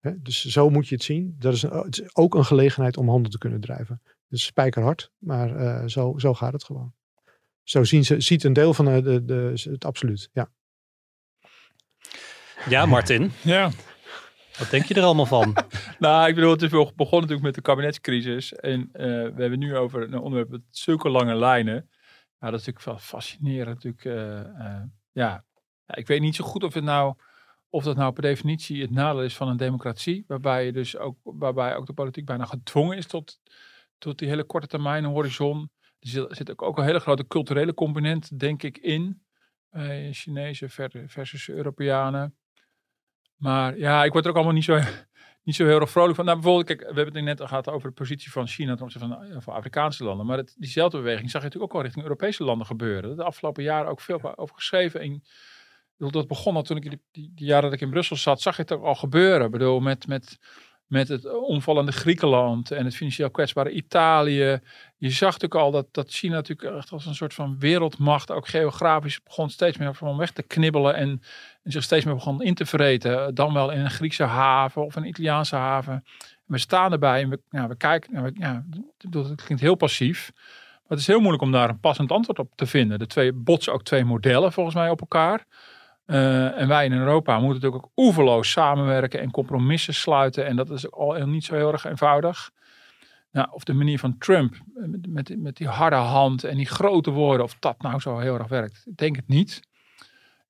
Dus 0.00 0.44
zo 0.44 0.70
moet 0.70 0.88
je 0.88 0.94
het 0.94 1.04
zien. 1.04 1.36
Dat 1.38 1.54
is, 1.54 1.62
het 1.62 1.98
is 1.98 2.16
ook 2.16 2.34
een 2.34 2.44
gelegenheid 2.44 2.96
om 2.96 3.08
handel 3.08 3.30
te 3.30 3.38
kunnen 3.38 3.60
drijven. 3.60 4.02
Dus 4.28 4.44
spijkerhard, 4.44 5.12
maar 5.18 5.60
uh, 5.60 5.86
zo, 5.86 6.14
zo 6.18 6.34
gaat 6.34 6.52
het 6.52 6.64
gewoon. 6.64 6.94
Zo 7.62 7.84
zien 7.84 8.04
ze, 8.04 8.20
ziet 8.20 8.44
een 8.44 8.52
deel 8.52 8.74
van 8.74 8.84
de, 8.84 9.02
de, 9.02 9.24
de, 9.24 9.68
het 9.70 9.84
absoluut, 9.84 10.28
ja. 10.32 10.50
Ja, 12.68 12.86
Martin. 12.86 13.32
ja. 13.42 13.70
Wat 14.58 14.70
denk 14.70 14.84
je 14.84 14.94
er 14.94 15.02
allemaal 15.02 15.26
van? 15.26 15.56
nou, 15.98 16.28
ik 16.28 16.34
bedoel, 16.34 16.50
het 16.50 16.62
is 16.62 16.70
begonnen 16.70 16.94
natuurlijk 17.10 17.42
met 17.42 17.54
de 17.54 17.60
kabinetscrisis. 17.60 18.54
En 18.54 18.80
uh, 18.80 18.90
we 18.94 19.34
hebben 19.36 19.58
nu 19.58 19.76
over 19.76 20.02
een 20.02 20.18
onderwerp 20.18 20.50
met 20.50 20.60
zulke 20.70 21.08
lange 21.08 21.34
lijnen. 21.34 21.88
Ja, 22.38 22.50
dat 22.50 22.60
is 22.60 22.66
natuurlijk 22.66 22.84
wel 22.84 22.98
fascinerend. 22.98 23.84
Natuurlijk, 23.84 24.04
uh, 24.04 24.82
ja. 25.12 25.44
ja, 25.86 25.94
ik 25.94 26.06
weet 26.06 26.20
niet 26.20 26.34
zo 26.34 26.44
goed 26.44 26.64
of 26.64 26.74
het 26.74 26.84
nou 26.84 27.14
of 27.70 27.84
dat 27.84 27.96
nou 27.96 28.12
per 28.12 28.22
definitie 28.22 28.80
het 28.80 28.90
nadeel 28.90 29.22
is 29.22 29.36
van 29.36 29.48
een 29.48 29.56
democratie, 29.56 30.24
waarbij, 30.26 30.64
je 30.64 30.72
dus 30.72 30.96
ook, 30.96 31.18
waarbij 31.22 31.76
ook 31.76 31.86
de 31.86 31.92
politiek 31.92 32.24
bijna 32.24 32.44
gedwongen 32.44 32.96
is 32.96 33.06
tot, 33.06 33.40
tot 33.98 34.18
die 34.18 34.28
hele 34.28 34.44
korte 34.44 34.66
termijn 34.66 35.04
horizon. 35.04 35.70
Er 36.00 36.26
zit 36.30 36.50
ook, 36.50 36.62
ook 36.62 36.78
een 36.78 36.84
hele 36.84 37.00
grote 37.00 37.26
culturele 37.26 37.74
component, 37.74 38.38
denk 38.38 38.62
ik, 38.62 38.78
in. 38.78 39.22
Uh, 39.72 40.12
Chinezen 40.12 40.70
versus 41.06 41.48
Europeanen. 41.48 42.36
Maar 43.36 43.78
ja, 43.78 44.04
ik 44.04 44.12
word 44.12 44.24
er 44.24 44.30
ook 44.30 44.36
allemaal 44.36 44.54
niet 44.54 44.64
zo, 44.64 44.80
niet 45.44 45.54
zo 45.54 45.66
heel 45.66 45.80
erg 45.80 45.90
vrolijk 45.90 46.14
van. 46.14 46.24
Nou, 46.24 46.40
bijvoorbeeld, 46.40 46.66
kijk, 46.66 46.80
we 46.80 47.00
hebben 47.00 47.26
het 47.26 47.38
net 47.38 47.48
gehad 47.48 47.68
over 47.68 47.88
de 47.88 47.94
positie 47.94 48.30
van 48.30 48.46
China 48.46 48.74
ten 48.74 48.84
opzichte 48.84 49.08
van, 49.08 49.24
eh, 49.24 49.36
van 49.40 49.54
Afrikaanse 49.54 50.04
landen. 50.04 50.26
Maar 50.26 50.36
het, 50.36 50.54
diezelfde 50.58 50.96
beweging 50.96 51.30
zag 51.30 51.40
je 51.40 51.46
natuurlijk 51.46 51.72
ook 51.72 51.78
al 51.78 51.84
richting 51.84 52.04
Europese 52.04 52.44
landen 52.44 52.66
gebeuren. 52.66 53.16
De 53.16 53.24
afgelopen 53.24 53.62
jaren 53.62 53.90
ook 53.90 54.00
veel 54.00 54.36
over 54.36 54.54
geschreven. 54.54 55.00
En 55.00 55.22
dat 55.98 56.28
begon 56.28 56.56
al 56.56 56.62
toen 56.62 56.76
ik 56.76 56.82
die, 56.82 57.00
die, 57.12 57.32
die, 57.34 57.46
jaren 57.46 57.62
dat 57.62 57.72
ik 57.72 57.80
in 57.80 57.90
Brussel 57.90 58.16
zat, 58.16 58.40
zag 58.40 58.56
je 58.56 58.62
het 58.62 58.72
ook 58.72 58.84
al 58.84 58.94
gebeuren. 58.94 59.46
Ik 59.46 59.52
bedoel, 59.52 59.80
met, 59.80 60.06
met, 60.06 60.38
met 60.86 61.08
het 61.08 61.40
omvallende 61.40 61.92
Griekenland 61.92 62.70
en 62.70 62.84
het 62.84 62.96
financieel 62.96 63.30
kwetsbare 63.30 63.70
Italië. 63.70 64.60
Je 64.96 65.10
zag 65.10 65.32
natuurlijk 65.32 65.60
al 65.60 65.70
dat, 65.70 65.86
dat 65.90 66.10
China 66.10 66.34
natuurlijk 66.34 66.76
echt 66.76 66.92
als 66.92 67.06
een 67.06 67.14
soort 67.14 67.34
van 67.34 67.58
wereldmacht, 67.58 68.30
ook 68.30 68.48
geografisch, 68.48 69.22
begon 69.22 69.50
steeds 69.50 69.76
meer 69.76 69.94
van 69.94 70.16
weg 70.16 70.30
te 70.30 70.42
knibbelen 70.42 70.94
en, 70.94 71.22
en 71.62 71.72
zich 71.72 71.82
steeds 71.82 72.04
meer 72.04 72.14
begon 72.14 72.42
in 72.42 72.54
te 72.54 72.66
vreten. 72.66 73.34
Dan 73.34 73.52
wel 73.52 73.70
in 73.70 73.80
een 73.80 73.90
Griekse 73.90 74.24
haven 74.24 74.84
of 74.84 74.96
een 74.96 75.08
Italiaanse 75.08 75.56
haven. 75.56 76.04
we 76.44 76.58
staan 76.58 76.92
erbij 76.92 77.22
en 77.22 77.28
we, 77.28 77.40
ja, 77.50 77.68
we 77.68 77.76
kijken, 77.76 78.22
we, 78.22 78.30
ja, 78.34 78.64
dat 78.96 79.42
klinkt 79.42 79.62
heel 79.62 79.74
passief. 79.74 80.30
Maar 80.88 80.96
het 80.96 81.06
is 81.06 81.14
heel 81.14 81.20
moeilijk 81.20 81.42
om 81.42 81.52
daar 81.52 81.68
een 81.68 81.80
passend 81.80 82.12
antwoord 82.12 82.38
op 82.38 82.52
te 82.54 82.66
vinden. 82.66 82.98
De 82.98 83.06
twee 83.06 83.32
botsen 83.32 83.72
ook 83.72 83.82
twee 83.82 84.04
modellen 84.04 84.52
volgens 84.52 84.74
mij 84.76 84.90
op 84.90 85.00
elkaar. 85.00 85.46
En 86.14 86.68
wij 86.68 86.84
in 86.84 86.92
Europa 86.92 87.38
moeten 87.38 87.54
natuurlijk 87.54 87.84
ook 87.84 88.06
oeverloos 88.06 88.50
samenwerken 88.50 89.20
en 89.20 89.30
compromissen 89.30 89.94
sluiten. 89.94 90.46
En 90.46 90.56
dat 90.56 90.70
is 90.70 90.90
al 90.90 91.26
niet 91.26 91.44
zo 91.44 91.54
heel 91.54 91.72
erg 91.72 91.84
eenvoudig. 91.84 92.50
Nou, 93.32 93.48
of 93.50 93.64
de 93.64 93.72
manier 93.72 93.98
van 93.98 94.18
Trump 94.18 94.54
met, 94.74 95.06
met, 95.06 95.34
met, 95.38 95.56
die 95.56 95.68
harde 95.68 95.96
hand 95.96 96.44
en 96.44 96.56
die 96.56 96.66
grote 96.66 97.10
woorden, 97.10 97.44
of 97.44 97.56
dat 97.58 97.82
nou 97.82 98.00
zo 98.00 98.18
heel 98.18 98.38
erg 98.38 98.48
werkt. 98.48 98.82
Ik 98.86 98.96
denk 98.96 99.16
het 99.16 99.28
niet. 99.28 99.60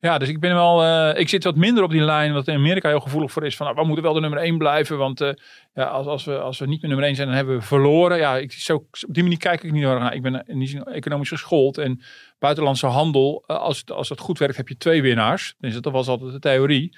Ja, 0.01 0.19
dus 0.19 0.29
ik 0.29 0.41
ben 0.41 0.55
wel, 0.55 0.85
uh, 0.85 1.21
ik 1.21 1.29
zit 1.29 1.45
wat 1.45 1.57
minder 1.57 1.85
op 1.85 1.91
die 1.91 2.01
lijn, 2.01 2.33
wat 2.33 2.49
in 2.49 2.55
Amerika 2.55 2.89
heel 2.89 3.01
gevoelig 3.01 3.33
voor 3.33 3.45
is. 3.45 3.57
Van, 3.57 3.67
nou, 3.67 3.79
we 3.79 3.87
moeten 3.87 4.05
wel 4.05 4.13
de 4.13 4.21
nummer 4.21 4.39
1 4.39 4.59
blijven, 4.59 4.99
want 4.99 5.21
uh, 5.21 5.31
ja, 5.75 5.85
als, 5.85 6.07
als, 6.07 6.25
we, 6.25 6.39
als 6.39 6.59
we 6.59 6.67
niet 6.67 6.81
meer 6.81 6.91
nummer 6.91 7.07
1 7.07 7.17
zijn, 7.17 7.29
dan 7.29 7.37
hebben 7.37 7.57
we 7.57 7.63
verloren. 7.63 8.19
Ja, 8.19 8.37
ik, 8.37 8.53
zo, 8.53 8.75
op 8.75 9.15
die 9.15 9.23
manier 9.23 9.39
kijk 9.39 9.63
ik 9.63 9.73
niet 9.73 9.83
naar. 9.83 10.15
Ik 10.15 10.23
ben 10.23 10.45
zin 10.47 10.85
economisch 10.85 11.29
geschoold 11.29 11.79
en 11.79 12.03
buitenlandse 12.39 12.87
handel, 12.87 13.45
uh, 13.47 13.57
als, 13.57 13.85
als 13.87 14.09
het 14.09 14.21
goed 14.21 14.39
werkt, 14.39 14.57
heb 14.57 14.69
je 14.69 14.77
twee 14.77 15.03
winnaars. 15.03 15.55
Dus 15.59 15.81
dat 15.81 15.93
was 15.93 16.09
altijd 16.09 16.33
de 16.33 16.39
theorie. 16.39 16.97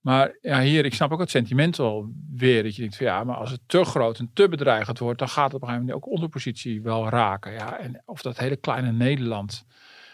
Maar 0.00 0.38
ja, 0.40 0.60
hier, 0.60 0.84
ik 0.84 0.94
snap 0.94 1.12
ook 1.12 1.20
het 1.20 1.30
sentiment 1.30 1.76
wel 1.76 2.12
weer. 2.34 2.62
Dat 2.62 2.74
je 2.74 2.80
denkt 2.80 2.96
van 2.96 3.06
ja, 3.06 3.24
maar 3.24 3.36
als 3.36 3.50
het 3.50 3.60
te 3.66 3.84
groot 3.84 4.18
en 4.18 4.30
te 4.34 4.48
bedreigend 4.48 4.98
wordt, 4.98 5.18
dan 5.18 5.28
gaat 5.28 5.44
het 5.44 5.54
op 5.54 5.62
een 5.62 5.68
gegeven 5.68 5.86
moment 5.86 6.04
ook 6.04 6.12
onze 6.12 6.28
positie 6.28 6.82
wel 6.82 7.08
raken. 7.08 7.52
Ja, 7.52 7.78
en 7.78 8.02
of 8.04 8.22
dat 8.22 8.38
hele 8.38 8.56
kleine 8.56 8.92
Nederland, 8.92 9.64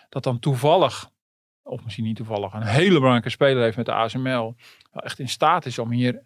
dat 0.08 0.22
dan 0.22 0.38
toevallig 0.38 1.10
of 1.62 1.84
misschien 1.84 2.04
niet 2.04 2.16
toevallig, 2.16 2.52
een 2.52 2.62
hele 2.62 2.94
belangrijke 2.94 3.30
speler 3.30 3.62
heeft 3.62 3.76
met 3.76 3.86
de 3.86 3.92
ASML, 3.92 4.54
wel 4.92 5.02
echt 5.02 5.18
in 5.18 5.28
staat 5.28 5.66
is 5.66 5.78
om 5.78 5.90
hier 5.90 6.22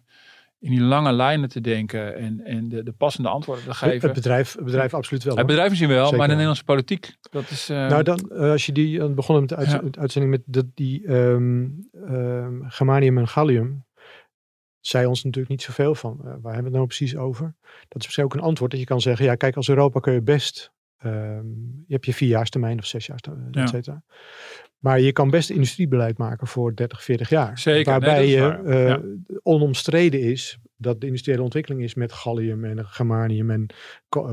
in 0.59 0.69
die 0.69 0.81
lange 0.81 1.11
lijnen 1.11 1.49
te 1.49 1.61
denken 1.61 2.15
en, 2.15 2.41
en 2.45 2.69
de, 2.69 2.83
de 2.83 2.91
passende 2.91 3.29
antwoorden 3.29 3.63
te 3.63 3.73
geven. 3.73 4.07
Het 4.07 4.13
bedrijf, 4.13 4.53
het 4.53 4.65
bedrijf 4.65 4.93
absoluut 4.93 5.23
wel. 5.23 5.35
Het 5.35 5.45
bedrijf 5.45 5.69
misschien 5.69 5.89
wel, 5.89 6.11
maar 6.11 6.21
de 6.21 6.27
Nederlandse 6.27 6.63
politiek, 6.63 7.15
dat 7.31 7.49
is... 7.49 7.69
Uh... 7.69 7.87
Nou 7.87 8.03
dan, 8.03 8.29
uh, 8.33 8.51
als 8.51 8.65
je 8.65 8.71
die, 8.71 8.97
uh, 8.99 9.13
begonnen 9.13 9.45
met 9.45 9.49
de 9.49 9.77
uit, 9.81 9.97
uitzending 9.97 10.33
met 10.33 10.41
de, 10.45 10.69
die 10.73 11.11
um, 11.13 11.87
um, 11.93 12.63
germanium 12.67 13.17
en 13.17 13.27
gallium, 13.27 13.85
zei 14.79 15.05
ons 15.05 15.23
natuurlijk 15.23 15.51
niet 15.51 15.61
zoveel 15.61 15.95
van. 15.95 16.17
waar 16.23 16.33
hebben 16.33 16.51
we 16.53 16.63
het 16.63 16.71
nou 16.71 16.85
precies 16.85 17.15
over? 17.15 17.55
Dat 17.61 17.99
is 17.99 18.05
misschien 18.05 18.23
ook 18.23 18.33
een 18.33 18.39
antwoord 18.39 18.71
dat 18.71 18.79
je 18.79 18.85
kan 18.85 19.01
zeggen, 19.01 19.25
ja 19.25 19.35
kijk 19.35 19.55
als 19.55 19.69
Europa 19.69 19.99
kun 19.99 20.13
je 20.13 20.21
best 20.21 20.75
Um, 21.05 21.83
je 21.87 21.93
hebt 21.93 22.05
je 22.05 22.13
vierjaarstermijn 22.13 22.77
of 22.77 22.85
zesjaarstermijn, 22.85 23.53
et 23.53 23.69
cetera. 23.69 24.03
Maar 24.79 24.99
je 24.99 25.11
kan 25.11 25.29
best 25.29 25.49
industriebeleid 25.49 26.17
maken 26.17 26.47
voor 26.47 26.75
30, 26.75 27.03
40 27.03 27.29
jaar. 27.29 27.59
Zeker. 27.59 27.91
Waarbij 27.91 28.27
je 28.27 28.59
uh, 28.65 28.95
onomstreden 29.43 30.21
is 30.21 30.59
dat 30.75 31.01
de 31.01 31.07
industriële 31.07 31.41
ontwikkeling 31.41 31.83
is 31.83 31.95
met 31.95 32.11
gallium 32.11 32.63
en 32.65 32.85
germanium 32.85 33.49
en 33.49 33.65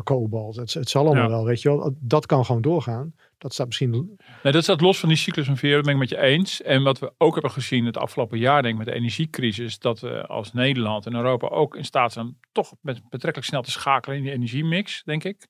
kobalt. 0.05 0.57
Het, 0.57 0.75
het 0.75 0.89
zal 0.89 1.07
allemaal 1.07 1.29
wel, 1.29 1.45
weet 1.45 1.63
je 1.63 1.69
wel. 1.69 1.95
Dat 2.01 2.27
kan 2.27 2.45
gewoon 2.45 2.63
doorgaan. 2.63 3.15
Dat 3.45 3.53
staat 3.53 3.67
misschien... 3.67 4.19
Nee, 4.43 4.53
dat 4.53 4.63
staat 4.63 4.81
los 4.81 4.99
van 4.99 5.09
die 5.09 5.19
cyclus 5.19 5.47
van 5.47 5.57
veer, 5.57 5.75
dat 5.75 5.85
ben 5.85 5.93
ik 5.93 5.99
met 5.99 6.09
je 6.09 6.21
eens. 6.21 6.63
En 6.63 6.83
wat 6.83 6.99
we 6.99 7.13
ook 7.19 7.33
hebben 7.33 7.51
gezien 7.51 7.85
het 7.85 7.97
afgelopen 7.97 8.39
jaar, 8.39 8.63
denk 8.63 8.75
ik, 8.75 8.85
met 8.85 8.95
de 8.95 9.01
energiecrisis, 9.01 9.79
dat 9.79 10.01
we 10.01 10.27
als 10.27 10.53
Nederland 10.53 11.07
en 11.07 11.15
Europa 11.15 11.49
ook 11.49 11.77
in 11.77 11.85
staat 11.85 12.13
zijn 12.13 12.37
toch 12.53 12.75
met 12.81 13.01
betrekkelijk 13.11 13.45
snel 13.45 13.63
te 13.63 13.71
schakelen 13.71 14.17
in 14.17 14.23
die 14.23 14.33
energiemix, 14.33 15.03
denk 15.05 15.25
ik. 15.25 15.47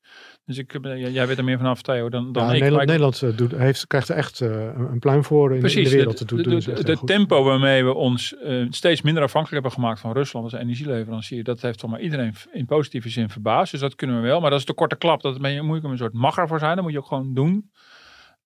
Dus 0.46 0.58
ik, 0.58 0.78
jij 0.94 1.26
weet 1.26 1.38
er 1.38 1.44
meer 1.44 1.56
vanaf, 1.56 1.82
Theo, 1.82 2.08
dan, 2.08 2.32
dan 2.32 2.46
ja, 2.46 2.52
ik. 2.52 2.60
Nederland, 2.60 2.86
Nederland 2.86 3.22
eh, 3.22 3.36
doet, 3.36 3.52
heeft, 3.52 3.86
krijgt 3.86 4.08
er 4.08 4.16
echt 4.16 4.40
uh, 4.40 4.48
een 4.76 4.98
pluim 4.98 5.24
voor 5.24 5.54
in, 5.54 5.60
Precies, 5.60 5.78
in 5.78 5.84
de 5.84 5.96
wereld. 5.96 6.16
te 6.16 6.24
doen. 6.24 6.42
De, 6.42 6.84
de, 6.84 6.98
tempo 7.04 7.44
waarmee 7.44 7.84
we 7.84 7.94
ons 7.94 8.34
uh, 8.44 8.66
steeds 8.70 9.02
minder 9.02 9.22
afhankelijk 9.22 9.62
hebben 9.62 9.82
gemaakt 9.82 10.00
van 10.00 10.12
Rusland 10.12 10.44
als 10.52 10.60
energieleverancier, 10.60 11.44
dat 11.44 11.60
heeft 11.60 11.78
toch 11.78 11.90
maar 11.90 12.00
iedereen 12.00 12.34
in 12.52 12.66
positieve 12.66 13.08
zin 13.08 13.28
verbaasd. 13.28 13.70
Dus 13.70 13.80
dat 13.80 13.94
kunnen 13.94 14.16
we 14.16 14.22
wel. 14.22 14.40
Maar 14.40 14.50
dat 14.50 14.58
is 14.58 14.66
de 14.66 14.74
korte 14.74 14.96
klap. 14.96 15.22
Dat 15.22 15.40
ben 15.40 15.52
je, 15.52 15.62
moet 15.62 15.82
je 15.82 15.88
een 15.88 15.98
soort 15.98 16.12
magger 16.12 16.48
voor 16.48 16.58
zijn. 16.58 16.74
Dat 16.74 16.84
moet 16.84 16.92
je 16.92 16.98
ook 16.98 17.06
gewoon 17.06 17.34
doen. 17.34 17.70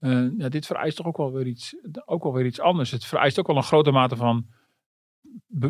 Uh, 0.01 0.29
ja, 0.39 0.49
dit 0.49 0.67
vereist 0.67 0.97
toch 0.97 1.07
ook 1.07 1.17
wel, 1.17 1.33
weer 1.33 1.47
iets, 1.47 1.75
ook 2.05 2.23
wel 2.23 2.33
weer 2.33 2.47
iets 2.47 2.61
anders. 2.61 2.91
Het 2.91 3.05
vereist 3.05 3.39
ook 3.39 3.47
wel 3.47 3.57
een 3.57 3.63
grote 3.63 3.91
mate 3.91 4.17
van 4.17 4.47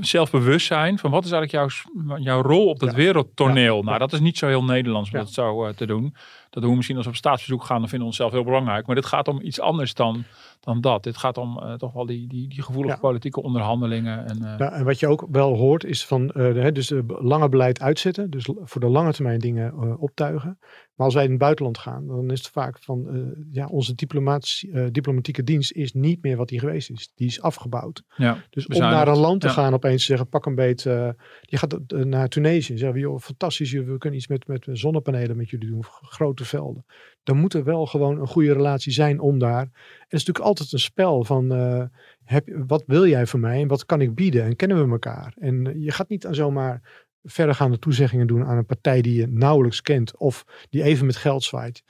zelfbewustzijn. 0.00 0.98
Van 0.98 1.10
wat 1.10 1.24
is 1.24 1.30
eigenlijk 1.30 1.72
jouw, 1.72 2.18
jouw 2.18 2.42
rol 2.42 2.68
op 2.68 2.78
dat 2.78 2.94
wereldtoneel? 2.94 3.82
Nou, 3.82 3.98
dat 3.98 4.12
is 4.12 4.20
niet 4.20 4.38
zo 4.38 4.46
heel 4.46 4.64
Nederlands 4.64 5.10
om 5.10 5.18
dat 5.18 5.32
zo 5.32 5.66
uh, 5.66 5.72
te 5.72 5.86
doen. 5.86 6.14
Dat 6.50 6.62
doen 6.62 6.70
we 6.70 6.76
misschien 6.76 6.96
als 6.96 7.06
we 7.06 7.12
op 7.12 7.18
staatsbezoek 7.18 7.64
gaan, 7.64 7.78
dan 7.78 7.88
vinden 7.88 8.00
we 8.00 8.12
onszelf 8.12 8.32
heel 8.32 8.44
belangrijk. 8.44 8.86
Maar 8.86 8.94
dit 8.94 9.06
gaat 9.06 9.28
om 9.28 9.40
iets 9.42 9.60
anders 9.60 9.94
dan, 9.94 10.24
dan 10.60 10.80
dat. 10.80 11.02
Dit 11.02 11.16
gaat 11.16 11.38
om 11.38 11.58
uh, 11.62 11.74
toch 11.74 11.92
wel 11.92 12.06
die, 12.06 12.28
die, 12.28 12.48
die 12.48 12.62
gevoelige 12.62 12.98
politieke 12.98 13.42
onderhandelingen. 13.42 14.26
En, 14.26 14.36
uh... 14.42 14.54
ja, 14.58 14.72
en 14.72 14.84
wat 14.84 15.00
je 15.00 15.06
ook 15.06 15.26
wel 15.30 15.56
hoort 15.56 15.84
is 15.84 16.06
van 16.06 16.32
uh, 16.34 16.72
dus 16.72 16.92
lange 17.06 17.48
beleid 17.48 17.80
uitzetten. 17.80 18.30
Dus 18.30 18.48
voor 18.62 18.80
de 18.80 18.88
lange 18.88 19.12
termijn 19.12 19.38
dingen 19.38 19.98
optuigen. 19.98 20.58
Maar 20.94 21.06
als 21.06 21.14
wij 21.14 21.24
in 21.24 21.30
het 21.30 21.38
buitenland 21.38 21.78
gaan, 21.78 22.06
dan 22.06 22.30
is 22.30 22.38
het 22.38 22.48
vaak 22.48 22.78
van 22.82 23.34
ja, 23.50 23.66
onze 23.66 23.94
diplomatieke 24.90 25.44
dienst 25.44 25.72
is 25.72 25.92
niet 25.92 26.22
meer 26.22 26.36
wat 26.36 26.48
die 26.48 26.58
geweest 26.58 26.90
is. 26.90 27.12
Die 27.14 27.26
is 27.26 27.40
afgebouwd. 27.40 28.02
Ja, 28.16 28.44
dus 28.50 28.66
om 28.66 28.78
naar 28.78 29.08
een 29.08 29.18
land 29.18 29.40
te 29.40 29.48
gaan 29.48 29.74
opeens 29.74 30.04
zeggen, 30.04 30.28
pak 30.28 30.46
een 30.46 30.54
beet. 30.54 30.82
je 30.82 31.14
gaat 31.56 31.78
naar 31.88 32.28
Tunesië. 32.28 32.78
Zeggen 32.78 32.92
we, 32.92 32.98
joh, 32.98 33.18
fantastisch, 33.18 33.72
we 33.72 33.98
kunnen 33.98 34.18
iets 34.18 34.28
met, 34.28 34.46
met 34.46 34.66
zonnepanelen 34.72 35.36
met 35.36 35.50
jullie 35.50 35.68
doen. 35.68 35.84
Grote 35.84 36.44
velden. 36.44 36.84
Dan 37.28 37.38
moet 37.38 37.54
er 37.54 37.64
wel 37.64 37.86
gewoon 37.86 38.20
een 38.20 38.26
goede 38.26 38.52
relatie 38.52 38.92
zijn 38.92 39.20
om 39.20 39.38
daar. 39.38 39.60
En 39.60 39.70
het 39.98 40.12
is 40.12 40.18
natuurlijk 40.18 40.44
altijd 40.44 40.72
een 40.72 40.78
spel 40.78 41.24
van 41.24 41.52
uh, 41.52 41.84
heb, 42.24 42.48
wat 42.66 42.82
wil 42.86 43.06
jij 43.06 43.26
van 43.26 43.40
mij 43.40 43.60
en 43.60 43.68
wat 43.68 43.86
kan 43.86 44.00
ik 44.00 44.14
bieden 44.14 44.44
en 44.44 44.56
kennen 44.56 44.84
we 44.84 44.92
elkaar. 44.92 45.34
En 45.38 45.66
eh, 45.66 45.84
je 45.84 45.90
gaat 45.90 46.08
niet 46.08 46.26
zomaar 46.30 47.06
verdergaande 47.22 47.78
toezeggingen 47.78 48.26
doen 48.26 48.44
aan 48.44 48.56
een 48.56 48.66
partij 48.66 49.02
die 49.02 49.14
je 49.14 49.26
nauwelijks 49.26 49.82
kent 49.82 50.16
of 50.16 50.44
die 50.70 50.82
even 50.82 51.06
met 51.06 51.16
geld 51.16 51.44
zwaait. 51.44 51.82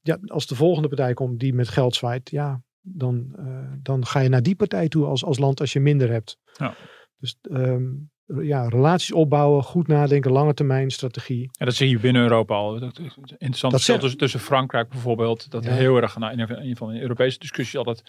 Ja, 0.00 0.18
als 0.26 0.46
de 0.46 0.54
volgende 0.54 0.88
partij 0.88 1.14
komt 1.14 1.40
die 1.40 1.54
met 1.54 1.68
geld 1.68 1.94
zwaait, 1.94 2.30
ja, 2.30 2.62
dan, 2.80 3.34
uh, 3.38 3.72
dan 3.82 4.06
ga 4.06 4.20
je 4.20 4.28
naar 4.28 4.42
die 4.42 4.56
partij 4.56 4.88
toe 4.88 5.04
als, 5.04 5.24
als 5.24 5.38
land 5.38 5.60
als 5.60 5.72
je 5.72 5.80
minder 5.80 6.10
hebt. 6.10 6.38
Ja. 6.52 6.74
Dus 7.18 7.38
um, 7.42 8.10
ja, 8.26 8.68
relaties 8.68 9.12
opbouwen, 9.12 9.62
goed 9.62 9.86
nadenken, 9.86 10.30
lange 10.30 10.54
termijn 10.54 10.90
strategie. 10.90 11.50
En 11.58 11.66
dat 11.66 11.74
zie 11.74 11.88
je 11.88 11.98
binnen 11.98 12.22
Europa 12.22 12.54
al. 12.54 12.74
Interessant 12.74 13.72
verschil 13.72 13.98
tussen, 13.98 14.18
tussen 14.18 14.40
Frankrijk 14.40 14.88
bijvoorbeeld, 14.88 15.50
dat 15.50 15.64
heel 15.64 15.96
erg, 15.96 16.18
nou, 16.18 16.32
in 16.32 16.38
ieder 16.38 16.58
geval 16.62 16.88
in 16.88 16.94
de 16.94 17.00
Europese 17.00 17.38
discussie 17.38 17.78
altijd 17.78 18.02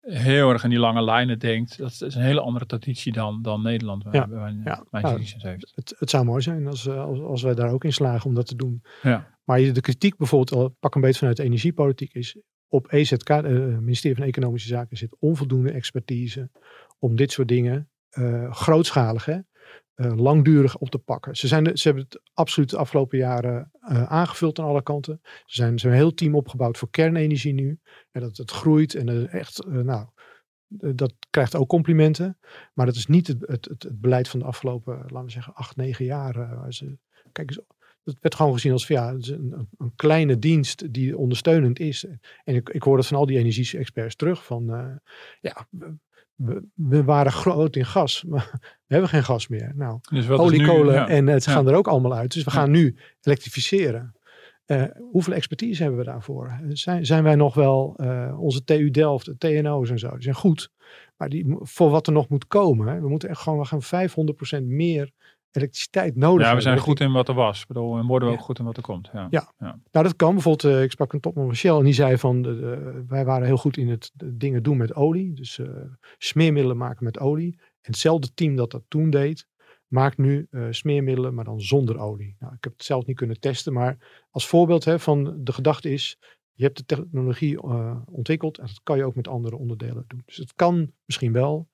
heel 0.00 0.50
erg 0.50 0.64
in 0.64 0.70
die 0.70 0.78
lange 0.78 1.02
lijnen 1.02 1.38
denkt. 1.38 1.78
Dat 1.78 1.90
is 1.90 2.14
een 2.14 2.22
hele 2.22 2.40
andere 2.40 2.66
traditie 2.66 3.12
dan, 3.12 3.42
dan 3.42 3.62
Nederland. 3.62 4.04
Ja, 4.10 4.26
mijn, 4.26 4.60
ja. 4.64 4.84
Mijn 4.90 5.04
nou, 5.04 5.20
heeft. 5.38 5.72
Het, 5.74 5.94
het 5.98 6.10
zou 6.10 6.24
mooi 6.24 6.42
zijn 6.42 6.66
als, 6.66 6.86
eh, 6.86 7.04
als, 7.04 7.20
als 7.20 7.42
wij 7.42 7.54
daar 7.54 7.70
ook 7.70 7.84
in 7.84 7.92
slagen 7.92 8.26
om 8.26 8.34
dat 8.34 8.46
te 8.46 8.56
doen. 8.56 8.82
Ja. 9.02 9.34
Maar 9.44 9.58
de 9.58 9.80
kritiek 9.80 10.16
bijvoorbeeld, 10.16 10.72
pak 10.80 10.94
een 10.94 11.00
beetje 11.00 11.18
vanuit 11.18 11.36
de 11.36 11.42
energiepolitiek, 11.42 12.14
is 12.14 12.36
op 12.68 12.92
EZK, 12.92 13.28
het 13.28 13.44
uh, 13.44 13.78
ministerie 13.78 14.16
van 14.16 14.26
Economische 14.26 14.68
Zaken, 14.68 14.96
zit 14.96 15.16
onvoldoende 15.18 15.70
expertise 15.70 16.50
om 16.98 17.16
dit 17.16 17.32
soort 17.32 17.48
dingen 17.48 17.88
uh, 18.18 18.52
grootschalig, 18.52 19.24
hè, 19.24 19.38
uh, 19.96 20.16
langdurig 20.16 20.76
op 20.78 20.90
te 20.90 20.98
pakken. 20.98 21.36
Ze, 21.36 21.46
zijn 21.46 21.76
ze 21.78 21.88
hebben 21.88 22.04
het 22.08 22.20
absoluut 22.32 22.70
de 22.70 22.76
afgelopen 22.76 23.18
jaren 23.18 23.70
uh, 23.88 24.02
aangevuld 24.02 24.58
aan 24.58 24.66
alle 24.66 24.82
kanten. 24.82 25.20
Ze 25.22 25.54
zijn, 25.54 25.78
ze 25.78 25.88
een 25.88 25.94
heel 25.94 26.14
team 26.14 26.34
opgebouwd 26.34 26.78
voor 26.78 26.90
kernenergie 26.90 27.54
nu. 27.54 27.80
En 28.10 28.20
dat 28.20 28.36
het 28.36 28.50
groeit 28.50 28.94
en 28.94 29.30
echt, 29.30 29.66
nou, 29.66 30.06
dat 30.68 31.14
krijgt 31.30 31.56
ook 31.56 31.68
complimenten. 31.68 32.38
Maar 32.74 32.86
dat 32.86 32.94
is 32.94 33.06
niet 33.06 33.26
het, 33.26 33.44
het, 33.46 33.64
het, 33.64 34.00
beleid 34.00 34.28
van 34.28 34.38
de 34.38 34.44
afgelopen, 34.44 34.94
laten 34.94 35.24
we 35.24 35.30
zeggen, 35.30 35.54
acht, 35.54 35.76
negen 35.76 36.04
jaar. 36.04 36.34
Waar 36.34 36.80
kijk 37.32 37.50
eens, 37.50 37.60
het 38.04 38.16
werd 38.20 38.34
gewoon 38.34 38.52
gezien 38.52 38.72
als 38.72 38.86
ja, 38.86 39.10
een, 39.10 39.68
een, 39.78 39.92
kleine 39.96 40.38
dienst 40.38 40.92
die 40.92 41.16
ondersteunend 41.16 41.78
is. 41.78 42.06
En 42.44 42.54
ik, 42.54 42.68
ik 42.68 42.82
hoor 42.82 42.96
dat 42.96 43.06
van 43.06 43.16
al 43.16 43.26
die 43.26 43.38
energie-experts 43.38 44.16
terug. 44.16 44.44
Van 44.44 44.66
ja, 45.40 45.66
we, 46.74 47.04
waren 47.04 47.32
groot 47.32 47.76
in 47.76 47.86
gas, 47.86 48.24
maar 48.28 48.50
we 48.60 48.92
hebben 48.92 49.08
geen 49.08 49.24
gas 49.24 49.48
meer. 49.48 49.72
Nou, 49.74 49.98
dus 50.10 50.28
olie, 50.30 50.66
kolen 50.66 51.08
en 51.08 51.26
het 51.26 51.46
gaan 51.46 51.68
er 51.68 51.74
ook 51.74 51.88
allemaal 51.88 52.14
uit. 52.14 52.32
Dus 52.32 52.44
we 52.44 52.50
gaan 52.50 52.70
nu 52.70 52.96
elektrificeren. 53.22 54.14
Uh, 54.66 54.84
hoeveel 55.10 55.32
expertise 55.32 55.82
hebben 55.82 56.00
we 56.00 56.06
daarvoor? 56.06 56.60
Zijn, 56.68 57.06
zijn 57.06 57.22
wij 57.22 57.34
nog 57.34 57.54
wel 57.54 57.94
uh, 57.96 58.40
onze 58.40 58.64
TU 58.64 58.90
Delft, 58.90 59.26
de 59.26 59.36
TNO's 59.38 59.90
en 59.90 59.98
zo, 59.98 60.10
die 60.10 60.22
zijn 60.22 60.34
goed. 60.34 60.70
Maar 61.16 61.28
die, 61.28 61.56
voor 61.58 61.90
wat 61.90 62.06
er 62.06 62.12
nog 62.12 62.28
moet 62.28 62.46
komen, 62.46 62.86
hè, 62.86 63.00
we 63.00 63.08
moeten 63.08 63.28
echt 63.28 63.40
gewoon 63.40 63.58
we 63.58 63.64
gaan 63.64 64.08
500% 64.60 64.62
meer 64.62 65.10
elektriciteit 65.56 66.16
nodig 66.16 66.46
Ja, 66.46 66.54
we 66.54 66.60
zijn 66.60 66.78
goed 66.78 67.00
in 67.00 67.12
wat 67.12 67.28
er 67.28 67.34
was. 67.34 67.60
Ik 67.60 67.66
bedoel, 67.66 67.98
en 67.98 68.06
worden 68.06 68.28
we 68.28 68.34
ook 68.34 68.40
goed 68.40 68.58
in 68.58 68.64
wat 68.64 68.76
er 68.76 68.82
komt. 68.82 69.10
Ja. 69.12 69.26
ja. 69.30 69.52
Nou, 69.58 69.76
dat 69.90 70.16
kan. 70.16 70.34
Bijvoorbeeld, 70.34 70.74
uh, 70.74 70.82
ik 70.82 70.90
sprak 70.90 71.12
een 71.12 71.20
topman 71.20 71.46
van 71.46 71.54
Shell 71.54 71.76
en 71.76 71.84
die 71.84 71.92
zei 71.92 72.18
van, 72.18 72.46
uh, 72.46 72.78
wij 73.08 73.24
waren 73.24 73.46
heel 73.46 73.56
goed 73.56 73.76
in 73.76 73.88
het 73.88 74.12
dingen 74.24 74.62
doen 74.62 74.76
met 74.76 74.94
olie. 74.94 75.32
Dus 75.32 75.58
uh, 75.58 75.68
smeermiddelen 76.18 76.76
maken 76.76 77.04
met 77.04 77.18
olie. 77.18 77.54
En 77.60 77.92
hetzelfde 77.92 78.34
team 78.34 78.56
dat 78.56 78.70
dat 78.70 78.82
toen 78.88 79.10
deed, 79.10 79.48
maakt 79.86 80.18
nu 80.18 80.48
smeermiddelen, 80.70 81.34
maar 81.34 81.44
dan 81.44 81.60
zonder 81.60 81.98
olie. 81.98 82.36
Nou, 82.38 82.54
ik 82.54 82.64
heb 82.64 82.72
het 82.72 82.84
zelf 82.84 83.06
niet 83.06 83.16
kunnen 83.16 83.40
testen, 83.40 83.72
maar 83.72 84.24
als 84.30 84.46
voorbeeld 84.46 84.84
hè, 84.84 84.98
van 84.98 85.44
de 85.44 85.52
gedachte 85.52 85.92
is, 85.92 86.18
je 86.52 86.64
hebt 86.64 86.76
de 86.76 86.84
technologie 86.84 87.62
ontwikkeld 88.04 88.58
en 88.58 88.66
dat 88.66 88.80
kan 88.82 88.96
je 88.96 89.04
ook 89.04 89.14
met 89.14 89.28
andere 89.28 89.56
onderdelen 89.56 90.04
doen. 90.06 90.22
Dus 90.24 90.36
het 90.36 90.54
kan 90.54 90.92
misschien 91.04 91.32
wel. 91.32 91.68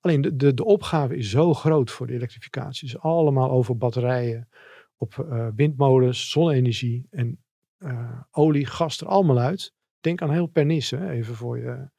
Alleen 0.00 0.20
de, 0.20 0.36
de, 0.36 0.54
de 0.54 0.64
opgave 0.64 1.16
is 1.16 1.30
zo 1.30 1.54
groot 1.54 1.90
voor 1.90 2.06
de 2.06 2.12
elektrificatie. 2.12 2.88
Dus 2.88 2.98
allemaal 2.98 3.50
over 3.50 3.76
batterijen, 3.76 4.48
op 4.96 5.16
uh, 5.16 5.48
windmolens, 5.54 6.30
zonne-energie 6.30 7.06
en 7.10 7.42
uh, 7.78 8.20
olie, 8.30 8.66
gas 8.66 9.00
er 9.00 9.06
allemaal 9.06 9.38
uit. 9.38 9.74
Denk 10.00 10.22
aan 10.22 10.30
heel 10.30 10.46
Pernis, 10.46 10.90
even 10.90 11.34
voor 11.34 11.58
je, 11.58 11.90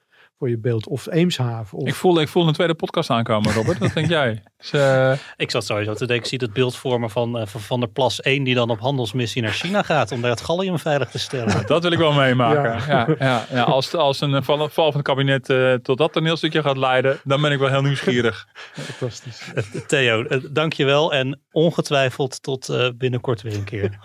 voor 0.42 0.50
je 0.50 0.58
beeld. 0.58 0.88
Of 0.88 1.08
Eemshaven. 1.12 1.78
Of... 1.78 1.88
Ik, 1.88 1.96
voel, 1.96 2.22
ik 2.22 2.28
voel 2.28 2.48
een 2.48 2.54
tweede 2.54 2.74
podcast 2.74 3.10
aankomen, 3.10 3.54
Robert. 3.54 3.78
Wat 3.78 3.94
denk 3.94 4.10
jij? 4.10 4.44
Dus, 4.58 4.74
uh... 4.74 5.14
Ik 5.38 5.52
zat 5.52 5.66
sowieso 5.66 5.94
te 5.94 6.06
denken, 6.06 6.16
ik 6.16 6.26
zie 6.26 6.38
het 6.42 6.54
beeld 6.54 6.76
vormen 6.76 7.10
van, 7.10 7.39
uh, 7.39 7.46
van 7.46 7.80
der 7.80 7.89
Plas 7.89 8.22
1 8.22 8.44
die 8.44 8.56
dan 8.56 8.70
op 8.70 8.80
handelsmissie 8.80 9.42
naar 9.42 9.52
China 9.52 9.82
gaat 9.82 10.12
om 10.12 10.22
daar 10.22 10.32
het 10.32 10.42
gallium 10.42 10.80
veilig 10.80 11.10
te 11.10 11.20
stellen. 11.20 11.64
dat 11.68 11.82
wil 11.82 11.92
ik 11.92 11.98
wel 11.98 12.14
meemaken. 12.14 12.64
Ja. 12.64 12.86
Ja, 12.88 13.16
ja, 13.20 13.46
ja, 13.52 13.64
als, 13.64 13.96
als 13.96 14.22
een 14.22 14.44
val, 14.44 14.70
val 14.70 14.92
van 14.92 14.94
het 14.94 15.02
kabinet 15.04 15.50
uh, 15.50 15.74
tot 15.74 15.98
dat 15.98 16.14
toneelstukje 16.14 16.62
gaat 16.62 16.78
leiden, 16.78 17.20
dan 17.24 17.42
ben 17.42 17.52
ik 17.52 17.60
wel 17.60 17.70
heel 17.70 17.82
nieuwsgierig. 17.82 18.48
Fantastisch. 18.98 19.52
Theo, 19.88 20.26
dankjewel 20.52 21.14
en 21.14 21.42
ongetwijfeld 21.52 22.44
tot 22.44 22.94
binnenkort 22.98 23.42
weer 23.42 23.56
een 23.56 23.64
keer. 23.64 24.00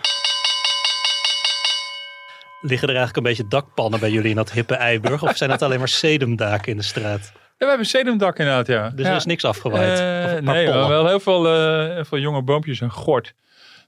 Liggen 2.61 2.89
er 2.89 2.95
eigenlijk 2.97 3.17
een 3.17 3.33
beetje 3.33 3.49
dakpannen 3.49 4.01
bij 4.01 4.11
jullie 4.11 4.31
in 4.31 4.37
dat 4.37 4.53
hippe 4.53 4.75
Eiburg? 4.75 5.23
Of 5.23 5.37
zijn 5.37 5.51
het 5.51 5.63
alleen 5.63 5.79
maar 5.79 5.89
sedumdaken 5.89 6.71
in 6.71 6.77
de 6.77 6.83
straat? 6.83 7.33
Ja, 7.35 7.65
we 7.65 7.67
hebben 7.67 7.87
sedumdak 7.87 8.39
inderdaad, 8.39 8.67
ja. 8.67 8.91
Dus 8.91 9.05
ja. 9.05 9.11
er 9.11 9.17
is 9.17 9.25
niks 9.25 9.45
afgewaaid? 9.45 10.01
Uh, 10.01 10.53
nee, 10.53 10.67
wel 10.67 11.07
heel 11.07 11.21
veel, 11.21 11.47
uh, 11.47 11.95
heel 11.95 12.05
veel 12.05 12.19
jonge 12.19 12.43
boompjes 12.43 12.81
en 12.81 12.91
gort. 12.91 13.35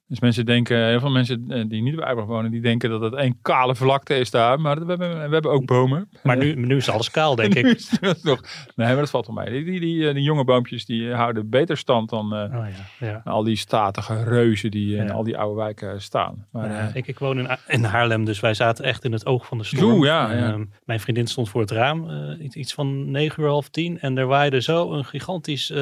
Dus 0.09 0.21
mensen 0.21 0.47
denken, 0.47 0.87
heel 0.87 1.01
veel 1.01 1.11
mensen 1.11 1.45
eh, 1.49 1.65
die 1.69 1.83
niet 1.83 1.97
bij 1.97 2.05
Eiburg 2.05 2.27
wonen, 2.27 2.51
die 2.51 2.61
denken 2.61 2.91
dat 2.91 3.01
het 3.01 3.15
één 3.15 3.39
kale 3.43 3.75
vlakte 3.75 4.15
is 4.15 4.31
daar. 4.31 4.61
Maar 4.61 4.81
we 4.81 4.87
hebben, 4.87 5.15
we 5.15 5.33
hebben 5.33 5.51
ook 5.51 5.67
bomen. 5.67 6.09
Maar 6.23 6.37
nu, 6.37 6.55
nu 6.55 6.77
is 6.77 6.91
alles 6.91 7.11
kaal, 7.11 7.35
denk 7.35 7.55
ik. 7.59 7.81
nog, 8.01 8.41
nee, 8.77 8.87
maar 8.87 8.97
dat 8.97 9.11
valt 9.11 9.27
wel 9.27 9.37
mee. 9.37 9.51
Die, 9.51 9.65
die, 9.65 9.81
die, 9.81 10.13
die, 10.13 10.23
jonge 10.23 10.45
boompjes 10.45 10.85
die 10.85 11.13
houden 11.13 11.51
beter 11.51 11.77
stand 11.77 12.11
dan 12.11 12.35
uh, 12.35 12.59
oh, 12.59 12.67
ja, 12.99 13.07
ja. 13.07 13.21
al 13.25 13.43
die 13.43 13.57
statige 13.57 14.25
reuzen 14.25 14.71
die 14.71 14.97
in 14.97 15.11
al 15.11 15.25
die 15.25 15.39
oude 15.39 15.57
wijken 15.57 16.03
staan. 16.03 16.47
Maar, 16.53 16.71
uh, 16.71 16.95
ik, 16.95 17.07
ik 17.07 17.19
woon 17.19 17.39
in, 17.39 17.59
in 17.67 17.85
Haarlem, 17.85 18.25
dus 18.25 18.41
wij 18.41 18.55
zaten 18.55 18.85
echt 18.85 19.05
in 19.05 19.13
het 19.13 19.27
oog 19.27 19.47
van 19.47 19.59
de 19.59 19.65
storm. 19.65 19.93
Oeh, 19.93 20.07
ja, 20.07 20.35
uh, 20.35 20.65
mijn 20.85 21.01
vriendin 21.01 21.27
stond 21.27 21.49
voor 21.49 21.61
het 21.61 21.71
raam, 21.71 22.11
iets, 22.41 22.57
iets 22.57 22.75
van 22.75 23.11
negen 23.11 23.43
uur, 23.43 23.49
half 23.49 23.69
tien. 23.69 24.01
En 24.01 24.19
er 24.19 24.27
waaide 24.27 24.63
zo 24.63 24.93
een 24.93 25.05
gigantisch 25.05 25.73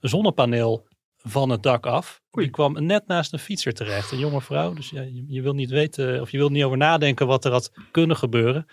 zonnepaneel 0.00 0.86
van 1.26 1.50
het 1.50 1.62
dak 1.62 1.86
af. 1.86 2.22
Die 2.30 2.50
kwam 2.50 2.84
net 2.84 3.06
naast 3.06 3.32
een 3.32 3.38
fietser 3.38 3.74
terecht, 3.74 4.12
een 4.12 4.18
jonge 4.18 4.40
vrouw. 4.40 4.72
Dus 4.72 4.90
ja, 4.90 5.02
je, 5.02 5.24
je 5.28 5.42
wil 5.42 5.54
niet 5.54 5.70
weten, 5.70 6.20
of 6.20 6.30
je 6.30 6.38
wil 6.38 6.48
niet 6.48 6.64
over 6.64 6.76
nadenken 6.76 7.26
wat 7.26 7.44
er 7.44 7.52
had 7.52 7.72
kunnen 7.90 8.16
gebeuren. 8.16 8.66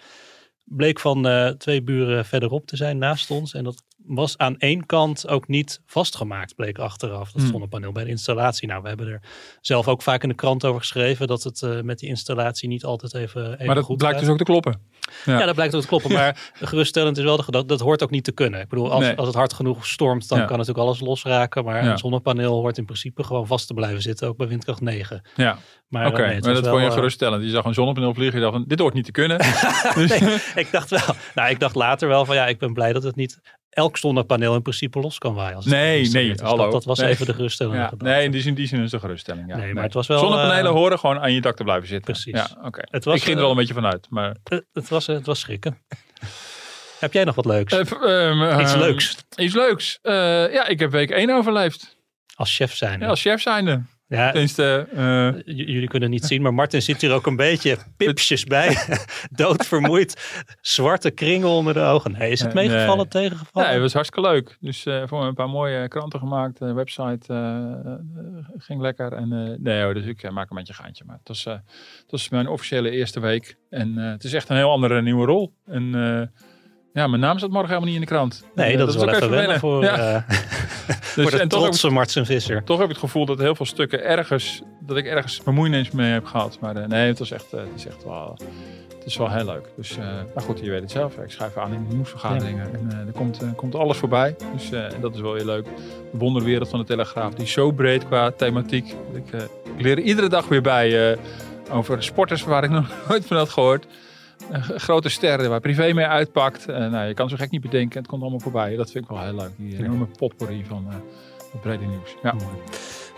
Bleek 0.63 0.99
van 0.99 1.27
uh, 1.27 1.49
twee 1.49 1.83
buren 1.83 2.25
verderop 2.25 2.65
te 2.65 2.75
zijn, 2.75 2.97
naast 2.97 3.31
ons. 3.31 3.53
En 3.53 3.63
dat 3.63 3.83
was 4.05 4.37
aan 4.37 4.57
één 4.57 4.85
kant 4.85 5.27
ook 5.27 5.47
niet 5.47 5.81
vastgemaakt, 5.85 6.55
bleek 6.55 6.77
achteraf, 6.79 7.31
dat 7.31 7.41
zonnepaneel 7.41 7.91
bij 7.91 8.03
de 8.03 8.09
installatie. 8.09 8.67
Nou, 8.67 8.81
we 8.81 8.87
hebben 8.87 9.07
er 9.07 9.21
zelf 9.61 9.87
ook 9.87 10.01
vaak 10.01 10.23
in 10.23 10.29
de 10.29 10.35
krant 10.35 10.65
over 10.65 10.79
geschreven 10.79 11.27
dat 11.27 11.43
het 11.43 11.61
uh, 11.61 11.81
met 11.81 11.99
die 11.99 12.09
installatie 12.09 12.67
niet 12.69 12.83
altijd 12.85 13.13
even, 13.13 13.53
even 13.53 13.65
Maar 13.65 13.75
dat 13.75 13.83
goed 13.83 13.97
blijkt 13.97 14.15
gaat. 14.15 14.25
dus 14.25 14.33
ook 14.33 14.39
te 14.39 14.43
kloppen. 14.51 14.81
Ja. 15.25 15.39
ja, 15.39 15.45
dat 15.45 15.55
blijkt 15.55 15.75
ook 15.75 15.81
te 15.81 15.87
kloppen. 15.87 16.11
Maar 16.11 16.51
geruststellend 16.53 17.17
is 17.17 17.23
wel 17.23 17.37
de 17.37 17.43
gedachte, 17.43 17.67
dat 17.67 17.79
hoort 17.79 18.03
ook 18.03 18.09
niet 18.09 18.23
te 18.23 18.31
kunnen. 18.31 18.59
Ik 18.61 18.67
bedoel, 18.67 18.91
als, 18.91 19.03
Nee. 19.03 19.15
als 19.15 19.27
het 19.27 19.35
hard 19.35 19.53
genoeg 19.53 19.87
stormt, 19.87 20.29
dan 20.29 20.37
Ja. 20.39 20.45
kan 20.45 20.57
natuurlijk 20.57 20.85
alles 20.85 20.99
losraken. 20.99 21.63
Maar 21.63 21.83
een 21.87 21.97
zonnepaneel 21.97 22.53
hoort 22.53 22.77
in 22.77 22.85
principe 22.85 23.23
gewoon 23.23 23.47
vast 23.47 23.67
te 23.67 23.73
blijven 23.73 24.01
zitten, 24.01 24.27
ook 24.27 24.37
bij 24.37 24.47
windkracht 24.47 24.81
9. 24.81 25.21
Ja, 25.35 25.57
Maar, 25.87 26.07
oké. 26.07 26.21
eh, 26.21 26.29
nee, 26.29 26.41
maar 26.41 26.53
dat 26.53 26.67
vond 26.67 26.81
je 26.81 26.87
eh, 26.87 26.93
geruststellend. 26.93 27.43
Je 27.43 27.49
zag 27.49 27.65
een 27.65 27.73
zonnepaneel 27.73 28.13
vliegen. 28.13 28.35
Je 28.39 28.43
dacht 28.45 28.55
van, 28.57 28.65
dit 28.67 28.79
hoort 28.79 28.93
niet 28.93 29.05
te 29.05 29.11
kunnen. 29.11 29.37
nee, 29.95 30.37
ik 30.55 30.67
dacht 30.71 30.89
wel. 30.89 31.15
Nou, 31.35 31.49
ik 31.49 31.59
dacht 31.59 31.75
later 31.75 32.07
wel 32.07 32.25
van 32.25 32.35
ja, 32.35 32.47
ik 32.47 32.59
ben 32.59 32.73
blij 32.73 32.93
dat 32.93 33.03
het 33.03 33.15
niet 33.15 33.39
elk 33.71 33.97
zonnepaneel 33.97 34.55
in 34.55 34.61
principe 34.61 34.99
los 34.99 35.17
kan 35.17 35.33
waaien. 35.33 35.55
Als 35.55 35.65
Nee, 35.65 36.09
nee, 36.09 36.33
hallo. 36.41 36.63
Dat, 36.63 36.71
dat 36.71 36.85
was 36.85 36.99
Nee. 36.99 37.09
even 37.09 37.25
de 37.25 37.33
geruststellende 37.33 37.79
ja, 37.81 37.91
nee, 37.97 38.23
in 38.23 38.31
die 38.31 38.41
zin, 38.41 38.53
die 38.53 38.67
zin 38.67 38.77
is 38.77 38.83
het 38.83 38.93
een 38.93 38.99
geruststelling. 38.99 39.47
Ja. 39.47 39.57
Nee, 39.57 39.73
maar 39.73 39.83
het 39.83 39.93
was 39.93 40.07
wel, 40.07 40.19
Zonnepanelen 40.19 40.65
eh, 40.71 40.77
horen 40.77 40.99
gewoon 40.99 41.19
aan 41.19 41.33
je 41.33 41.41
dak 41.41 41.55
te 41.55 41.63
blijven 41.63 41.87
zitten. 41.87 42.13
Precies. 42.13 42.33
Ja, 42.33 42.47
oké. 42.63 42.81
Ik 42.91 43.03
ging 43.03 43.23
er 43.23 43.31
eh, 43.31 43.35
wel 43.37 43.49
een 43.49 43.55
beetje 43.55 43.73
vanuit. 43.73 44.07
Maar, 44.09 44.35
Het, 44.43 44.65
het 44.73 44.89
was, 44.89 45.07
het 45.07 45.25
was 45.25 45.39
schrikken. 45.39 45.77
Heb 46.99 47.13
jij 47.13 47.23
nog 47.23 47.35
wat 47.35 47.45
leuks? 47.45 47.73
Eh, 47.73 47.79
ehm, 47.79 48.59
Iets 48.61 48.71
ehm, 48.71 48.79
leuks 48.79 49.15
Iets 49.37 49.53
leuks. 49.53 49.99
Eh, 50.01 50.13
ja, 50.53 50.67
ik 50.67 50.79
heb 50.79 50.91
week 50.91 51.09
1 51.09 51.29
overleefd. 51.29 51.97
als 52.35 52.55
chef 52.55 52.75
zijn. 52.75 52.99
Ja, 52.99 53.07
als 53.07 53.21
chef 53.21 53.41
zijnde. 53.41 53.81
Ja, 54.11 54.33
eh, 54.33 55.33
jullie 55.45 55.87
kunnen 55.87 56.09
niet 56.09 56.25
zien, 56.25 56.41
maar 56.41 56.53
Martin 56.53 56.81
zit 56.81 57.01
hier 57.01 57.13
ook 57.13 57.25
een 57.25 57.35
beetje 57.35 57.77
pipsjes 57.97 58.43
bij. 58.43 58.77
Doodvermoeid. 59.31 60.43
Zwarte 60.61 61.11
kringel 61.11 61.57
onder 61.57 61.73
de 61.73 61.79
ogen. 61.79 62.11
Nee, 62.11 62.31
is 62.31 62.39
het 62.39 62.53
Nee, 62.53 62.67
meegevallen, 62.67 62.97
nee. 62.97 63.07
tegengevallen? 63.07 63.67
ja, 63.67 63.73
het 63.73 63.83
was 63.83 63.93
hartstikke 63.93 64.29
leuk. 64.29 64.57
Dus 64.59 64.85
eh 64.85 65.03
voor 65.07 65.23
een 65.23 65.33
paar 65.33 65.49
mooie 65.49 65.87
kranten 65.87 66.19
gemaakt. 66.19 66.59
De 66.59 66.73
website 66.73 67.33
eh, 67.33 67.93
eh, 67.93 67.99
ging 68.57 68.81
lekker. 68.81 69.13
En, 69.13 69.57
nee 69.63 69.83
hoor, 69.83 69.93
dus 69.93 70.05
ik 70.05 70.31
maak 70.31 70.49
een 70.49 70.57
beetje 70.57 70.73
gaantje. 70.73 71.03
Maar 71.05 71.17
het 71.17 71.27
was, 71.27 71.43
het 71.43 72.11
was 72.11 72.29
mijn 72.29 72.47
officiële 72.47 72.89
eerste 72.89 73.19
week. 73.19 73.57
En 73.69 73.95
het 73.97 74.23
is 74.23 74.33
echt 74.33 74.49
een 74.49 74.55
heel 74.55 74.71
andere 74.71 75.01
nieuwe 75.01 75.25
rol. 75.25 75.53
En 75.65 75.91
ja, 76.93 77.07
mijn 77.07 77.21
naam 77.21 77.37
staat 77.37 77.49
morgen 77.49 77.67
helemaal 77.67 77.87
niet 77.89 77.95
in 78.01 78.01
de 78.07 78.13
krant. 78.13 78.43
Nee, 78.55 78.71
Eh, 78.71 78.77
dat, 78.77 78.89
is 78.89 78.95
wel 78.95 79.09
even 79.09 79.29
wennen 79.29 79.59
voor, 79.59 79.83
Ja. 79.83 80.25
eh, 80.27 80.37
Dus, 81.15 81.31
de 81.31 81.39
en 81.39 81.47
trotse 81.47 81.89
Martin 81.89 82.25
Visser. 82.25 82.63
toch 82.63 82.77
heb 82.77 82.85
ik 82.85 82.91
het 82.91 83.03
gevoel 83.03 83.25
dat 83.25 83.39
heel 83.39 83.55
veel 83.55 83.65
stukken 83.65 84.03
ergens, 84.03 84.61
dat 84.81 84.97
ik 84.97 85.05
ergens 85.05 85.43
bemoeienis 85.43 85.91
mee 85.91 86.11
heb 86.11 86.25
gehad. 86.25 86.57
Maar 86.61 86.75
eh, 86.75 86.87
nee, 86.87 87.07
het 87.07 87.19
was 87.19 87.31
echt, 87.31 87.51
het 87.51 87.67
is 87.75 87.85
echt 87.85 88.03
wel, 88.03 88.37
het 88.97 89.05
is 89.05 89.17
wel 89.17 89.29
heel 89.31 89.45
leuk. 89.45 89.65
Dus, 89.75 89.97
eh, 89.97 90.05
maar 90.35 90.43
goed, 90.43 90.59
je 90.59 90.69
weet 90.69 90.81
het 90.81 90.91
zelf. 90.91 91.17
Ik 91.17 91.31
schrijf 91.31 91.57
aan 91.57 91.73
in 91.73 91.85
de 91.89 91.95
nieuwsvergaderingen 91.95 92.69
en 92.73 93.03
er 93.07 93.13
komt, 93.13 93.39
komt 93.55 93.75
alles 93.75 93.97
voorbij. 93.97 94.35
Dus 94.55 94.69
dat 95.01 95.15
is 95.15 95.21
wel 95.21 95.33
heel 95.33 95.45
leuk. 95.45 95.65
De 96.11 96.17
wonderwereld 96.17 96.69
van 96.69 96.79
de 96.79 96.85
Telegraaf, 96.85 97.33
die 97.33 97.43
is 97.45 97.51
zo 97.51 97.71
breed 97.71 98.07
qua 98.07 98.31
thematiek. 98.31 98.95
Ik, 99.13 99.41
ik 99.77 99.81
leer 99.81 99.97
er 99.97 100.03
iedere 100.03 100.29
dag 100.29 100.47
weer 100.47 100.61
bij 100.61 101.17
over 101.71 102.03
sporters 102.03 102.43
waar 102.43 102.63
ik 102.63 102.69
nog 102.69 102.87
nooit 103.09 103.25
van 103.25 103.37
had 103.37 103.49
gehoord. 103.49 103.85
Eh, 104.51 104.61
grote 104.69 105.09
sterren 105.09 105.49
waar 105.49 105.59
privé 105.59 105.93
mee 105.93 106.05
uitpakt. 106.05 106.65
Eh, 106.65 106.77
nou, 106.77 107.07
je 107.07 107.13
kan 107.13 107.29
zo 107.29 107.35
gek 107.35 107.51
niet 107.51 107.61
bedenken. 107.61 107.99
Het 107.99 108.07
komt 108.07 108.21
allemaal 108.21 108.39
voorbij. 108.39 108.75
Dat 108.75 108.91
vind 108.91 109.03
ik 109.03 109.09
wel 109.09 109.21
heel 109.21 109.35
leuk. 109.35 109.51
Die 109.55 109.77
enorme 109.77 110.05
potpourri 110.05 110.65
van 110.67 110.85
eh, 110.89 110.95
het 111.51 111.61
brede 111.61 111.85
nieuws. 111.85 112.15
Ja, 112.23 112.35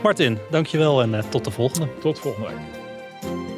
Martin, 0.03 0.37
dankjewel 0.49 1.01
en 1.01 1.15
eh, 1.15 1.23
tot 1.29 1.43
de 1.45 1.51
volgende. 1.51 1.87
tot 1.99 2.19
volgende 2.19 2.47
week. 2.47 3.52